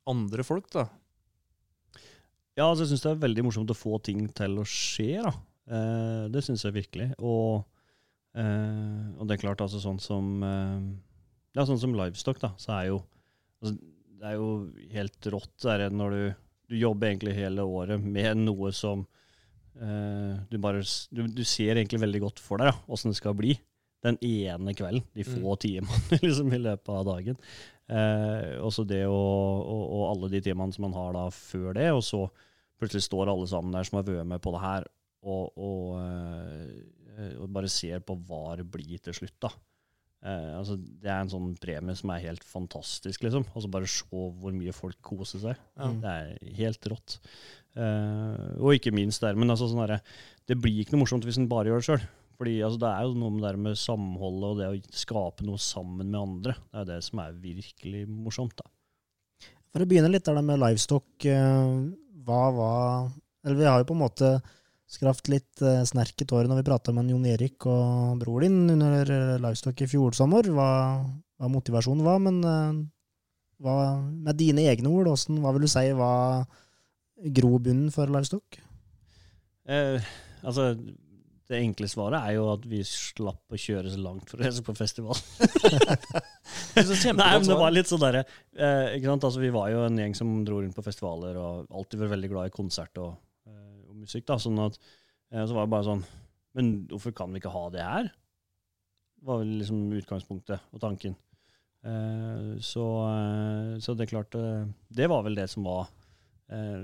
andre 0.08 0.46
folk, 0.48 0.70
da. 0.72 0.88
Ja, 2.56 2.70
altså, 2.70 2.86
jeg 2.86 2.94
syns 2.94 3.04
det 3.04 3.12
er 3.12 3.24
veldig 3.26 3.44
morsomt 3.50 3.72
å 3.74 3.76
få 3.76 3.98
ting 4.04 4.28
til 4.36 4.62
å 4.62 4.68
skje, 4.70 5.20
da. 5.26 5.34
Eh, 5.76 6.22
det 6.32 6.44
syns 6.46 6.64
jeg 6.64 6.76
virkelig. 6.78 7.10
Og, 7.20 7.66
eh, 8.38 9.02
og 9.18 9.28
det 9.28 9.36
er 9.36 9.42
klart, 9.42 9.64
altså 9.66 9.82
sånn 9.84 10.00
som 10.04 10.46
eh, 10.46 10.88
Ja, 11.56 11.66
sånn 11.68 11.82
som 11.82 11.96
livestock, 11.96 12.40
da, 12.44 12.54
så 12.60 12.78
er 12.78 12.88
jo 12.92 13.02
altså, 13.62 13.76
Det 14.16 14.30
er 14.30 14.38
jo 14.40 14.50
helt 14.94 15.30
rått 15.34 15.68
er 15.72 15.86
når 15.92 16.16
du, 16.16 16.24
du 16.72 16.78
jobber 16.80 17.12
egentlig 17.12 17.36
hele 17.38 17.66
året 17.68 18.00
med 18.02 18.46
noe 18.46 18.72
som 18.76 19.04
eh, 19.76 20.36
du 20.52 20.58
bare 20.64 20.84
du, 21.12 21.26
du 21.28 21.44
ser 21.48 21.76
egentlig 21.76 22.04
veldig 22.06 22.24
godt 22.28 22.44
for 22.44 22.64
deg 22.64 22.72
åssen 22.88 23.12
det 23.12 23.20
skal 23.20 23.36
bli. 23.38 23.58
Den 24.06 24.20
ene 24.22 24.76
kvelden, 24.78 25.06
de 25.18 25.26
få 25.28 25.56
timene 25.62 26.20
liksom, 26.26 26.52
i 26.54 26.62
løpet 26.62 26.92
av 26.94 27.06
dagen. 27.10 27.40
Eh, 27.86 28.56
og 28.62 28.72
så 28.74 28.86
det 28.88 29.04
å, 29.10 29.14
og, 29.16 29.84
og 29.84 30.04
alle 30.12 30.32
de 30.36 30.44
timene 30.46 30.74
som 30.74 30.88
man 30.88 30.98
har 30.98 31.16
da 31.18 31.28
før 31.34 31.74
det, 31.78 31.90
og 31.94 32.04
så 32.06 32.26
plutselig 32.80 33.06
står 33.08 33.32
alle 33.32 33.48
sammen 33.50 33.76
der 33.76 33.88
som 33.88 34.00
har 34.00 34.08
vært 34.08 34.30
med 34.30 34.44
på 34.44 34.54
det 34.56 34.64
her, 34.64 34.90
og, 35.26 35.58
og, 35.58 35.96
eh, 36.02 37.32
og 37.42 37.50
bare 37.54 37.72
ser 37.72 38.04
på 38.06 38.18
hva 38.28 38.60
det 38.60 38.68
blir 38.70 39.02
til 39.02 39.16
slutt, 39.18 39.38
da. 39.48 39.54
Eh, 40.26 40.52
altså, 40.58 40.78
det 40.80 41.12
er 41.12 41.22
en 41.22 41.30
sånn 41.30 41.52
premie 41.62 41.94
som 41.98 42.12
er 42.14 42.24
helt 42.24 42.46
fantastisk, 42.48 43.26
liksom. 43.28 43.46
Altså 43.54 43.70
bare 43.72 43.90
se 43.90 44.08
hvor 44.10 44.56
mye 44.56 44.74
folk 44.74 44.98
koser 45.06 45.44
seg. 45.44 45.60
Ja. 45.78 45.90
Det 46.02 46.14
er 46.14 46.54
helt 46.62 46.90
rått. 46.90 47.20
Eh, 47.78 48.54
og 48.58 48.74
ikke 48.74 48.94
minst 48.96 49.22
der, 49.26 49.38
men 49.38 49.52
altså 49.52 49.68
sånn 49.68 49.82
derre 49.84 49.98
Det 50.48 50.56
blir 50.56 50.78
ikke 50.80 50.94
noe 50.94 51.02
morsomt 51.02 51.26
hvis 51.28 51.38
en 51.42 51.50
bare 51.52 51.70
gjør 51.70 51.82
det 51.82 51.88
sjøl. 51.90 52.06
Fordi 52.36 52.56
altså, 52.66 52.80
Det 52.84 52.92
er 52.92 53.04
jo 53.08 53.20
noe 53.20 53.34
med 53.36 53.46
det 53.46 53.60
med 53.68 53.80
samholdet 53.80 54.48
og 54.50 54.58
det 54.60 54.70
å 54.72 54.98
skape 55.04 55.46
noe 55.48 55.62
sammen 55.62 56.10
med 56.10 56.20
andre. 56.20 56.56
Det 56.72 56.82
er 56.82 56.90
det 56.90 57.00
som 57.06 57.22
er 57.24 57.38
virkelig 57.40 58.04
morsomt. 58.10 58.58
da. 58.60 58.68
For 59.72 59.84
å 59.84 59.88
begynne 59.88 60.12
litt 60.12 60.28
der 60.28 60.42
med 60.44 60.62
livestock, 60.62 61.08
eh, 61.28 61.72
hva 62.26 62.44
var 62.56 63.12
Eller 63.46 63.60
vi 63.60 63.66
har 63.70 63.78
jo 63.78 63.86
på 63.86 63.94
en 63.94 64.02
måte 64.02 64.30
skrapt 64.90 65.28
litt 65.30 65.62
eh, 65.62 65.84
snerk 65.86 66.18
i 66.18 66.26
tåret 66.26 66.50
når 66.50 66.64
vi 66.64 66.70
prata 66.72 66.92
med 66.92 67.12
Jon 67.12 67.28
Erik 67.30 67.68
og 67.70 68.18
bror 68.18 68.42
din 68.42 68.72
under 68.74 69.06
eh, 69.06 69.38
livestock 69.38 69.84
i 69.86 69.88
fjor 69.88 70.18
sommer, 70.18 70.50
hva, 70.50 70.70
hva 71.38 71.50
motivasjonen 71.54 72.02
var. 72.06 72.24
Men 72.26 72.42
hva, 73.62 73.76
med 74.02 74.40
dine 74.40 74.66
egne 74.66 74.90
ord, 74.90 75.12
hvordan, 75.12 75.44
hva 75.44 75.54
vil 75.54 75.68
du 75.68 75.70
si 75.70 75.86
var 75.94 76.48
grobunnen 77.38 77.94
for 77.94 78.10
livestock? 78.12 78.58
Eh, 79.66 80.02
altså, 80.42 80.74
det 81.50 81.60
enkle 81.62 81.88
svaret 81.92 82.26
er 82.26 82.36
jo 82.38 82.48
at 82.54 82.64
vi 82.70 82.80
slapp 82.88 83.54
å 83.54 83.60
kjøre 83.60 83.92
så 83.94 84.02
langt 84.02 84.30
for 84.32 84.42
å 84.42 84.46
reise 84.48 84.64
på 84.66 84.74
festival. 84.78 85.18
Nei, 86.76 87.32
men 87.38 87.48
det 87.48 87.58
var 87.60 87.74
litt 87.74 87.90
sånn 87.90 88.02
derre 88.02 88.24
eh, 88.26 88.96
Ikke 88.98 89.10
sant, 89.12 89.28
altså 89.28 89.42
vi 89.44 89.52
var 89.54 89.70
jo 89.72 89.84
en 89.86 90.00
gjeng 90.00 90.16
som 90.18 90.32
dro 90.48 90.60
rundt 90.62 90.76
på 90.78 90.84
festivaler 90.86 91.38
og 91.40 91.70
alltid 91.70 92.02
var 92.02 92.14
veldig 92.16 92.32
glad 92.34 92.50
i 92.50 92.56
konsert 92.56 93.02
og, 93.02 93.16
eh, 93.50 93.80
og 93.90 94.02
musikk, 94.04 94.26
da. 94.30 94.40
Sånn 94.42 94.62
at 94.64 94.78
eh, 94.82 95.44
så 95.46 95.56
var 95.56 95.68
det 95.68 95.74
bare 95.76 95.88
sånn 95.90 96.06
Men 96.58 96.72
hvorfor 96.92 97.16
kan 97.16 97.34
vi 97.34 97.42
ikke 97.44 97.54
ha 97.54 97.68
det 97.74 97.86
her? 97.86 98.12
var 99.26 99.42
vel 99.42 99.56
liksom 99.60 99.80
utgangspunktet 99.98 100.74
og 100.76 100.82
tanken. 100.84 101.16
Eh, 101.86 102.50
så, 102.66 102.84
eh, 103.10 103.72
så 103.82 103.94
det 103.94 104.06
er 104.06 104.12
klart 104.12 104.38
eh, 104.38 104.66
Det 104.90 105.08
var 105.10 105.24
vel 105.26 105.38
det 105.38 105.48
som 105.52 105.66
var 105.66 105.88
eh, 106.54 106.84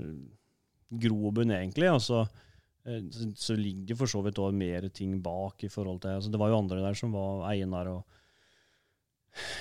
grobunn, 1.02 1.54
egentlig. 1.54 1.90
Og 1.92 2.02
så, 2.02 2.22
eh, 2.26 2.50
så, 2.82 3.28
så 3.38 3.54
ligger 3.54 3.92
det 3.92 3.98
for 4.00 4.10
så 4.10 4.22
vidt 4.26 4.40
også 4.42 4.58
mer 4.58 4.88
ting 4.90 5.14
bak 5.22 5.62
i 5.62 5.70
forhold 5.70 6.00
til 6.02 6.16
altså 6.16 6.32
Det 6.32 6.40
var 6.40 6.50
jo 6.50 6.58
andre 6.58 6.80
der 6.82 6.96
som 6.98 7.12
var 7.14 7.44
Einar 7.52 7.90
og 7.92 8.02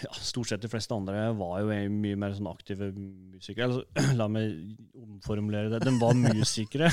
ja, 0.04 0.12
stort 0.12 0.50
sett 0.50 0.64
de 0.64 0.70
fleste 0.72 0.96
andre 0.96 1.30
var 1.38 1.62
jo 1.62 1.72
mye 1.94 2.18
mer 2.20 2.34
sånn 2.36 2.50
aktive 2.52 2.90
musikere. 2.92 3.70
Altså, 3.70 4.12
la 4.20 4.28
meg 4.32 4.52
omformulere 5.00 5.72
det. 5.72 5.80
De 5.86 5.94
var 6.02 6.18
musikere. 6.18 6.90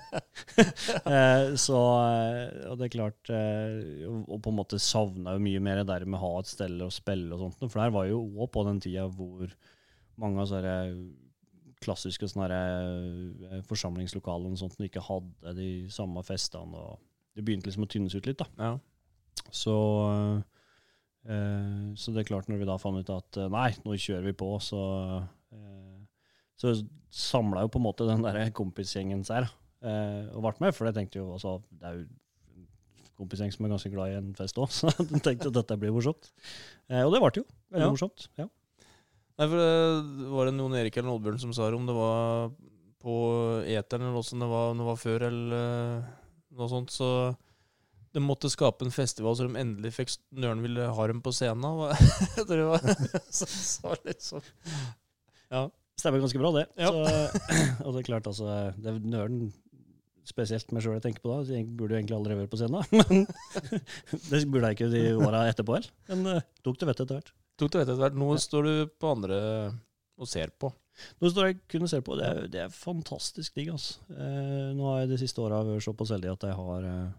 eh, 1.14 1.46
så 1.60 1.80
eh, 1.80 2.68
Og 2.68 2.76
det 2.80 2.86
er 2.86 2.92
klart 2.92 3.30
eh, 3.34 4.04
Og 4.08 4.38
på 4.42 4.52
en 4.52 4.58
måte 4.58 4.80
savna 4.82 5.34
jo 5.36 5.42
mye 5.44 5.62
mer 5.64 5.80
det 5.80 5.88
der 5.90 6.06
med 6.06 6.20
å 6.20 6.24
ha 6.26 6.32
et 6.42 6.52
sted 6.52 6.76
å 6.84 6.92
spille 6.92 7.32
og 7.32 7.46
sånt. 7.46 7.64
For 7.64 7.80
der 7.80 7.96
var 7.96 8.10
jo 8.10 8.20
òg 8.28 8.52
på 8.52 8.66
den 8.68 8.82
tida 8.84 9.08
hvor 9.08 9.48
mange 10.20 10.44
av 10.44 10.50
sånne 10.50 10.76
klassiske 11.80 12.28
sånne 12.28 12.48
her, 12.50 13.54
eh, 13.56 13.62
forsamlingslokaler 13.68 14.50
og 14.52 14.58
sånt 14.60 14.76
ikke 14.84 15.00
hadde 15.06 15.54
de 15.56 15.70
samme 15.92 16.22
festene. 16.26 16.74
og 16.76 16.98
Det 17.36 17.44
begynte 17.44 17.70
liksom 17.70 17.84
å 17.86 17.88
tynnes 17.90 18.14
ut 18.14 18.26
litt. 18.26 18.38
da. 18.38 18.46
Ja. 18.58 18.72
Så, 19.50 19.74
eh, 21.28 21.94
så 21.96 22.12
det 22.14 22.22
er 22.24 22.28
klart, 22.30 22.48
når 22.50 22.58
vi 22.62 22.68
da 22.68 22.76
fant 22.80 23.00
ut 23.00 23.12
at 23.14 23.40
eh, 23.40 23.48
nei, 23.52 23.70
nå 23.84 23.96
kjører 23.96 24.28
vi 24.30 24.34
på, 24.40 24.50
så, 24.64 24.80
eh, 25.52 25.98
så 26.60 26.74
samla 27.10 27.64
jo 27.64 27.72
på 27.72 27.80
en 27.80 27.86
måte 27.88 28.06
den 28.08 28.22
der 28.26 28.50
kompisgjengen 28.56 29.24
seg 29.26 29.46
eh, 29.82 30.26
og 30.34 30.42
ble 30.44 30.54
med. 30.66 30.74
For 30.76 30.86
jeg 30.90 30.98
tenkte 30.98 31.22
jo 31.22 31.30
altså, 31.36 31.56
det 31.80 31.88
er 31.88 31.98
jo 32.00 32.06
en 32.60 32.68
kompisgjeng 33.20 33.52
som 33.52 33.66
er 33.66 33.74
ganske 33.74 33.92
glad 33.92 34.12
i 34.12 34.18
en 34.20 34.32
fest 34.38 34.58
òg, 34.60 34.70
så 34.76 34.92
jeg 34.92 35.22
tenkte 35.24 35.48
at 35.50 35.58
dette 35.62 35.80
blir 35.80 35.92
morsomt. 35.96 36.30
Eh, 36.90 37.02
og 37.04 37.12
det 37.14 37.20
ble 37.24 37.32
det 37.36 37.42
jo. 37.44 37.48
Veldig 37.72 37.86
Ja. 37.88 37.92
morsomt. 37.96 38.28
ja. 38.40 38.48
Nei, 39.38 39.46
for 39.46 39.56
det 39.56 40.30
var 40.32 40.48
det 40.48 40.56
Jon 40.60 40.74
Erik 40.80 40.96
eller 41.00 41.14
Oddbjørn 41.14 41.40
som 41.40 41.52
sa 41.56 41.68
det, 41.68 41.78
om 41.78 41.86
det 41.88 41.96
var 41.96 42.50
på 43.00 43.14
eteren 43.64 44.08
eller 44.08 44.20
åssen 44.20 44.42
det 44.42 44.48
det 44.50 44.88
var 44.90 44.98
før 45.00 45.22
eller 45.30 45.54
eh, 45.56 46.10
noe 46.58 46.68
sånt, 46.68 46.92
så 46.92 47.08
de 48.10 48.22
måtte 48.22 48.50
skape 48.50 48.84
en 48.84 48.92
festival 48.92 49.36
så 49.38 49.46
de 49.46 49.60
endelig 49.60 49.94
fikk 49.94 50.16
Nøren 50.42 50.62
ville 50.64 50.88
ha 50.90 51.06
dem 51.06 51.22
på 51.22 51.32
scenen. 51.34 51.84
Jeg 52.36 52.46
tror 52.48 52.56
det 52.58 52.68
var 52.68 52.86
så, 53.38 53.46
så 53.46 53.96
liksom 54.04 54.44
Ja. 55.50 55.68
Stemmer 56.00 56.22
ganske 56.22 56.40
bra, 56.40 56.50
det. 56.56 56.66
Ja. 56.80 56.90
Så, 56.90 57.00
og 57.84 57.94
det 57.94 58.02
er 58.02 58.06
klart, 58.08 58.28
altså 58.30 58.72
Det 58.80 58.92
er 58.92 59.02
nøren 59.04 59.50
spesielt 60.30 60.70
meg 60.74 60.84
sjøl 60.84 60.96
jeg 60.98 61.04
tenker 61.08 61.24
på 61.24 61.32
da. 61.32 61.42
de 61.46 61.58
Jeg 61.58 61.66
burde 61.66 61.94
jo 61.96 62.00
egentlig 62.00 62.16
aldri 62.18 62.38
vært 62.38 62.52
på 62.52 62.60
scenen. 62.60 62.84
Men 63.00 63.26
det 64.30 64.42
burde 64.46 64.70
jeg 64.70 64.78
ikke 64.78 64.90
de 64.92 65.04
åra 65.18 65.44
etterpå 65.50 65.76
heller. 65.76 65.92
Men 66.10 66.26
uh, 66.38 66.48
tok 66.66 66.80
det 66.80 66.90
vettet 66.90 67.06
etter 67.06 67.18
hvert. 67.18 67.32
Tok 67.60 67.72
det 67.74 67.82
vet 67.82 67.90
etter 67.90 68.00
hvert. 68.00 68.18
Nå 68.18 68.34
står 68.40 68.66
du 68.66 68.74
på 68.96 69.14
andre 69.14 69.40
og 70.20 70.28
ser 70.28 70.52
på. 70.56 70.70
Nå 71.20 71.30
står 71.32 71.48
jeg 71.48 71.58
kun 71.70 71.86
og 71.86 71.90
ser 71.92 72.04
på. 72.04 72.16
Det 72.18 72.28
er, 72.28 72.46
det 72.52 72.62
er 72.64 72.72
fantastisk 72.74 73.56
digg, 73.56 73.72
altså. 73.74 74.00
Eh, 74.12 74.70
nå 74.76 74.86
har 74.88 75.02
jeg 75.02 75.12
de 75.12 75.18
siste 75.22 75.42
åra 75.44 75.62
vært 75.64 75.84
såpass 75.86 76.12
heldig 76.14 76.32
at 76.34 76.46
jeg 76.48 76.56
har 76.58 76.86
eh, 76.88 77.14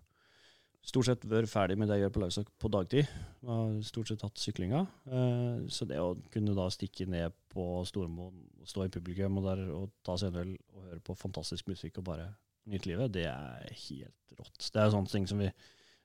stort 0.92 1.10
sett 1.10 1.26
vært 1.30 1.50
ferdig 1.50 1.78
med 1.80 1.90
det 1.90 1.98
jeg 1.98 2.08
gjør 2.08 2.14
på 2.16 2.24
Lausak 2.24 2.52
på 2.62 2.72
dagtid. 2.74 3.10
Jeg 3.42 3.50
har 3.50 3.74
stort 3.86 4.12
sett 4.12 4.26
hatt 4.26 4.42
syklinga. 4.42 4.84
Eh, 5.10 5.66
så 5.74 5.88
det 5.90 6.02
å 6.02 6.14
kunne 6.34 6.58
da 6.58 6.68
stikke 6.74 7.10
ned 7.10 7.38
på 7.54 7.68
Stormoen 7.90 8.46
stå 8.70 8.86
i 8.86 8.94
publikum 8.94 9.42
og, 9.42 9.50
der, 9.50 9.66
og 9.74 9.90
ta 10.06 10.18
seg 10.20 10.34
en 10.34 10.44
øl 10.44 10.56
og 10.76 10.88
høre 10.88 11.04
på 11.06 11.18
fantastisk 11.18 11.70
musikk 11.72 12.02
og 12.02 12.10
bare 12.12 12.32
nyte 12.70 12.92
livet, 12.92 13.14
det 13.16 13.26
er 13.32 13.70
helt 13.88 14.38
rått. 14.38 14.58
Det 14.62 14.78
er 14.78 14.94
sånne 14.94 15.10
ting 15.10 15.26
som 15.30 15.42
vi 15.42 15.50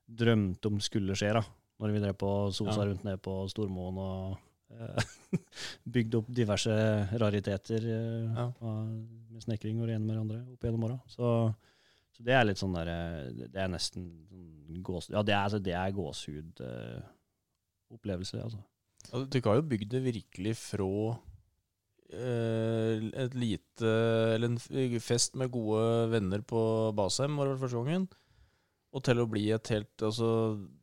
drømte 0.07 0.70
om 0.70 0.80
skulle 0.80 1.16
skje, 1.18 1.34
da. 1.37 1.43
Når 1.81 1.93
vi 1.93 2.01
drev 2.01 2.14
på 2.16 2.29
sosa 2.57 2.81
Ja. 2.81 2.85
rundt 2.89 3.03
ned 3.05 3.18
på 3.20 3.33
Stormoen 3.53 3.99
og 4.01 4.39
eh, 4.72 4.97
bygde 5.97 6.16
opp 6.22 6.29
diverse 6.33 6.72
rariteter 7.20 7.81
eh, 7.85 8.33
Ja. 8.33 8.47
med 8.62 9.43
snekring 9.45 9.77
og 9.83 9.87
det 9.91 9.95
ene 9.99 10.07
med 10.09 10.16
det 10.16 10.22
andre 10.24 10.39
opp 10.55 10.62
gjennom 10.64 10.87
åra. 10.89 10.97
Så, 11.12 11.24
så 12.16 12.20
det 12.24 12.33
er 12.39 12.45
litt 12.49 12.57
sånn 12.62 12.72
der 12.79 12.89
eh, 12.89 13.29
Det 13.53 13.61
er 13.61 13.68
nesten 13.68 14.03
sånn 14.31 14.81
gås... 14.87 15.11
Ja, 15.12 15.20
det 15.22 15.35
er, 15.37 15.43
altså, 15.45 15.61
det 15.62 15.74
er 15.77 15.93
gåsehudopplevelse, 16.01 18.37
eh, 18.41 18.45
altså. 18.49 18.61
Ja, 19.12 19.16
Dere 19.31 19.49
har 19.53 19.57
jo 19.61 19.68
bygd 19.70 19.91
det 19.93 20.01
virkelig 20.03 20.55
fra 20.59 20.87
eh, 22.11 22.95
et 23.22 23.35
lite 23.39 23.87
Eller 24.35 24.49
en 24.51 24.59
fest 25.03 25.37
med 25.39 25.53
gode 25.55 25.83
venner 26.14 26.41
på 26.43 26.61
Basheim, 26.97 27.37
var 27.39 27.45
det 27.47 27.53
vel 27.57 27.62
første 27.66 27.79
gangen. 27.85 28.09
Og 28.97 29.05
til 29.05 29.20
å 29.20 29.28
bli 29.28 29.42
et 29.53 29.68
helt 29.74 30.03
Altså 30.07 30.28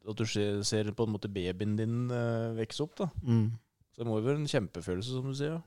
at 0.05 0.20
du 0.20 0.26
ser, 0.30 0.59
ser 0.68 0.91
på 0.93 1.07
en 1.07 1.14
måte 1.16 1.32
babyen 1.34 1.78
din 1.80 2.11
uh, 2.14 2.53
vokse 2.57 2.86
opp, 2.86 2.93
da. 2.99 3.07
Mm. 3.26 3.47
Så 3.93 4.01
det 4.01 4.09
må 4.09 4.20
jo 4.20 4.28
være 4.28 4.41
en 4.41 4.49
kjempefølelse, 4.49 5.18
som 5.18 5.30
du 5.30 5.38
sier. 5.38 5.55
Ja. 5.57 5.61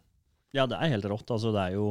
Ja, 0.56 0.64
det 0.70 0.78
er 0.78 0.92
helt 0.94 1.06
rått. 1.10 1.30
Altså, 1.34 1.52
det 1.54 1.62
er 1.62 1.76
jo 1.76 1.86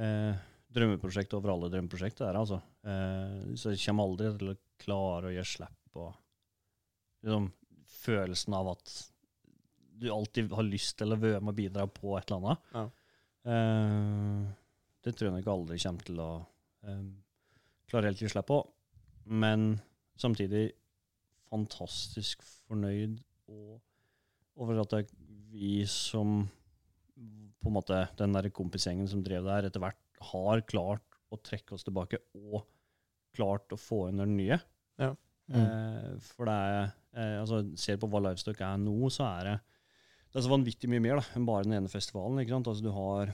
eh, 0.00 0.34
drømmeprosjekt 0.72 1.34
over 1.36 1.52
alle 1.54 1.70
drømmeprosjekt. 1.72 2.20
Det 2.20 2.28
er, 2.28 2.38
altså. 2.40 2.60
eh, 2.88 3.54
så 3.58 3.74
jeg 3.74 3.82
kommer 3.84 4.08
aldri 4.08 4.30
til 4.38 4.52
å 4.52 4.58
klare 4.82 5.28
å 5.30 5.34
gjøre 5.34 5.50
slipp 5.50 5.78
på 5.92 6.06
liksom, 7.22 7.50
følelsen 8.02 8.56
av 8.58 8.72
at 8.72 8.94
du 10.02 10.08
alltid 10.10 10.54
har 10.56 10.66
lyst 10.66 10.96
til 10.98 11.14
å 11.14 11.20
være 11.20 11.42
med 11.44 11.52
og 11.52 11.58
bidra 11.58 11.86
på 11.90 12.16
et 12.18 12.32
eller 12.32 12.54
annet. 12.54 12.72
Ja. 12.72 12.84
Eh, 13.52 14.38
det 15.02 15.14
tror 15.16 15.28
jeg 15.28 15.36
nok 15.36 15.52
aldri 15.52 15.78
kommer 15.82 16.08
til 16.08 16.22
å 16.22 16.30
eh, 16.86 17.04
klare 17.90 18.10
helt 18.10 18.22
å 18.22 18.26
gi 18.26 18.32
slipp 18.32 18.48
på. 18.50 18.62
Men 19.24 19.76
samtidig 20.18 20.70
fantastisk 21.52 22.42
fornøyd 22.66 23.18
og 23.52 23.80
over 24.62 24.82
at 24.82 25.10
vi 25.52 25.82
som 25.88 26.42
på 27.62 27.70
en 27.70 27.76
måte 27.76 27.98
den 28.18 28.34
der 28.34 28.48
kompisgjengen 28.54 29.08
som 29.08 29.22
drev 29.24 29.46
der, 29.46 29.68
etter 29.68 29.82
hvert 29.82 29.98
har 30.32 30.62
klart 30.68 31.18
å 31.32 31.38
trekke 31.40 31.76
oss 31.76 31.84
tilbake 31.86 32.20
og 32.34 32.64
klart 33.36 33.72
å 33.72 33.80
få 33.80 34.06
inn 34.10 34.20
den 34.22 34.34
nye. 34.36 34.58
Mm. 35.00 35.58
Eh, 35.58 36.10
for 36.24 36.48
det 36.48 36.54
er 36.54 36.76
eh, 37.18 37.38
altså, 37.40 37.58
Ser 37.76 37.98
på 38.00 38.08
hva 38.08 38.20
Livestock 38.22 38.60
er 38.64 38.78
nå, 38.80 38.94
så 39.12 39.26
er 39.26 39.48
det 39.48 39.56
det 40.32 40.40
er 40.40 40.44
så 40.46 40.52
vanvittig 40.52 40.88
mye 40.88 41.02
mer 41.04 41.18
da, 41.18 41.24
enn 41.36 41.44
bare 41.44 41.66
den 41.66 41.74
ene 41.76 41.90
festivalen. 41.92 42.38
ikke 42.40 42.54
sant? 42.54 42.68
Altså, 42.70 42.86
du 42.86 42.92
har, 42.96 43.32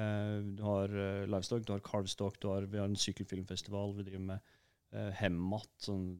eh, 0.00 0.36
du 0.56 0.62
har 0.64 0.94
eh, 0.96 1.26
Livestock, 1.28 1.66
du 1.66 1.74
har 1.74 1.82
Carvestock, 1.84 2.38
du 2.40 2.46
har, 2.48 2.64
vi 2.64 2.80
har 2.80 2.88
en 2.88 2.96
sykkelfilmfestival, 2.96 3.92
vi 3.98 4.06
driver 4.06 4.24
med 4.30 4.54
eh, 4.92 5.10
Hemmat, 5.20 5.70
sånn 5.84 6.12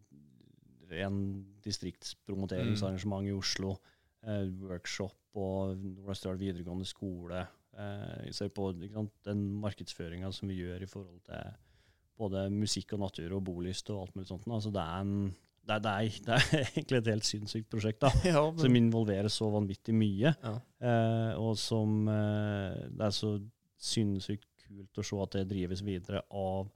ren 0.89 1.21
distriktspromoteringsarrangement 1.65 3.29
i 3.29 3.37
Oslo. 3.37 3.77
Eh, 4.25 4.47
workshop 4.65 5.39
og 5.39 5.79
Norastad 5.79 6.39
videregående 6.41 6.89
skole. 6.89 7.45
Eh, 7.79 8.31
ser 8.35 8.51
på 8.55 8.73
sant, 8.93 9.13
den 9.29 9.45
markedsføringa 9.63 10.33
som 10.35 10.51
vi 10.51 10.63
gjør 10.63 10.83
i 10.83 10.91
forhold 10.91 11.21
til 11.29 11.53
både 12.19 12.49
musikk 12.51 12.97
og 12.97 13.05
natur 13.05 13.37
og 13.37 13.45
bolyst 13.47 13.93
og 13.95 14.07
alt 14.07 14.17
mulig 14.17 14.31
sånt. 14.31 14.49
Altså, 14.51 14.73
det, 14.75 14.83
er 14.83 15.05
en, 15.05 15.13
det, 15.69 15.77
er, 15.77 15.85
det, 15.85 15.93
er, 15.93 16.17
det 16.25 16.35
er 16.35 16.73
egentlig 16.73 16.99
et 16.99 17.13
helt 17.13 17.29
sinnssykt 17.29 17.71
prosjekt. 17.71 18.03
da 18.03 18.11
Ja, 18.33 18.43
som 18.59 18.81
involverer 18.81 19.31
så 19.33 19.51
vanvittig 19.55 19.95
mye. 19.95 20.35
Ja. 20.35 20.57
Eh, 20.83 21.39
og 21.39 21.55
som 21.61 22.09
eh, 22.11 22.89
Det 22.91 23.07
er 23.07 23.15
så 23.15 23.37
sinnssykt 23.79 24.49
kult 24.67 24.99
å 24.99 25.07
se 25.07 25.23
at 25.23 25.39
det 25.39 25.47
drives 25.53 25.85
videre 25.87 26.25
av 26.35 26.67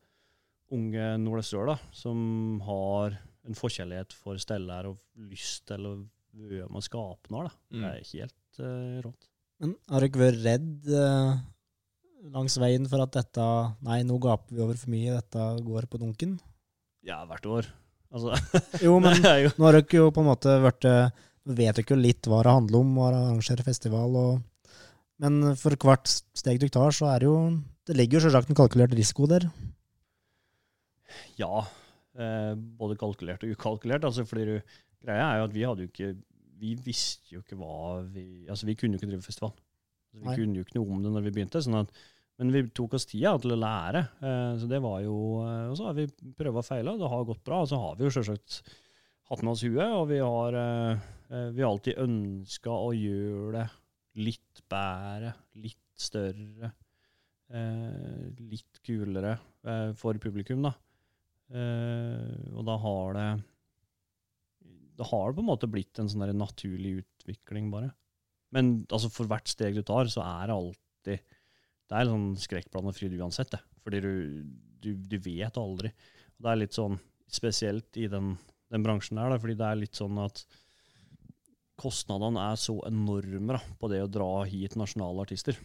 unge 0.73 1.07
da, 1.68 1.77
som 1.93 2.61
har 2.66 3.18
en 3.43 3.59
forkjærlighet 3.59 4.14
for 4.16 4.41
steller 4.41 4.89
og 4.91 5.01
lyst 5.31 5.66
til 5.68 5.89
å 5.89 5.97
være 6.33 6.68
med 6.70 6.81
å 6.81 6.85
skape 6.85 7.33
noe. 7.35 7.49
Da. 7.49 7.57
Mm. 7.75 7.83
Det 7.83 7.91
er 7.91 8.12
helt 8.12 8.62
uh, 8.62 9.01
rått. 9.07 9.29
Men 9.62 9.75
har 9.91 10.03
du 10.03 10.09
ikke 10.09 10.23
vært 10.23 10.41
redd 10.43 10.89
uh, 10.91 11.35
langs 12.33 12.57
veien 12.62 12.87
for 12.91 13.03
at 13.05 13.14
dette 13.14 13.49
Nei, 13.87 14.01
nå 14.07 14.18
gaper 14.23 14.55
vi 14.55 14.64
over 14.64 14.79
for 14.79 14.93
mye, 14.95 15.18
dette 15.18 15.49
går 15.66 15.89
på 15.91 16.01
dunken? 16.03 16.39
Ja, 17.07 17.23
hvert 17.29 17.47
år. 17.51 17.68
Altså, 18.12 18.37
Jo, 18.83 18.99
men 19.03 19.18
jo 19.18 19.53
nå 19.57 19.68
har 19.68 19.79
dere 19.79 19.99
jo 19.99 20.11
på 20.14 20.23
en 20.23 20.29
måte 20.29 20.55
vært 20.62 20.87
eh, 20.89 21.12
Nå 21.49 21.57
vet 21.59 21.79
dere 21.79 21.95
jo 21.95 21.99
litt 21.99 22.29
hva 22.29 22.43
det 22.45 22.53
handler 22.55 22.83
om, 22.85 22.91
å 23.01 23.07
arrangere 23.09 23.64
festival, 23.66 24.12
og, 24.14 24.77
men 25.23 25.57
for 25.59 25.75
hvert 25.75 26.07
steg 26.39 26.61
dere 26.62 26.70
tar, 26.70 26.95
så 26.95 27.09
er 27.11 27.25
det 27.25 27.31
jo 27.31 27.39
Det 27.89 27.97
ligger 27.99 28.20
jo 28.20 28.27
selvsagt 28.29 28.53
en 28.53 28.59
kalkulert 28.61 28.95
risiko 28.95 29.27
der. 29.31 29.49
Ja, 31.40 31.64
eh, 32.18 32.52
både 32.54 32.98
kalkulert 33.00 33.44
og 33.46 33.54
ukalkulert. 33.56 34.06
Altså, 34.08 34.24
fordi 34.28 34.46
du, 34.48 34.78
greia 35.02 35.28
er 35.28 35.42
jo 35.42 35.48
at 35.50 35.56
vi 35.56 35.66
hadde 35.66 35.86
jo 35.86 35.92
ikke 35.92 36.14
Vi 36.62 36.76
visste 36.78 37.34
jo 37.34 37.40
ikke 37.42 37.56
hva 37.58 38.02
vi 38.06 38.46
Altså, 38.46 38.68
vi 38.68 38.76
kunne 38.78 38.94
jo 38.94 39.02
ikke 39.02 39.10
drive 39.10 39.26
festival. 39.26 39.54
Altså, 40.12 40.20
vi 40.20 40.28
Nei. 40.28 40.36
kunne 40.38 40.60
jo 40.60 40.66
ikke 40.66 40.78
noe 40.78 40.96
om 40.96 41.04
det 41.04 41.14
når 41.16 41.24
vi 41.26 41.36
begynte. 41.38 41.62
sånn 41.64 41.80
at 41.82 41.94
men 42.40 42.50
vi 42.50 42.62
tok 42.74 42.96
oss 42.96 43.06
tida 43.06 43.34
til 43.38 43.54
å 43.54 43.60
lære. 43.60 44.00
Eh, 44.24 44.52
så 44.58 44.68
det 44.70 44.80
var 44.82 45.02
jo, 45.04 45.16
eh, 45.44 45.68
Og 45.70 45.76
så 45.78 45.88
har 45.88 45.98
vi 45.98 46.08
prøvd 46.08 46.58
og 46.58 46.66
feila, 46.66 46.96
det 46.98 47.10
har 47.12 47.28
gått 47.28 47.44
bra. 47.44 47.62
Og 47.62 47.68
så 47.70 47.78
har 47.78 47.98
vi 47.98 48.08
jo 48.08 48.14
selvsagt 48.16 48.62
hatt 49.30 49.42
med 49.44 49.52
oss 49.52 49.62
huet, 49.62 49.86
og 49.86 50.08
vi 50.10 50.18
har, 50.18 50.56
eh, 50.58 51.50
vi 51.52 51.62
har 51.62 51.70
alltid 51.70 52.00
ønska 52.02 52.72
å 52.72 52.90
gjøre 52.96 53.52
det 53.60 53.68
litt 54.26 54.62
bedre, 54.68 55.34
litt 55.54 55.78
større, 55.96 56.72
eh, 57.52 58.32
litt 58.40 58.82
kulere 58.82 59.38
for 59.94 60.14
publikum, 60.14 60.62
da. 60.62 60.74
Eh, 61.53 62.53
og 62.57 62.64
da 62.64 62.78
har 62.80 63.16
det 63.18 63.26
Da 64.96 65.05
har 65.05 65.26
det 65.28 65.36
på 65.36 65.42
en 65.42 65.50
måte 65.50 65.68
blitt 65.68 65.98
en 66.00 66.09
sånn 66.09 66.24
naturlig 66.36 67.03
utvikling, 67.03 67.70
bare. 67.72 67.90
Men 68.53 68.86
altså, 68.92 69.11
for 69.12 69.28
hvert 69.28 69.48
steg 69.50 69.76
du 69.76 69.82
tar, 69.84 70.09
så 70.12 70.24
er 70.24 70.48
det 70.48 70.57
alltid 70.57 71.38
Det 71.88 71.98
er 71.98 72.09
sånn 72.09 72.28
skrekkblandet 72.40 72.96
fryd 72.96 73.16
uansett, 73.20 73.53
det. 73.53 73.61
Fordi 73.84 74.00
du, 74.00 74.12
du, 74.80 74.90
du 74.96 75.18
vet 75.20 75.59
aldri. 75.61 75.90
Og 76.38 76.44
det 76.46 76.53
er 76.53 76.61
litt 76.62 76.76
sånn 76.76 76.96
spesielt 77.32 77.96
i 78.00 78.07
den, 78.12 78.34
den 78.72 78.84
bransjen 78.84 79.18
der, 79.20 79.32
da, 79.32 79.40
fordi 79.40 79.57
det 79.59 79.68
er 79.68 79.80
litt 79.80 79.98
sånn 79.98 80.20
at 80.22 80.44
kostnadene 81.82 82.46
er 82.53 82.59
så 82.61 82.76
enorme 82.86 83.57
da, 83.57 83.61
på 83.80 83.90
det 83.90 84.03
å 84.05 84.11
dra 84.11 84.30
hit 84.48 84.76
nasjonale 84.78 85.24
artister. 85.24 85.59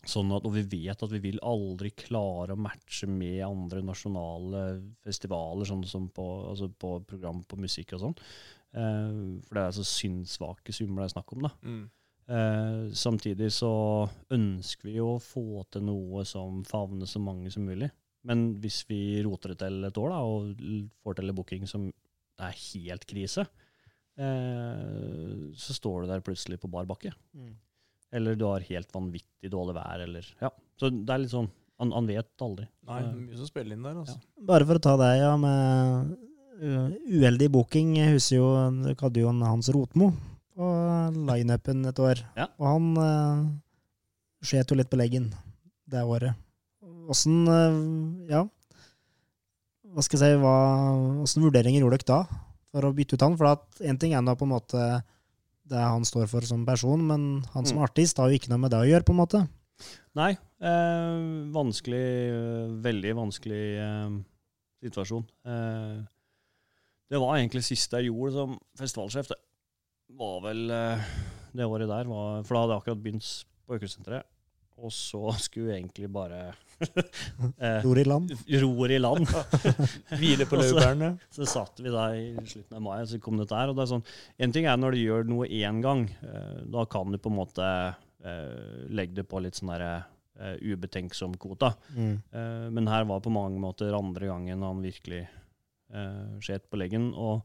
Sånn 0.00 0.30
at, 0.32 0.46
og 0.48 0.54
vi 0.54 0.62
vet 0.64 1.02
at 1.04 1.12
vi 1.12 1.20
vil 1.20 1.40
aldri 1.44 1.90
klare 1.92 2.54
å 2.56 2.60
matche 2.60 3.04
med 3.10 3.42
andre 3.44 3.82
nasjonale 3.84 4.62
festivaler, 5.04 5.68
sånn 5.68 5.84
som 5.88 6.06
på, 6.14 6.26
altså 6.48 6.70
på 6.72 6.94
program 7.08 7.42
på 7.44 7.58
musikk 7.60 7.92
og 7.98 8.06
sånn. 8.06 8.16
Eh, 8.72 9.18
for 9.44 9.58
det 9.58 9.64
er 9.66 9.76
så 9.76 9.84
synssvake 9.86 10.74
summer 10.74 11.02
det 11.02 11.10
er 11.10 11.14
snakk 11.18 11.34
om. 11.36 11.44
da. 11.44 11.52
Mm. 11.66 11.82
Eh, 12.30 12.82
samtidig 12.94 13.50
så 13.52 13.72
ønsker 14.30 14.88
vi 14.88 14.98
jo 15.00 15.16
å 15.16 15.22
få 15.22 15.64
til 15.72 15.84
noe 15.88 16.24
som 16.28 16.62
favner 16.68 17.10
så 17.10 17.22
mange 17.22 17.52
som 17.52 17.66
mulig. 17.66 17.90
Men 18.28 18.50
hvis 18.60 18.82
vi 18.88 19.20
roter 19.24 19.54
det 19.54 19.62
til 19.62 19.84
et 19.88 19.98
år 20.00 20.12
da, 20.12 20.20
og 20.28 20.60
får 21.04 21.18
til 21.18 21.32
en 21.32 21.36
booking 21.36 21.66
som 21.68 21.88
er 22.40 22.56
helt 22.72 23.06
krise, 23.08 23.46
eh, 24.20 25.50
så 25.56 25.76
står 25.76 26.04
du 26.04 26.12
der 26.12 26.24
plutselig 26.24 26.60
på 26.60 26.70
bar 26.72 26.88
bakke. 26.88 27.12
Eller 28.12 28.34
du 28.38 28.44
har 28.48 28.64
helt 28.66 28.90
vanvittig 28.94 29.50
dårlig 29.52 29.76
vær, 29.76 30.02
eller 30.06 30.26
Ja. 30.42 30.50
Så 30.80 30.90
det 30.90 31.12
er 31.14 31.22
litt 31.22 31.30
sånn 31.34 31.50
Han, 31.80 31.92
han 31.96 32.08
vet 32.08 32.42
aldri. 32.44 32.66
Nei, 32.88 32.98
mye 33.16 33.38
som 33.38 33.48
spiller 33.48 33.72
inn 33.76 33.84
der, 33.86 33.94
altså. 34.02 34.18
Bare 34.44 34.66
for 34.68 34.76
å 34.76 34.82
ta 34.84 34.98
deg, 35.00 35.14
ja, 35.22 35.30
med 35.40 36.10
uh, 36.60 36.90
uheldig 37.08 37.48
booking. 37.54 37.94
Jeg 37.96 38.18
husker 38.18 38.36
jo 38.36 38.50
du 38.84 38.90
hadde 39.00 39.22
jo 39.22 39.30
en 39.30 39.40
Hans 39.46 39.70
Rotmo 39.72 40.10
på 40.52 40.68
lineupen 41.30 41.80
et 41.88 42.02
år. 42.04 42.20
Ja. 42.36 42.50
Og 42.60 42.66
han 42.68 42.90
uh, 43.00 43.48
skjet 44.44 44.68
jo 44.68 44.76
litt 44.76 44.90
på 44.92 45.00
leggen 45.00 45.30
det 45.88 46.04
året. 46.04 46.36
Åssen 47.10 47.48
uh, 47.48 47.80
Ja. 48.28 48.44
hva 49.94 50.04
skal 50.04 50.20
jeg 50.20 50.36
si, 50.36 50.42
hva, 50.44 50.54
Åssen 51.24 51.46
vurderinger 51.48 51.80
gjorde 51.80 52.02
dere 52.02 52.10
da 52.12 52.42
for 52.74 52.86
å 52.86 52.92
bytte 52.94 53.16
ut 53.16 53.24
han? 53.24 53.40
For 53.40 53.54
at 53.54 53.80
en 53.88 53.98
ting 54.04 54.12
er 54.12 54.20
nå 54.20 54.36
på 54.36 54.44
en 54.44 54.52
måte 54.52 54.84
det 55.70 55.80
han 55.80 56.04
står 56.06 56.26
for 56.30 56.46
som 56.46 56.64
person, 56.66 57.02
men 57.06 57.42
han 57.54 57.66
som 57.66 57.78
Mm. 57.78 57.84
artist 57.86 58.18
har 58.18 58.28
jo 58.30 58.38
ikke 58.38 58.50
noe 58.50 58.58
med 58.64 58.70
det 58.74 58.80
å 58.82 58.88
gjøre, 58.90 59.06
på 59.06 59.14
en 59.14 59.20
måte. 59.22 59.40
Nei, 60.18 60.32
eh, 60.60 61.20
vanskelig, 61.54 62.06
eh, 62.34 62.72
veldig 62.84 63.12
vanskelig 63.16 63.62
eh, 63.78 64.16
situasjon. 64.82 65.24
Eh, 65.46 66.00
det 67.10 67.18
var 67.18 67.38
egentlig 67.38 67.62
siste 67.64 67.96
jeg 67.98 68.10
gjorde 68.10 68.32
som 68.34 68.58
festivalsjef. 68.78 69.28
Det 69.30 69.38
var 70.18 70.40
vel 70.42 70.70
eh, 70.70 71.04
det 71.54 71.64
året 71.66 71.88
der, 71.88 72.04
var, 72.10 72.42
for 72.44 72.54
da 72.54 72.60
hadde 72.62 72.74
jeg 72.76 72.82
akkurat 72.82 73.02
begynt 73.04 73.30
på 73.66 73.78
Økosenteret. 73.78 74.24
Og 74.80 74.92
så 74.96 75.20
skulle 75.38 75.68
vi 75.70 75.76
egentlig 75.78 76.08
bare 76.12 76.54
eh, 77.60 77.80
Ror 77.84 77.98
i 78.00 78.04
land. 78.08 78.30
Ror 78.62 78.90
i 78.94 78.98
land. 78.98 79.26
Hvile 80.20 80.46
på 80.48 80.56
laurbærene. 80.60 81.10
så- 81.30 81.44
Så 81.44 81.48
satt 81.52 81.80
vi 81.84 81.90
der 81.92 82.14
i 82.16 82.46
slutten 82.48 82.76
av 82.78 82.82
mai, 82.82 83.00
og 83.02 83.08
så 83.10 83.20
kom 83.20 83.36
dette 83.40 83.56
her. 83.56 83.68
Og 83.72 83.76
det 83.76 83.84
er 83.84 83.90
sånn, 83.94 84.04
en 84.38 84.52
ting 84.56 84.66
er 84.70 84.76
når 84.80 84.96
du 84.96 85.02
gjør 85.02 85.28
noe 85.28 85.48
én 85.48 85.82
gang. 85.84 86.06
eh, 86.22 86.62
Da 86.72 86.84
kan 86.90 87.12
du 87.12 87.18
på 87.18 87.30
en 87.32 87.36
måte 87.40 87.66
eh, 88.24 88.86
legge 88.88 89.14
det 89.20 89.28
på 89.28 89.40
litt 89.44 89.54
sånn 89.60 89.72
derre 89.74 89.92
eh, 90.40 90.56
ubetenksom 90.72 91.36
kvota. 91.40 91.74
Mm. 91.96 92.14
Eh, 92.32 92.66
Men 92.70 92.86
her 92.88 93.04
var 93.04 93.20
på 93.20 93.30
mange 93.32 93.60
måter 93.60 93.92
andre 93.96 94.26
gangen 94.32 94.62
han 94.62 94.80
virkelig 94.82 95.26
uh, 95.92 96.38
skjet 96.40 96.68
på 96.70 96.78
leggen. 96.80 97.10
Og 97.14 97.42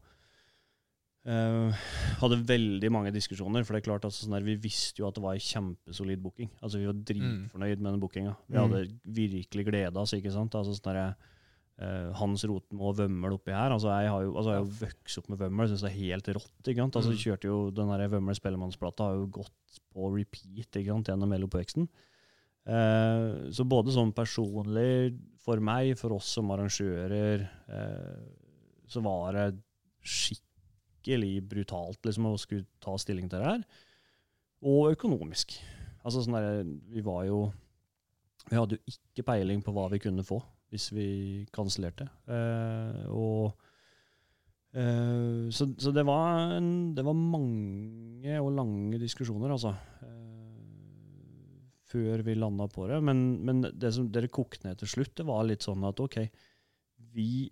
eh, 1.26 1.72
hadde 2.20 2.38
veldig 2.46 2.90
mange 2.94 3.12
diskusjoner. 3.14 3.64
For 3.66 3.74
det 3.74 3.82
er 3.82 3.90
klart 3.90 4.04
altså, 4.06 4.24
sånn 4.26 4.36
der, 4.38 4.46
Vi 4.46 4.54
visste 4.56 5.00
jo 5.02 5.08
at 5.08 5.14
det 5.18 5.22
var 5.24 5.34
en 5.34 5.40
kjempesolid 5.46 6.22
booking. 6.22 6.50
Altså 6.62 6.78
Vi 6.78 6.86
var 6.86 6.94
dritfornøyd 6.94 7.78
med 7.82 7.92
den 7.92 8.00
bookinga. 8.00 8.36
Vi 8.48 8.56
Mm. 8.56 8.62
hadde 8.70 9.00
virkelig 9.06 9.64
gleda 9.66 9.98
oss. 10.00 10.12
ikke 10.14 10.32
sant? 10.32 10.54
Altså 10.54 10.74
sånn 10.78 10.92
der, 10.94 11.16
eh, 11.78 12.12
Hans 12.14 12.44
Rotmo 12.44 12.88
og 12.88 12.96
Vømmøl 12.96 13.34
oppi 13.34 13.50
her. 13.52 13.70
Altså 13.70 13.88
Jeg 14.00 14.08
har 14.08 14.22
jo, 14.22 14.32
altså, 14.36 14.50
jeg 14.50 14.58
har 14.60 14.64
jo 14.64 14.86
vokst 14.86 15.18
opp 15.18 15.28
med 15.28 15.38
Vømmøl, 15.38 15.68
syns 15.68 15.82
det 15.82 15.90
er 15.92 15.98
helt 16.00 16.26
rått. 16.28 16.62
ikke 16.64 16.76
sant? 16.80 16.96
Altså 16.96 17.10
Mm. 17.10 17.18
Kjørte 17.18 17.44
jo 17.44 17.70
Den 17.70 17.88
der 17.88 18.08
Vømmøl 18.08 18.34
Spellemannsplata 18.36 18.98
har 19.04 19.14
jo 19.14 19.26
gått 19.26 19.80
på 19.94 20.14
repeat 20.16 20.70
ikke 20.76 20.86
sant? 20.94 21.06
gjennom 21.08 21.32
hele 21.32 21.46
oppveksten. 21.48 21.88
Eh, 22.66 23.50
så 23.54 23.62
både 23.68 23.92
sånn 23.94 24.12
personlig 24.12 25.16
for 25.38 25.60
meg, 25.60 25.96
for 25.96 26.12
oss 26.14 26.26
som 26.26 26.48
arrangører, 26.50 27.48
eh, 27.68 28.22
så 28.88 29.00
var 29.02 29.32
det 29.32 29.58
skikkelig 30.02 30.42
brutalt 31.46 32.04
liksom, 32.04 32.26
å 32.26 32.40
skulle 32.40 32.66
ta 32.82 32.96
stilling 32.98 33.30
til 33.30 33.42
det 33.42 33.52
her. 33.52 33.64
Og 34.66 34.92
økonomisk. 34.96 35.54
Altså 36.06 36.22
sånn 36.22 36.36
der, 36.38 36.66
vi 36.92 37.02
var 37.02 37.24
jo 37.26 37.50
Vi 38.46 38.54
hadde 38.54 38.76
jo 38.76 38.92
ikke 38.92 39.24
peiling 39.26 39.62
på 39.64 39.72
hva 39.74 39.88
vi 39.90 39.98
kunne 39.98 40.22
få 40.26 40.38
hvis 40.70 40.90
vi 40.94 41.08
kansellerte. 41.54 42.06
Eh, 42.26 43.06
eh, 44.74 45.48
så, 45.54 45.66
så 45.78 45.92
det 45.94 46.04
var, 46.06 46.56
en, 46.56 46.94
det 46.94 47.04
var 47.06 47.14
mange 47.16 48.40
og 48.42 48.50
lange 48.56 48.98
diskusjoner, 49.02 49.54
altså. 49.54 49.72
Eh, 50.02 50.16
før 51.86 52.24
vi 52.26 52.34
landa 52.34 52.66
på 52.70 52.88
det. 52.90 52.98
Men, 53.04 53.22
men 53.46 53.62
det 53.70 53.92
som 53.94 54.10
dere 54.12 54.30
kokte 54.32 54.66
ned 54.66 54.82
til 54.82 54.90
slutt, 54.96 55.14
det 55.18 55.26
var 55.28 55.46
litt 55.46 55.66
sånn 55.66 55.86
at 55.86 56.02
OK, 56.02 56.18
vi 57.14 57.46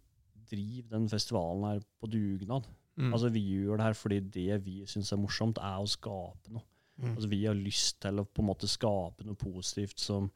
driver 0.51 0.97
den 0.99 1.09
festivalen 1.11 1.69
her 1.69 1.85
på 2.01 2.11
dugnad. 2.11 2.67
Mm. 3.01 3.11
Altså 3.11 3.31
Vi 3.35 3.43
gjør 3.57 3.79
det 3.79 3.89
her 3.89 3.99
fordi 3.99 4.21
det 4.37 4.61
vi 4.65 4.79
syns 4.87 5.13
er 5.13 5.21
morsomt, 5.21 5.59
er 5.59 5.83
å 5.83 5.91
skape 5.91 6.55
noe. 6.55 6.65
Mm. 7.03 7.15
Altså 7.17 7.29
Vi 7.31 7.43
har 7.45 7.59
lyst 7.59 8.01
til 8.05 8.23
å 8.23 8.27
på 8.27 8.43
en 8.43 8.51
måte 8.53 8.71
skape 8.71 9.27
noe 9.27 9.39
positivt 9.39 9.99
som 10.03 10.29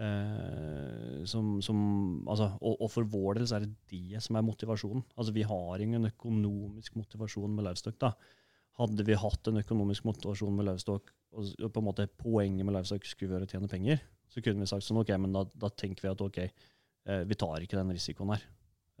eh, 0.00 1.22
som, 1.30 1.54
som 1.62 1.82
altså, 2.26 2.52
og, 2.58 2.80
og 2.82 2.90
for 2.90 3.08
vår 3.12 3.38
del 3.38 3.48
så 3.48 3.58
er 3.58 3.66
det 3.66 3.74
det 3.92 4.22
som 4.24 4.38
er 4.38 4.46
motivasjonen. 4.46 5.04
Altså 5.14 5.34
Vi 5.36 5.46
har 5.46 5.84
ingen 5.84 6.10
økonomisk 6.10 6.96
motivasjon 6.98 7.54
med 7.54 7.68
Livestock. 7.68 8.00
da. 8.02 8.14
Hadde 8.80 9.04
vi 9.06 9.18
hatt 9.20 9.50
en 9.50 9.60
økonomisk 9.60 10.08
motivasjon 10.08 10.56
med 10.56 10.70
Livestock, 10.70 11.12
og 11.36 11.52
og 11.62 11.70
på 11.72 11.80
en 11.80 11.86
måte 11.86 12.08
poenget 12.18 12.66
med 12.66 12.74
Livestock 12.74 13.06
skulle 13.06 13.36
være 13.36 13.46
å 13.46 13.52
tjene 13.52 13.70
penger, 13.70 14.02
så 14.32 14.40
kunne 14.40 14.64
vi 14.64 14.68
sagt 14.68 14.84
sånn, 14.84 15.00
ok, 15.00 15.12
men 15.20 15.36
da, 15.36 15.44
da 15.44 15.68
tenker 15.68 16.06
vi 16.06 16.10
at 16.10 16.24
ok, 16.24 16.38
eh, 16.42 17.22
vi 17.28 17.38
tar 17.38 17.62
ikke 17.62 17.78
den 17.78 17.92
risikoen 17.94 18.34
her 18.34 18.44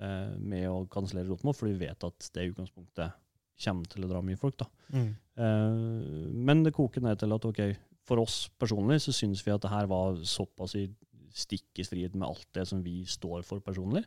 eh, 0.02 0.34
med 0.38 0.68
å 0.70 0.82
kansellere 0.92 1.30
Rotmo, 1.30 1.54
for 1.56 1.70
vi 1.70 1.78
vet 1.86 2.06
at 2.08 2.28
det 2.34 2.50
utgangspunktet 2.50 3.18
kommer 3.62 3.88
til 3.90 4.06
å 4.06 4.10
dra 4.10 4.22
mye 4.24 4.40
folk. 4.40 4.58
da. 4.60 4.68
Mm. 4.92 5.08
Eh, 5.44 6.36
men 6.50 6.64
det 6.66 6.74
koker 6.76 7.04
ned 7.04 7.20
til 7.22 7.34
at 7.36 7.48
ok, 7.48 7.62
for 8.02 8.22
oss 8.22 8.44
personlig 8.58 9.00
så 9.04 9.14
syns 9.14 9.44
vi 9.46 9.54
at 9.54 9.62
det 9.62 9.72
her 9.72 9.88
var 9.90 10.18
såpass 10.26 10.74
i 10.80 10.88
stikk 11.32 11.80
i 11.80 11.86
strid 11.86 12.16
med 12.16 12.28
alt 12.28 12.48
det 12.56 12.66
som 12.68 12.82
vi 12.84 13.02
står 13.08 13.44
for 13.46 13.62
personlig, 13.64 14.02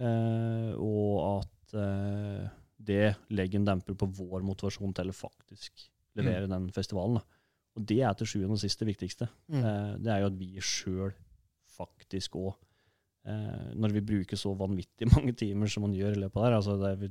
eh, 0.00 0.70
og 0.80 1.42
at 1.42 1.74
eh, 1.80 2.44
det 2.84 3.14
legger 3.32 3.60
en 3.60 3.68
demper 3.68 3.96
på 3.98 4.08
vår 4.20 4.44
motivasjon 4.46 4.94
til 4.96 5.10
å 5.10 5.16
faktisk 5.16 5.88
levere 6.18 6.48
den 6.50 6.70
festivalen. 6.74 7.18
Da. 7.18 7.42
Og 7.74 7.86
det 7.90 8.00
er 8.06 8.14
til 8.18 8.30
sjuende 8.30 8.56
og 8.56 8.62
sist 8.62 8.80
det 8.80 8.88
viktigste. 8.92 9.28
Mm. 9.50 9.60
Eh, 9.60 9.92
det 10.04 10.12
er 10.12 10.22
jo 10.22 10.30
at 10.30 10.38
vi 10.38 10.50
sjøl 10.62 11.14
faktisk 11.74 12.38
òg 12.38 12.54
Når 13.24 13.92
vi 13.94 14.00
bruker 14.04 14.36
så 14.36 14.52
vanvittig 14.58 15.08
mange 15.14 15.32
timer 15.38 15.70
som 15.72 15.86
man 15.86 15.94
gjør 15.96 16.16
i 16.16 16.20
løpet 16.24 16.36
av 16.36 16.42
det 16.44 16.50
her, 16.50 16.56
altså 16.58 16.76
det 16.80 16.90
er, 16.90 17.00
vi 17.04 17.08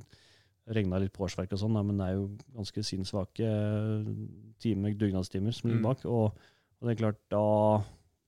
regna 0.78 1.00
litt 1.02 1.12
på 1.12 1.26
årsverk 1.26 1.52
og 1.52 1.60
sånn, 1.60 1.76
men 1.84 1.98
det 2.00 2.06
er 2.06 2.14
jo 2.16 2.28
ganske 2.56 2.84
sinnssvake 2.88 3.44
eh, 3.44 4.12
timer, 4.64 4.94
dugnadstimer 4.96 5.52
som 5.58 5.68
ligger 5.72 5.82
Mm. 5.82 5.90
bak. 5.90 6.06
Og, 6.06 6.38
og 6.80 6.88
det 6.88 6.94
er 6.94 7.02
klart, 7.02 7.20
da, 7.34 7.42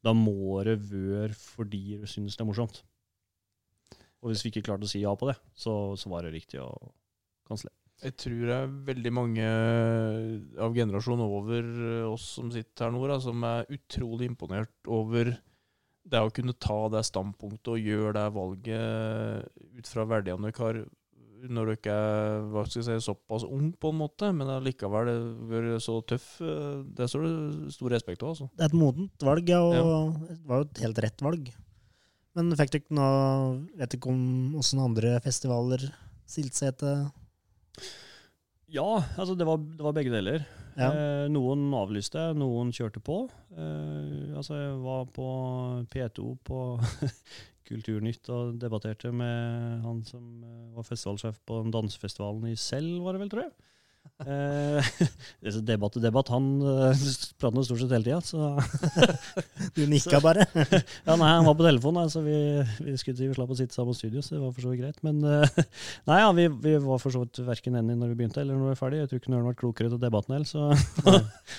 da 0.04 0.14
må 0.18 0.58
det 0.68 0.80
være 0.90 1.32
fordi 1.38 2.02
du 2.02 2.06
syns 2.12 2.36
det 2.36 2.44
er 2.44 2.50
morsomt. 2.50 2.82
Og 4.20 4.32
hvis 4.34 4.44
vi 4.44 4.50
ikke 4.52 4.66
klarte 4.68 4.88
å 4.88 4.92
si 4.92 5.04
ja 5.06 5.14
på 5.16 5.30
det, 5.30 5.38
så, 5.56 5.96
så 5.96 6.10
var 6.12 6.26
det 6.26 6.34
riktig 6.34 6.60
å 6.60 6.72
kansellere. 7.48 7.78
Jeg 8.04 8.18
tror 8.20 8.40
det 8.50 8.56
er 8.58 8.72
veldig 8.90 9.12
mange 9.16 9.44
av 10.60 10.74
generasjonen 10.76 11.24
over 11.30 11.62
eh, 11.64 12.08
oss 12.10 12.26
som 12.36 12.50
sitter 12.52 12.90
her 12.90 12.96
nå, 12.98 13.06
da, 13.08 13.20
som 13.24 13.44
er 13.48 13.70
utrolig 13.72 14.28
imponert 14.28 14.90
over 14.92 15.32
det 16.06 16.22
å 16.22 16.30
kunne 16.34 16.53
ta 16.62 16.78
det 16.93 17.01
standpunktet 17.08 17.72
og 17.74 17.82
gjøre 17.82 18.14
det 18.18 18.28
valget 18.36 19.49
ut 19.80 19.89
fra 19.89 20.06
verdiene 20.10 20.51
dere 20.51 20.64
har 20.66 20.86
når 21.45 21.72
dere 21.76 21.93
er 21.93 22.45
hva 22.53 22.64
skal 22.66 22.80
jeg 22.82 23.01
si, 23.01 23.06
såpass 23.06 23.43
ung, 23.45 23.68
på 23.78 23.91
en 23.91 23.99
måte, 23.99 24.32
men 24.34 24.49
allikevel 24.49 25.12
vært 25.49 25.84
så 25.84 25.99
tøff. 26.08 26.39
eh, 26.41 26.80
Det 26.97 27.06
står 27.12 27.26
det 27.26 27.74
stor 27.76 27.93
respekt 27.93 28.24
av. 28.24 28.32
Altså. 28.34 28.47
Det 28.56 28.66
er 28.66 28.72
et 28.72 28.78
modent 28.80 29.26
valg, 29.28 29.49
ja, 29.51 29.62
og 29.62 30.16
det 30.30 30.39
var 30.47 30.64
jo 30.64 30.68
et 30.70 30.82
helt 30.86 31.01
rett 31.06 31.26
valg. 31.26 31.51
Men 32.36 32.51
fikk 32.60 32.74
dere 32.74 32.97
noe 32.97 33.78
Vet 33.80 33.93
ikke 33.95 34.12
om 34.12 34.56
åssen 34.60 34.82
andre 34.84 35.14
festivaler 35.24 35.86
Siltsete 36.28 36.89
Ja, 38.76 38.88
altså 39.16 39.38
det 39.39 39.45
var, 39.47 39.62
det 39.62 39.86
var 39.86 39.95
begge 39.95 40.12
deler. 40.12 40.43
Ja. 40.76 40.90
Eh, 40.92 41.26
noen 41.32 41.70
avlyste, 41.76 42.30
noen 42.36 42.72
kjørte 42.76 43.02
på. 43.04 43.22
Eh, 43.56 44.36
altså 44.36 44.58
jeg 44.60 44.80
var 44.84 45.06
på 45.16 45.28
P2 45.92 46.32
på 46.48 46.62
Kulturnytt 47.70 48.30
og 48.30 48.60
debatterte 48.62 49.10
med 49.16 49.86
han 49.86 50.04
som 50.06 50.44
eh, 50.44 50.74
var 50.76 50.88
festivalsjef 50.88 51.40
på 51.48 51.62
dansefestivalen 51.74 52.52
i 52.52 52.58
Selv, 52.60 53.00
var 53.06 53.16
det 53.16 53.24
vel, 53.24 53.32
tror 53.32 53.48
jeg. 53.48 53.56
Eh, 54.26 54.88
debatt 55.68 55.97
og 55.97 56.03
debatt. 56.03 56.30
Han 56.32 56.45
eh, 56.64 57.01
prater 57.41 57.56
nå 57.58 57.64
stort 57.68 57.82
sett 57.82 57.91
hele 57.91 58.06
tida, 58.06 58.22
så 58.24 58.53
Du 59.76 59.82
nikka 59.91 60.22
bare. 60.24 60.45
Ja, 61.08 61.18
nei, 61.20 61.28
han 61.34 61.45
var 61.47 61.58
på 61.60 61.66
telefonen, 61.66 62.08
så 62.12 62.22
vi, 62.24 62.36
vi 62.86 62.93
skulle 63.01 63.18
til, 63.20 63.32
vi 63.32 63.36
slapp 63.38 63.51
å 63.51 63.58
sitte 63.60 63.76
sammen 63.76 63.95
i 63.95 63.97
studio, 63.99 64.24
så 64.24 64.38
det 64.38 64.41
var 64.43 64.53
for 64.56 64.66
så 64.66 64.72
vidt 64.72 64.82
greit. 64.86 65.01
Men 65.06 65.20
eh, 65.28 65.60
nei, 66.08 66.20
ja, 66.24 66.30
vi, 66.38 66.47
vi 66.64 66.76
var 66.86 67.01
for 67.03 67.14
så 67.16 67.26
vidt 67.26 67.41
verken 67.47 67.76
enige 67.82 67.99
når 67.99 68.14
vi 68.14 68.20
begynte 68.22 68.41
eller 68.43 68.56
når 68.56 68.64
vi 68.70 68.72
var 68.72 68.80
ferdig. 68.80 69.01
Jeg 69.03 69.12
tror 69.12 69.22
ikke 69.24 69.34
Nøren 69.36 69.49
ble 69.49 69.56
klokere 69.66 69.91
til 69.93 70.01
debatten 70.06 70.38
heller, 70.38 70.49
så, 70.49 70.70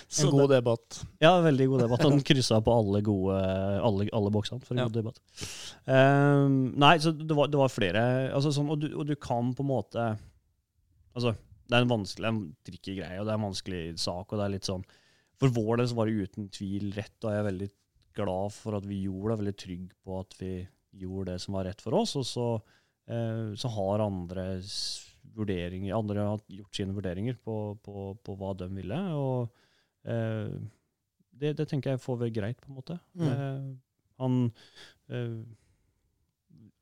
så 0.09 0.29
En 0.31 0.35
god 0.39 0.55
debatt. 0.57 1.01
ja, 1.23 1.35
veldig 1.45 1.69
god 1.75 1.85
debatt. 1.87 2.07
Han 2.09 2.25
kryssa 2.27 2.63
på 2.65 2.73
alle 2.81 3.03
gode 3.07 3.37
alle, 3.87 4.09
alle 4.17 4.33
boksene 4.35 4.65
for 4.65 4.75
en 4.77 4.85
Ja. 4.85 4.89
god 4.89 4.97
debatt. 5.03 5.21
Um, 5.87 6.57
nei, 6.81 6.95
så 7.05 7.13
det 7.13 7.37
var, 7.37 7.51
det 7.53 7.61
var 7.61 7.71
flere 7.73 8.07
altså, 8.35 8.51
sånn, 8.57 8.73
og, 8.73 8.81
du, 8.83 8.89
og 8.97 9.05
du 9.09 9.15
kan 9.21 9.53
på 9.57 9.63
en 9.67 9.71
måte 9.71 10.07
Altså, 11.17 11.31
det 11.67 11.77
er 11.77 11.85
en 11.85 11.91
vanskelig 11.91 12.31
en 12.31 12.41
tricky 12.67 12.95
greie, 13.01 13.19
og 13.21 13.27
det 13.27 13.35
er 13.35 13.41
en 13.41 13.49
vanskelig 13.49 13.83
sak, 14.01 14.31
og 14.31 14.39
det 14.39 14.47
er 14.47 14.55
litt 14.55 14.69
sånn 14.69 14.87
For 15.41 15.53
vår 15.53 15.81
del 15.81 15.91
så 15.91 15.99
var 15.99 16.09
det 16.09 16.29
uten 16.29 16.49
tvil 16.55 16.93
rett, 16.97 17.17
og 17.25 17.33
jeg 17.33 17.43
er 17.43 17.49
veldig 17.51 17.69
glad 18.17 18.55
for 18.55 18.79
at 18.79 18.87
vi 18.89 19.03
gjorde 19.05 19.35
det, 19.35 19.41
veldig 19.43 19.57
trygg 19.63 19.87
på 20.07 20.21
at 20.21 20.37
vi 20.41 20.53
gjorde 20.97 21.35
det 21.35 21.43
som 21.43 21.59
var 21.59 21.67
rett 21.69 21.83
for 21.85 21.99
oss. 21.99 22.15
Og 22.17 22.25
så, 22.25 22.47
eh, 23.13 23.53
så 23.61 23.73
har 23.75 24.05
andre 24.07 24.47
vurderinger 25.37 25.93
Andre 25.93 26.25
har 26.25 26.41
gjort 26.49 26.79
sine 26.79 26.95
vurderinger 26.97 27.37
på, 27.45 27.77
på, 27.85 28.09
på 28.25 28.37
hva 28.41 28.55
de 28.57 28.71
ville. 28.73 29.03
og 29.13 29.51
eh, 30.09 30.57
det, 31.37 31.53
det 31.59 31.69
tenker 31.69 31.93
jeg 31.93 32.01
får 32.01 32.21
være 32.23 32.33
greit, 32.33 32.61
på 32.63 32.71
en 32.71 32.79
måte. 32.79 32.99
Mm. 33.19 33.27
Eh, 33.29 33.67
han 34.23 34.39
eh, 35.13 35.41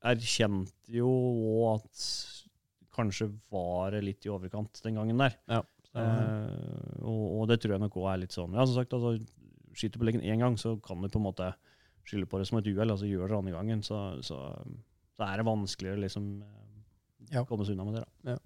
erkjente 0.05 0.95
jo 0.95 1.09
òg 1.09 1.81
at 1.81 2.05
kanskje 2.95 3.29
var 3.51 3.95
det 3.95 4.03
litt 4.05 4.25
i 4.25 4.31
overkant 4.33 4.81
den 4.85 4.99
gangen 4.99 5.19
der. 5.19 5.35
Ja. 5.51 5.61
Eh, 5.95 7.03
og, 7.05 7.23
og 7.39 7.47
det 7.51 7.61
tror 7.61 7.75
jeg 7.75 7.83
nok 7.85 7.95
òg 8.01 8.09
er 8.11 8.23
litt 8.25 8.35
sånn. 8.35 8.55
Ja, 8.55 8.65
som 8.67 8.75
sagt, 8.79 8.95
altså, 8.95 9.15
skyter 9.75 10.01
på 10.01 10.07
leggen 10.07 10.23
én 10.25 10.41
gang, 10.43 10.57
så 10.59 10.75
kan 10.83 11.03
du 11.03 11.07
på 11.11 11.21
en 11.21 11.27
måte 11.29 11.53
skylde 12.05 12.27
på 12.29 12.39
det 12.39 12.47
som 12.49 12.59
et 12.59 12.67
uhell. 12.69 12.91
Altså 12.91 13.07
gjør 13.09 13.31
det 13.31 13.39
andre 13.39 13.55
gangen, 13.55 13.83
så, 13.85 14.01
så 14.25 14.41
så 15.15 15.23
er 15.23 15.39
det 15.39 15.47
vanskeligere 15.47 16.03
liksom 16.03 16.29
eh, 16.43 17.33
Ja. 17.33 17.45
komme 17.47 17.65
seg 17.65 17.73
unna 17.77 17.87
med 17.87 17.95
det. 17.97 18.05
da. 18.27 18.37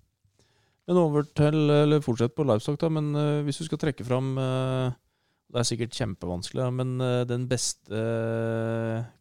Men 0.87 0.97
over 0.97 1.25
til, 1.37 1.57
eller 1.69 2.01
fortsett 2.01 2.33
på 2.37 2.45
livestock, 2.47 2.79
da. 2.81 2.89
Men 2.89 3.11
uh, 3.13 3.41
hvis 3.45 3.59
du 3.61 3.65
skal 3.67 3.77
trekke 3.81 4.05
fram 4.07 4.37
uh, 4.37 4.89
Det 5.49 5.59
er 5.59 5.65
sikkert 5.65 5.97
kjempevanskelig, 5.97 6.65
men 6.77 6.99
den 7.25 7.47
beste 7.49 7.99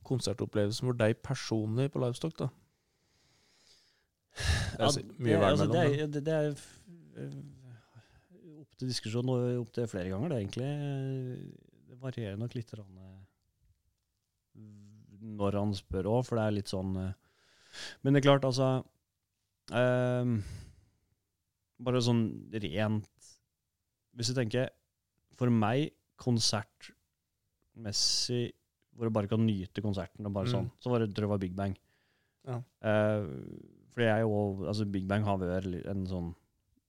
konsertopplevelsen 0.04 0.84
for 0.90 0.96
deg 1.00 1.14
personlig 1.24 1.86
på 1.92 2.02
livestock, 2.02 2.34
da? 2.36 2.50
Det 4.38 4.78
er 4.78 4.84
Ja, 4.84 4.88
det, 4.94 5.02
mye 5.18 5.38
altså, 5.42 5.66
det, 5.66 5.74
mellom, 5.74 5.94
er, 5.98 6.06
det, 6.14 6.22
det 6.24 6.34
er 6.34 6.46
eh, 7.18 7.38
opp 8.62 8.72
til 8.78 8.86
diskusjon 8.92 9.28
og 9.32 9.38
opp 9.64 9.70
til 9.74 9.86
flere 9.90 10.10
ganger. 10.12 10.28
Det 10.28 10.36
er 10.36 10.42
egentlig 10.44 10.72
Det 11.88 11.96
varierer 12.02 12.36
nok 12.38 12.52
litt 12.54 12.70
eh, 12.78 12.84
når 15.38 15.52
han 15.58 15.74
spør 15.74 16.06
òg, 16.12 16.22
for 16.28 16.34
det 16.38 16.44
er 16.46 16.56
litt 16.60 16.70
sånn 16.70 16.92
eh, 17.02 17.12
Men 18.04 18.12
det 18.14 18.18
er 18.22 18.26
klart, 18.28 18.44
altså 18.48 18.68
ehm, 19.74 20.32
Bare 21.82 22.00
sånn 22.02 22.22
rent 22.54 23.10
Hvis 24.18 24.30
du 24.30 24.34
tenker 24.38 24.64
For 25.38 25.48
meg, 25.52 25.80
konsertmessig 26.18 28.46
hvor 28.98 29.06
du 29.06 29.12
bare 29.14 29.28
kan 29.30 29.38
nyte 29.46 29.78
konserten, 29.84 30.26
og 30.26 30.32
bare 30.34 30.48
Mm. 30.48 30.54
sånn, 30.56 30.68
så 30.82 30.90
var 30.90 30.98
det, 31.04 31.12
det 31.14 31.28
var 31.30 31.38
Big 31.38 31.52
Bang. 31.54 31.76
Ja. 32.48 32.56
Eh, 32.82 33.22
fordi 33.94 34.06
jeg 34.08 34.26
jo 34.26 34.66
Altså, 34.66 34.84
Big 34.90 35.06
Bang 35.08 35.24
har 35.26 35.38
vært 35.40 35.68
en 35.90 36.04
sånn 36.06 36.34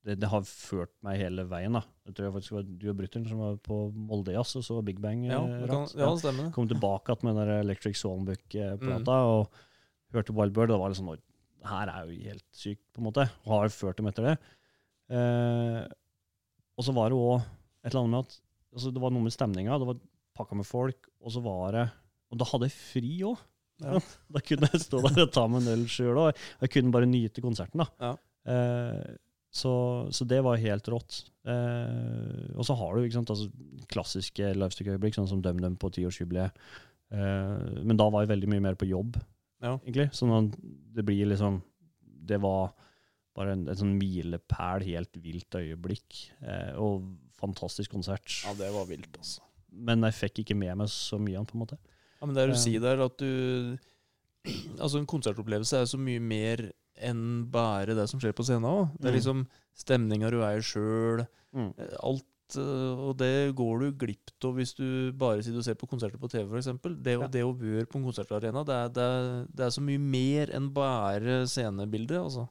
det, 0.05 0.15
det 0.21 0.29
har 0.31 0.45
ført 0.47 0.93
meg 1.03 1.17
hele 1.19 1.43
veien, 1.49 1.73
da. 1.75 1.81
Jeg 2.07 2.15
tror 2.15 2.25
jeg 2.29 2.33
faktisk 2.37 2.53
var 2.55 2.63
du 2.63 2.85
og 2.89 2.95
Brutter'n 3.01 3.25
som 3.27 3.41
var 3.43 3.57
på 3.65 3.79
Moldejazz, 3.93 4.55
og 4.55 4.63
så 4.63 4.77
Big 4.85 5.01
Bang 5.03 5.25
Ja, 5.27 5.41
eh, 5.43 5.57
det 5.65 5.69
kan, 5.69 5.83
ja, 5.91 6.07
det 6.13 6.21
stemmer. 6.23 6.51
Kom 6.55 6.69
tilbake 6.71 7.17
med 7.21 7.35
den 7.35 7.41
der 7.43 7.59
Electric 7.65 7.99
Swanbook-plata 7.99 9.03
Mm. 9.03 9.09
og 9.33 9.49
hørte 10.15 10.33
Wild 10.33 10.53
Bird, 10.55 10.71
og 10.71 10.77
det 10.77 10.81
var 10.85 10.93
liksom 10.93 11.11
her 11.69 11.91
er 11.91 12.07
jo 12.07 12.23
helt 12.29 12.45
sykt, 12.55 12.85
på 12.95 13.01
en 13.01 13.07
måte. 13.09 13.25
Og 13.43 13.51
har 13.51 13.67
ført 13.75 13.97
dem 13.99 14.07
etter 14.07 14.23
det. 14.29 14.35
Eh, 15.11 15.83
og 16.79 16.85
så 16.87 16.93
var 16.95 17.09
det 17.11 17.19
òg 17.19 17.41
et 17.83 17.91
eller 17.91 18.05
annet 18.05 18.13
med 18.13 18.19
at 18.23 18.35
altså, 18.73 18.93
Det 18.93 19.01
var 19.03 19.11
noe 19.11 19.25
med 19.25 19.35
stemninga. 19.35 19.77
Det 19.81 19.89
var 19.89 19.99
pakka 20.39 20.55
med 20.55 20.65
folk, 20.69 21.09
og 21.19 21.33
så 21.35 21.41
var 21.43 21.75
det 21.75 21.85
Og 22.31 22.37
da 22.39 22.45
hadde 22.45 22.69
jeg 22.69 22.77
fri 22.77 23.13
òg. 23.27 23.39
Ja. 23.83 23.99
Da 24.35 24.41
kunne 24.45 24.69
jeg 24.73 24.81
stå 24.83 24.99
der 25.07 25.23
og 25.25 25.31
ta 25.33 25.45
meg 25.49 25.63
en 25.63 25.73
øl 25.77 25.85
sjøl 25.91 26.17
òg. 26.19 26.37
Jeg 26.63 26.73
kunne 26.75 26.93
bare 26.93 27.07
nyte 27.09 27.41
konserten, 27.45 27.81
da. 27.83 27.87
Ja. 28.03 28.11
Eh, 28.53 29.15
så, 29.49 29.71
så 30.13 30.27
det 30.29 30.43
var 30.45 30.59
helt 30.61 30.85
rått. 30.91 31.23
Eh, 31.49 32.51
og 32.59 32.65
så 32.67 32.75
har 32.77 32.97
du 32.99 33.07
sant, 33.13 33.31
altså, 33.33 33.47
klassiske 33.89 34.51
livestykke-øyeblikk, 34.57 35.15
sånn 35.17 35.29
som 35.31 35.41
DumDum 35.41 35.77
på 35.81 35.89
tiårsjubileet. 35.95 36.53
Eh, 37.09 37.79
men 37.81 37.97
da 37.97 38.05
var 38.13 38.25
jeg 38.25 38.33
veldig 38.35 38.51
mye 38.53 38.65
mer 38.67 38.77
på 38.79 38.89
jobb, 38.91 39.17
Ja. 39.63 39.77
egentlig. 39.83 40.09
Sånn 40.15 40.51
det 40.95 41.03
blir 41.03 41.25
liksom 41.27 41.61
Det 42.29 42.37
var 42.39 42.69
bare 43.35 43.53
en, 43.55 43.63
en 43.71 43.75
sånn 43.79 43.95
milepæl, 43.97 44.83
helt 44.85 45.17
vilt 45.23 45.55
øyeblikk. 45.57 46.19
Eh, 46.45 46.75
og 46.77 47.07
fantastisk 47.39 47.91
konsert. 47.95 48.27
Ja, 48.45 48.53
det 48.53 48.69
var 48.75 48.85
vilt, 48.85 49.09
altså. 49.17 49.41
Men 49.71 50.03
jeg 50.05 50.13
fikk 50.17 50.43
ikke 50.43 50.57
med 50.59 50.77
meg 50.77 50.89
så 50.93 51.17
mye 51.17 51.39
av 51.39 51.45
den, 51.45 51.49
på 51.49 51.57
en 51.57 51.63
måte. 51.63 51.77
Ja, 52.19 52.25
men 52.27 52.35
det 52.35 52.43
er 52.43 52.51
å 52.53 52.57
si 52.59 52.77
der, 52.79 52.99
at 53.05 53.17
du 53.17 53.77
Altså, 54.79 54.97
en 54.99 55.05
konsertopplevelse 55.09 55.81
er 55.81 55.87
så 55.89 55.97
mye 55.99 56.19
mer 56.23 56.61
enn 56.99 57.45
bare 57.51 57.93
det 57.95 58.05
som 58.09 58.19
skjer 58.19 58.33
på 58.35 58.43
scenen 58.47 58.65
òg. 58.67 58.93
Det 58.99 59.07
er 59.09 59.11
Mm. 59.13 59.17
liksom 59.19 59.47
stemninga 59.77 60.31
du 60.31 60.41
er 60.41 60.59
sjøl, 60.63 61.27
Mm. 61.55 61.73
alt 62.03 62.25
eh, 62.55 62.95
Og 63.09 63.17
det 63.17 63.53
går 63.55 63.79
du 63.79 63.91
glipp 63.91 64.31
av 64.43 64.55
hvis 64.55 64.73
du 64.75 65.11
bare 65.11 65.43
sitter 65.43 65.57
og 65.59 65.63
ser 65.67 65.75
på 65.75 65.87
konserter 65.87 66.17
på 66.17 66.29
TV, 66.31 66.47
f.eks. 66.49 66.79
Det, 67.03 67.19
Ja. 67.19 67.27
det 67.27 67.43
å 67.43 67.53
være 67.55 67.85
på 67.85 67.97
en 67.99 68.05
konsertarena, 68.05 68.65
det 68.65 68.73
er, 68.73 68.89
det, 68.89 69.03
er, 69.03 69.45
det 69.53 69.65
er 69.65 69.69
så 69.69 69.81
mye 69.81 69.99
mer 69.99 70.47
enn 70.55 70.69
bare 70.73 71.45
scenebildet, 71.45 72.17
altså. 72.17 72.49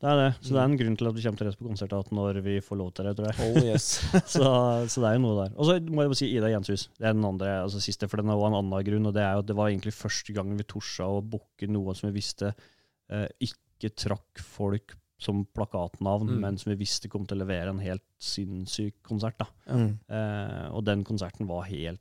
Det 0.00 0.08
er 0.10 0.16
det. 0.18 0.28
Så 0.42 0.54
det 0.54 0.60
er 0.60 0.68
en 0.68 0.76
grunn 0.80 0.96
til 0.98 1.08
at 1.10 1.16
vi 1.16 1.22
kommer 1.24 1.40
til 1.42 1.50
å 1.50 1.56
på 1.58 1.68
konsert 1.68 2.12
når 2.14 2.40
vi 2.44 2.56
får 2.64 2.80
lov 2.80 2.92
til 2.96 3.08
det, 3.08 3.14
tror 3.18 3.30
jeg. 3.30 3.48
Oh 3.48 3.58
yes. 3.62 3.88
så, 4.34 4.44
så 4.90 5.02
det 5.04 5.10
er 5.10 5.18
jo 5.18 5.24
noe 5.24 5.36
der. 5.40 5.56
Og 5.56 5.68
så 5.68 5.78
må 5.86 6.04
jeg 6.04 6.12
bare 6.12 6.20
si 6.20 6.30
Ida 6.34 6.50
Jenshus. 6.52 6.88
Det 6.98 7.06
er 7.08 7.14
den 7.16 7.26
andre, 7.28 7.52
altså 7.64 7.82
siste, 7.82 8.08
for 8.10 8.22
den 8.22 8.32
er 8.32 8.38
også 8.38 8.50
en 8.52 8.58
annen 8.62 8.86
grunn. 8.90 9.10
Og 9.10 9.14
det 9.16 9.24
er 9.24 9.36
jo 9.36 9.44
at 9.44 9.50
det 9.50 9.58
var 9.58 9.70
egentlig 9.70 9.94
første 9.96 10.34
gangen 10.36 10.58
vi 10.60 10.66
torsa 10.68 11.06
å 11.08 11.20
booke 11.22 11.70
noe 11.70 11.94
som 11.98 12.08
vi 12.10 12.16
visste 12.18 12.52
eh, 12.52 13.28
ikke 13.48 13.92
trakk 13.94 14.42
folk 14.42 14.96
som 15.18 15.44
plakatnavn, 15.54 16.28
Mm. 16.28 16.40
men 16.40 16.58
som 16.58 16.70
vi 16.70 16.78
visste 16.78 17.08
kom 17.10 17.24
til 17.26 17.38
å 17.38 17.42
levere 17.42 17.72
en 17.72 17.82
helt 17.82 18.04
sinnssyk 18.22 19.00
konsert. 19.02 19.38
da. 19.38 19.46
Mm. 19.66 19.98
Eh, 20.08 20.68
og 20.70 20.84
den 20.86 21.02
konserten 21.04 21.48
var 21.48 21.66
helt, 21.66 22.00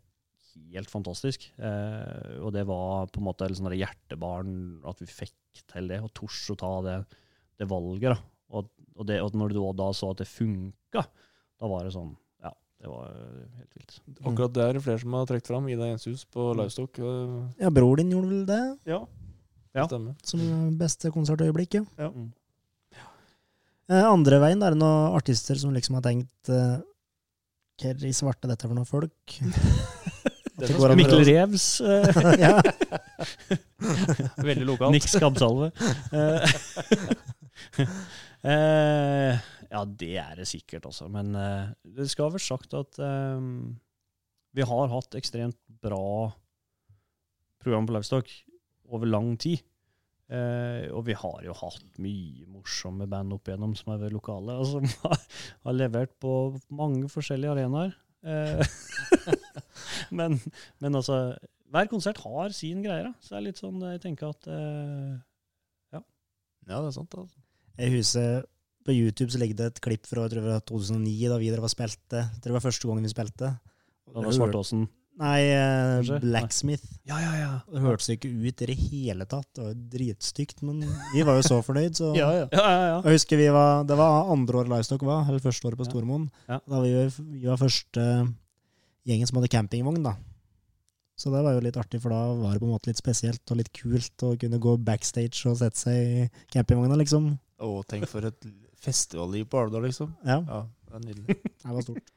helt 0.73 0.89
fantastisk. 0.89 1.49
Eh, 1.57 2.37
og 2.41 2.53
det 2.53 2.65
var 2.69 3.07
på 3.07 3.19
en 3.21 3.25
måte 3.25 3.47
der 3.49 3.77
hjertebarn 3.77 4.81
at 4.85 5.01
vi 5.01 5.09
fikk 5.09 5.33
til 5.73 5.87
det, 5.89 6.01
og 6.03 6.13
tors 6.13 6.43
å 6.53 6.57
ta 6.57 6.81
det, 6.85 6.97
det 7.59 7.67
valget. 7.69 8.13
da. 8.13 8.17
Og, 8.55 8.69
og, 8.95 9.05
det, 9.09 9.19
og 9.21 9.33
når 9.35 9.53
du 9.53 9.59
da, 9.77 9.89
så 9.93 10.11
at 10.13 10.21
det 10.23 10.27
funka, 10.29 11.03
da 11.59 11.67
var 11.71 11.83
det 11.87 11.93
sånn 11.95 12.13
Ja, 12.43 12.51
det 12.81 12.87
var 12.91 13.11
helt 13.57 13.73
vilt. 13.75 13.97
Akkurat 14.23 14.53
det 14.55 14.63
er 14.63 14.73
det 14.77 14.83
flere 14.85 15.01
som 15.03 15.13
har 15.17 15.25
trukket 15.29 15.51
fram. 15.51 15.67
Ida 15.69 15.89
Jenshus 15.89 16.23
på 16.25 16.51
Livestock. 16.57 16.99
eh, 16.99 17.63
Ja, 17.65 17.69
bror 17.73 17.97
din 17.97 18.11
gjorde 18.13 18.29
vel 18.31 18.45
det, 18.49 18.61
Ja. 18.93 19.01
Ja. 19.75 19.85
Stemmer. 19.85 20.15
som 20.25 20.39
beste 20.79 21.11
konsertøyeblikk, 21.13 21.75
ja. 21.77 21.83
Ja. 21.97 22.09
Mm. 22.09 22.31
Eh, 23.89 24.03
andre 24.03 24.39
veien, 24.41 24.63
er 24.63 24.73
det 24.73 24.79
noen 24.81 25.13
artister 25.15 25.55
som 25.59 25.71
liksom 25.75 25.95
har 25.95 26.03
tenkt 26.03 26.49
eh, 26.49 26.79
Hva 27.77 27.91
i 28.03 28.11
svarte 28.11 28.47
dette 28.49 28.65
for 28.67 28.73
noen 28.75 28.87
folk? 28.89 29.37
Går 30.57 30.95
Mikkel 30.97 31.21
Revs. 31.25 31.81
Eh. 31.81 32.17
Veldig 34.47 34.65
lokalt. 34.65 34.91
Nick 34.95 35.05
Skabsalve. 35.05 35.69
Eh, 36.09 36.55
eh, 38.51 39.45
ja, 39.69 39.83
det 39.85 40.15
er 40.23 40.39
det 40.39 40.47
sikkert 40.49 40.87
også. 40.89 41.11
Men 41.13 41.35
det 41.83 42.09
skal 42.09 42.33
vel 42.33 42.41
sagt 42.41 42.73
at 42.77 42.97
um, 42.97 43.77
vi 44.57 44.65
har 44.65 44.93
hatt 44.93 45.17
ekstremt 45.19 45.59
bra 45.83 46.31
program 47.61 47.85
på 47.85 47.97
Livestock 47.97 48.31
over 48.89 49.09
lang 49.13 49.35
tid. 49.37 49.61
Uh, 50.27 50.89
og 50.91 51.05
vi 51.07 51.15
har 51.15 51.43
jo 51.45 51.53
hatt 51.55 52.01
mye 52.03 52.49
morsomme 52.51 53.05
band 53.07 53.31
opp 53.37 53.47
igjennom 53.47 53.77
som 53.79 53.93
er 53.93 54.09
lokale, 54.11 54.57
og 54.59 54.67
som 54.73 54.89
har, 55.05 55.21
har 55.69 55.77
levert 55.77 56.17
på 56.19 56.33
mange 56.73 57.07
forskjellige 57.13 57.53
arenaer. 57.53 57.93
Eh, 58.25 58.65
men, 60.19 60.39
men 60.83 60.95
altså 60.99 61.19
hver 61.71 61.89
konsert 61.91 62.17
har 62.23 62.53
sin 62.55 62.79
greie, 62.85 63.03
da. 63.03 63.13
Så 63.19 63.33
det 63.35 63.39
er 63.41 63.45
litt 63.49 63.59
sånn 63.59 63.81
jeg 63.91 64.01
tenker 64.05 64.29
at 64.31 64.47
eh, 64.47 65.15
Ja, 66.67 66.81
det 66.81 66.89
er 66.89 66.95
sant. 66.97 67.13
altså. 67.15 67.39
Jeg 67.79 67.93
husker 67.93 68.41
på 68.87 68.91
YouTube 68.95 69.31
så 69.31 69.39
ligger 69.39 69.55
det 69.59 69.65
et 69.73 69.81
klipp 69.83 70.07
fra 70.07 70.25
jeg 70.25 70.33
tror 70.33 70.43
det 70.47 70.51
var 70.53 70.63
2009, 70.67 71.13
da 71.31 71.37
vi 71.39 71.49
var 71.53 71.63
og 71.63 71.71
spilte. 71.71 72.21
Jeg 72.25 72.41
tror 72.41 72.51
det 72.51 72.55
var 72.57 72.63
første 72.65 72.87
gangen 72.89 73.07
vi 73.07 73.11
spilte. 73.13 73.49
Da 74.07 74.23
var 74.23 74.35
Svartåsen 74.35 74.85
Nei, 75.17 75.47
eh, 75.49 75.95
Kanskje? 75.97 76.17
Blacksmith. 76.21 76.83
Ja, 77.09 77.17
ja, 77.23 77.31
ja. 77.39 77.53
Det 77.73 77.81
hørtes 77.81 78.09
ikke 78.13 78.29
ut 78.29 78.61
i 78.61 78.67
det 78.69 78.75
hele 78.77 79.25
tatt. 79.25 79.47
Det 79.57 79.63
var 79.65 79.79
dritstygt, 79.95 80.59
men 80.67 80.83
vi 81.15 81.23
var 81.25 81.39
jo 81.39 81.45
så 81.47 81.57
fornøyd, 81.65 81.95
så 81.97 82.11
Ja, 82.19 82.27
ja, 82.35 82.43
ja. 82.51 82.65
ja. 82.91 82.99
Jeg 83.07 83.15
husker 83.17 83.39
vi 83.41 83.47
var, 83.55 83.81
Det 83.89 83.97
var 83.97 84.29
andre 84.35 84.59
året 84.61 84.69
Livestock 84.75 85.01
var, 85.07 85.23
eller 85.25 85.41
første 85.41 85.65
året 85.71 85.79
på 85.79 85.87
Ja. 85.87 85.89
Stormoen. 85.89 86.27
Ja. 86.51 86.59
Da 86.69 86.83
vi, 86.83 86.91
var- 86.99 87.17
vi 87.31 87.47
var 87.49 87.57
første 87.63 88.05
gjengen 89.07 89.29
som 89.29 89.39
hadde 89.39 89.51
campingvogn, 89.53 90.03
da. 90.05 90.17
Så 91.17 91.31
det 91.33 91.41
var 91.41 91.55
jo 91.55 91.63
litt 91.65 91.77
artig, 91.81 91.99
for 92.03 92.13
da 92.13 92.19
var 92.37 92.53
det 92.53 92.61
på 92.61 92.67
en 92.67 92.75
måte 92.75 92.91
litt 92.91 92.99
spesielt 92.99 93.53
og 93.53 93.57
litt 93.57 93.71
kult 93.73 94.25
å 94.27 94.35
kunne 94.37 94.59
gå 94.61 94.75
backstage 94.85 95.47
og 95.49 95.57
sette 95.57 95.79
seg 95.81 95.97
i 95.97 96.27
campingvogna, 96.53 96.99
liksom. 96.99 97.31
Å, 97.57 97.69
tenk 97.89 98.05
for 98.11 98.27
et 98.29 98.45
festivalliv 98.83 99.47
på 99.49 99.63
Alvdal, 99.63 99.87
liksom. 99.89 100.13
Ja, 100.27 100.43
Ja, 100.45 100.59
det 100.87 100.99
er 100.99 101.05
nydelig. 101.07 101.37
det 101.63 101.73
var 101.79 101.87
stort. 101.87 102.13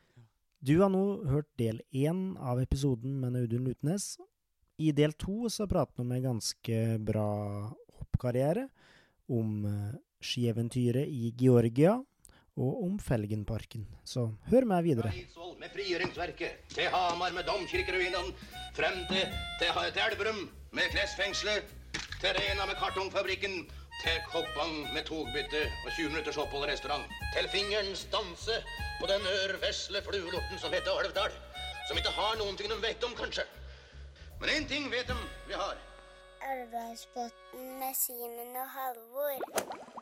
Du 0.60 0.74
har 0.82 0.92
nå 0.92 1.04
hørt 1.30 1.48
del 1.56 1.80
én 1.96 2.34
av 2.36 2.60
episoden 2.60 3.16
med 3.22 3.38
Audun 3.40 3.64
Lutnes. 3.70 4.12
I 4.76 4.92
del 4.96 5.14
to 5.16 5.48
så 5.48 5.64
prater 5.68 5.96
vi 5.96 6.04
om 6.04 6.12
en 6.12 6.26
ganske 6.26 6.82
bra 7.04 7.30
hoppkarriere, 7.96 8.66
om 9.32 9.64
eh, 9.64 9.96
skieventyret 10.20 11.08
i 11.08 11.32
Georgia 11.40 11.96
og 12.56 12.84
om 12.84 12.98
Felgenparken. 12.98 13.86
Så 14.04 14.26
hør 14.50 14.66
med 14.68 14.82
videre. 14.82 15.12
Eidsvoll 15.14 15.56
med 15.60 15.70
frigjøringsverket, 15.74 16.64
til 16.74 16.88
Hamar 16.94 17.34
med 17.36 17.46
domkirkeruinene, 17.48 18.34
frem 18.76 19.04
til, 19.10 19.26
til, 19.60 19.76
til 19.94 20.02
Elverum 20.06 20.40
med 20.76 20.90
klesfengselet, 20.94 21.76
til 22.20 22.34
Rena 22.38 22.66
med 22.66 22.76
kartongfabrikken, 22.82 23.54
til 24.02 24.16
Koppang 24.32 24.76
med 24.94 25.04
togbytte 25.04 25.62
og 25.84 25.92
20 25.92 26.08
minutters 26.08 26.36
opphold 26.36 26.68
i 26.68 26.72
restaurant, 26.72 27.04
til 27.34 27.48
fingerens 27.52 28.06
danse 28.12 28.56
på 29.00 29.06
den 29.12 29.22
ørvesle 29.36 30.02
fluelorten 30.06 30.58
som 30.62 30.72
heter 30.72 31.00
Alvdal, 31.02 31.32
som 31.88 32.00
ikke 32.00 32.14
har 32.20 32.38
noen 32.40 32.56
ting 32.56 32.72
de 32.72 32.80
vet 32.80 33.04
om, 33.04 33.16
kanskje. 33.22 33.44
Men 34.40 34.48
én 34.56 34.68
ting 34.68 34.88
vet 34.92 35.08
de 35.08 35.16
vi 35.48 35.58
har. 35.62 35.76
Elvdalsbotn 36.52 37.66
med 37.80 37.94
Simen 37.94 38.56
og 38.56 38.68
Halvor. 38.76 39.99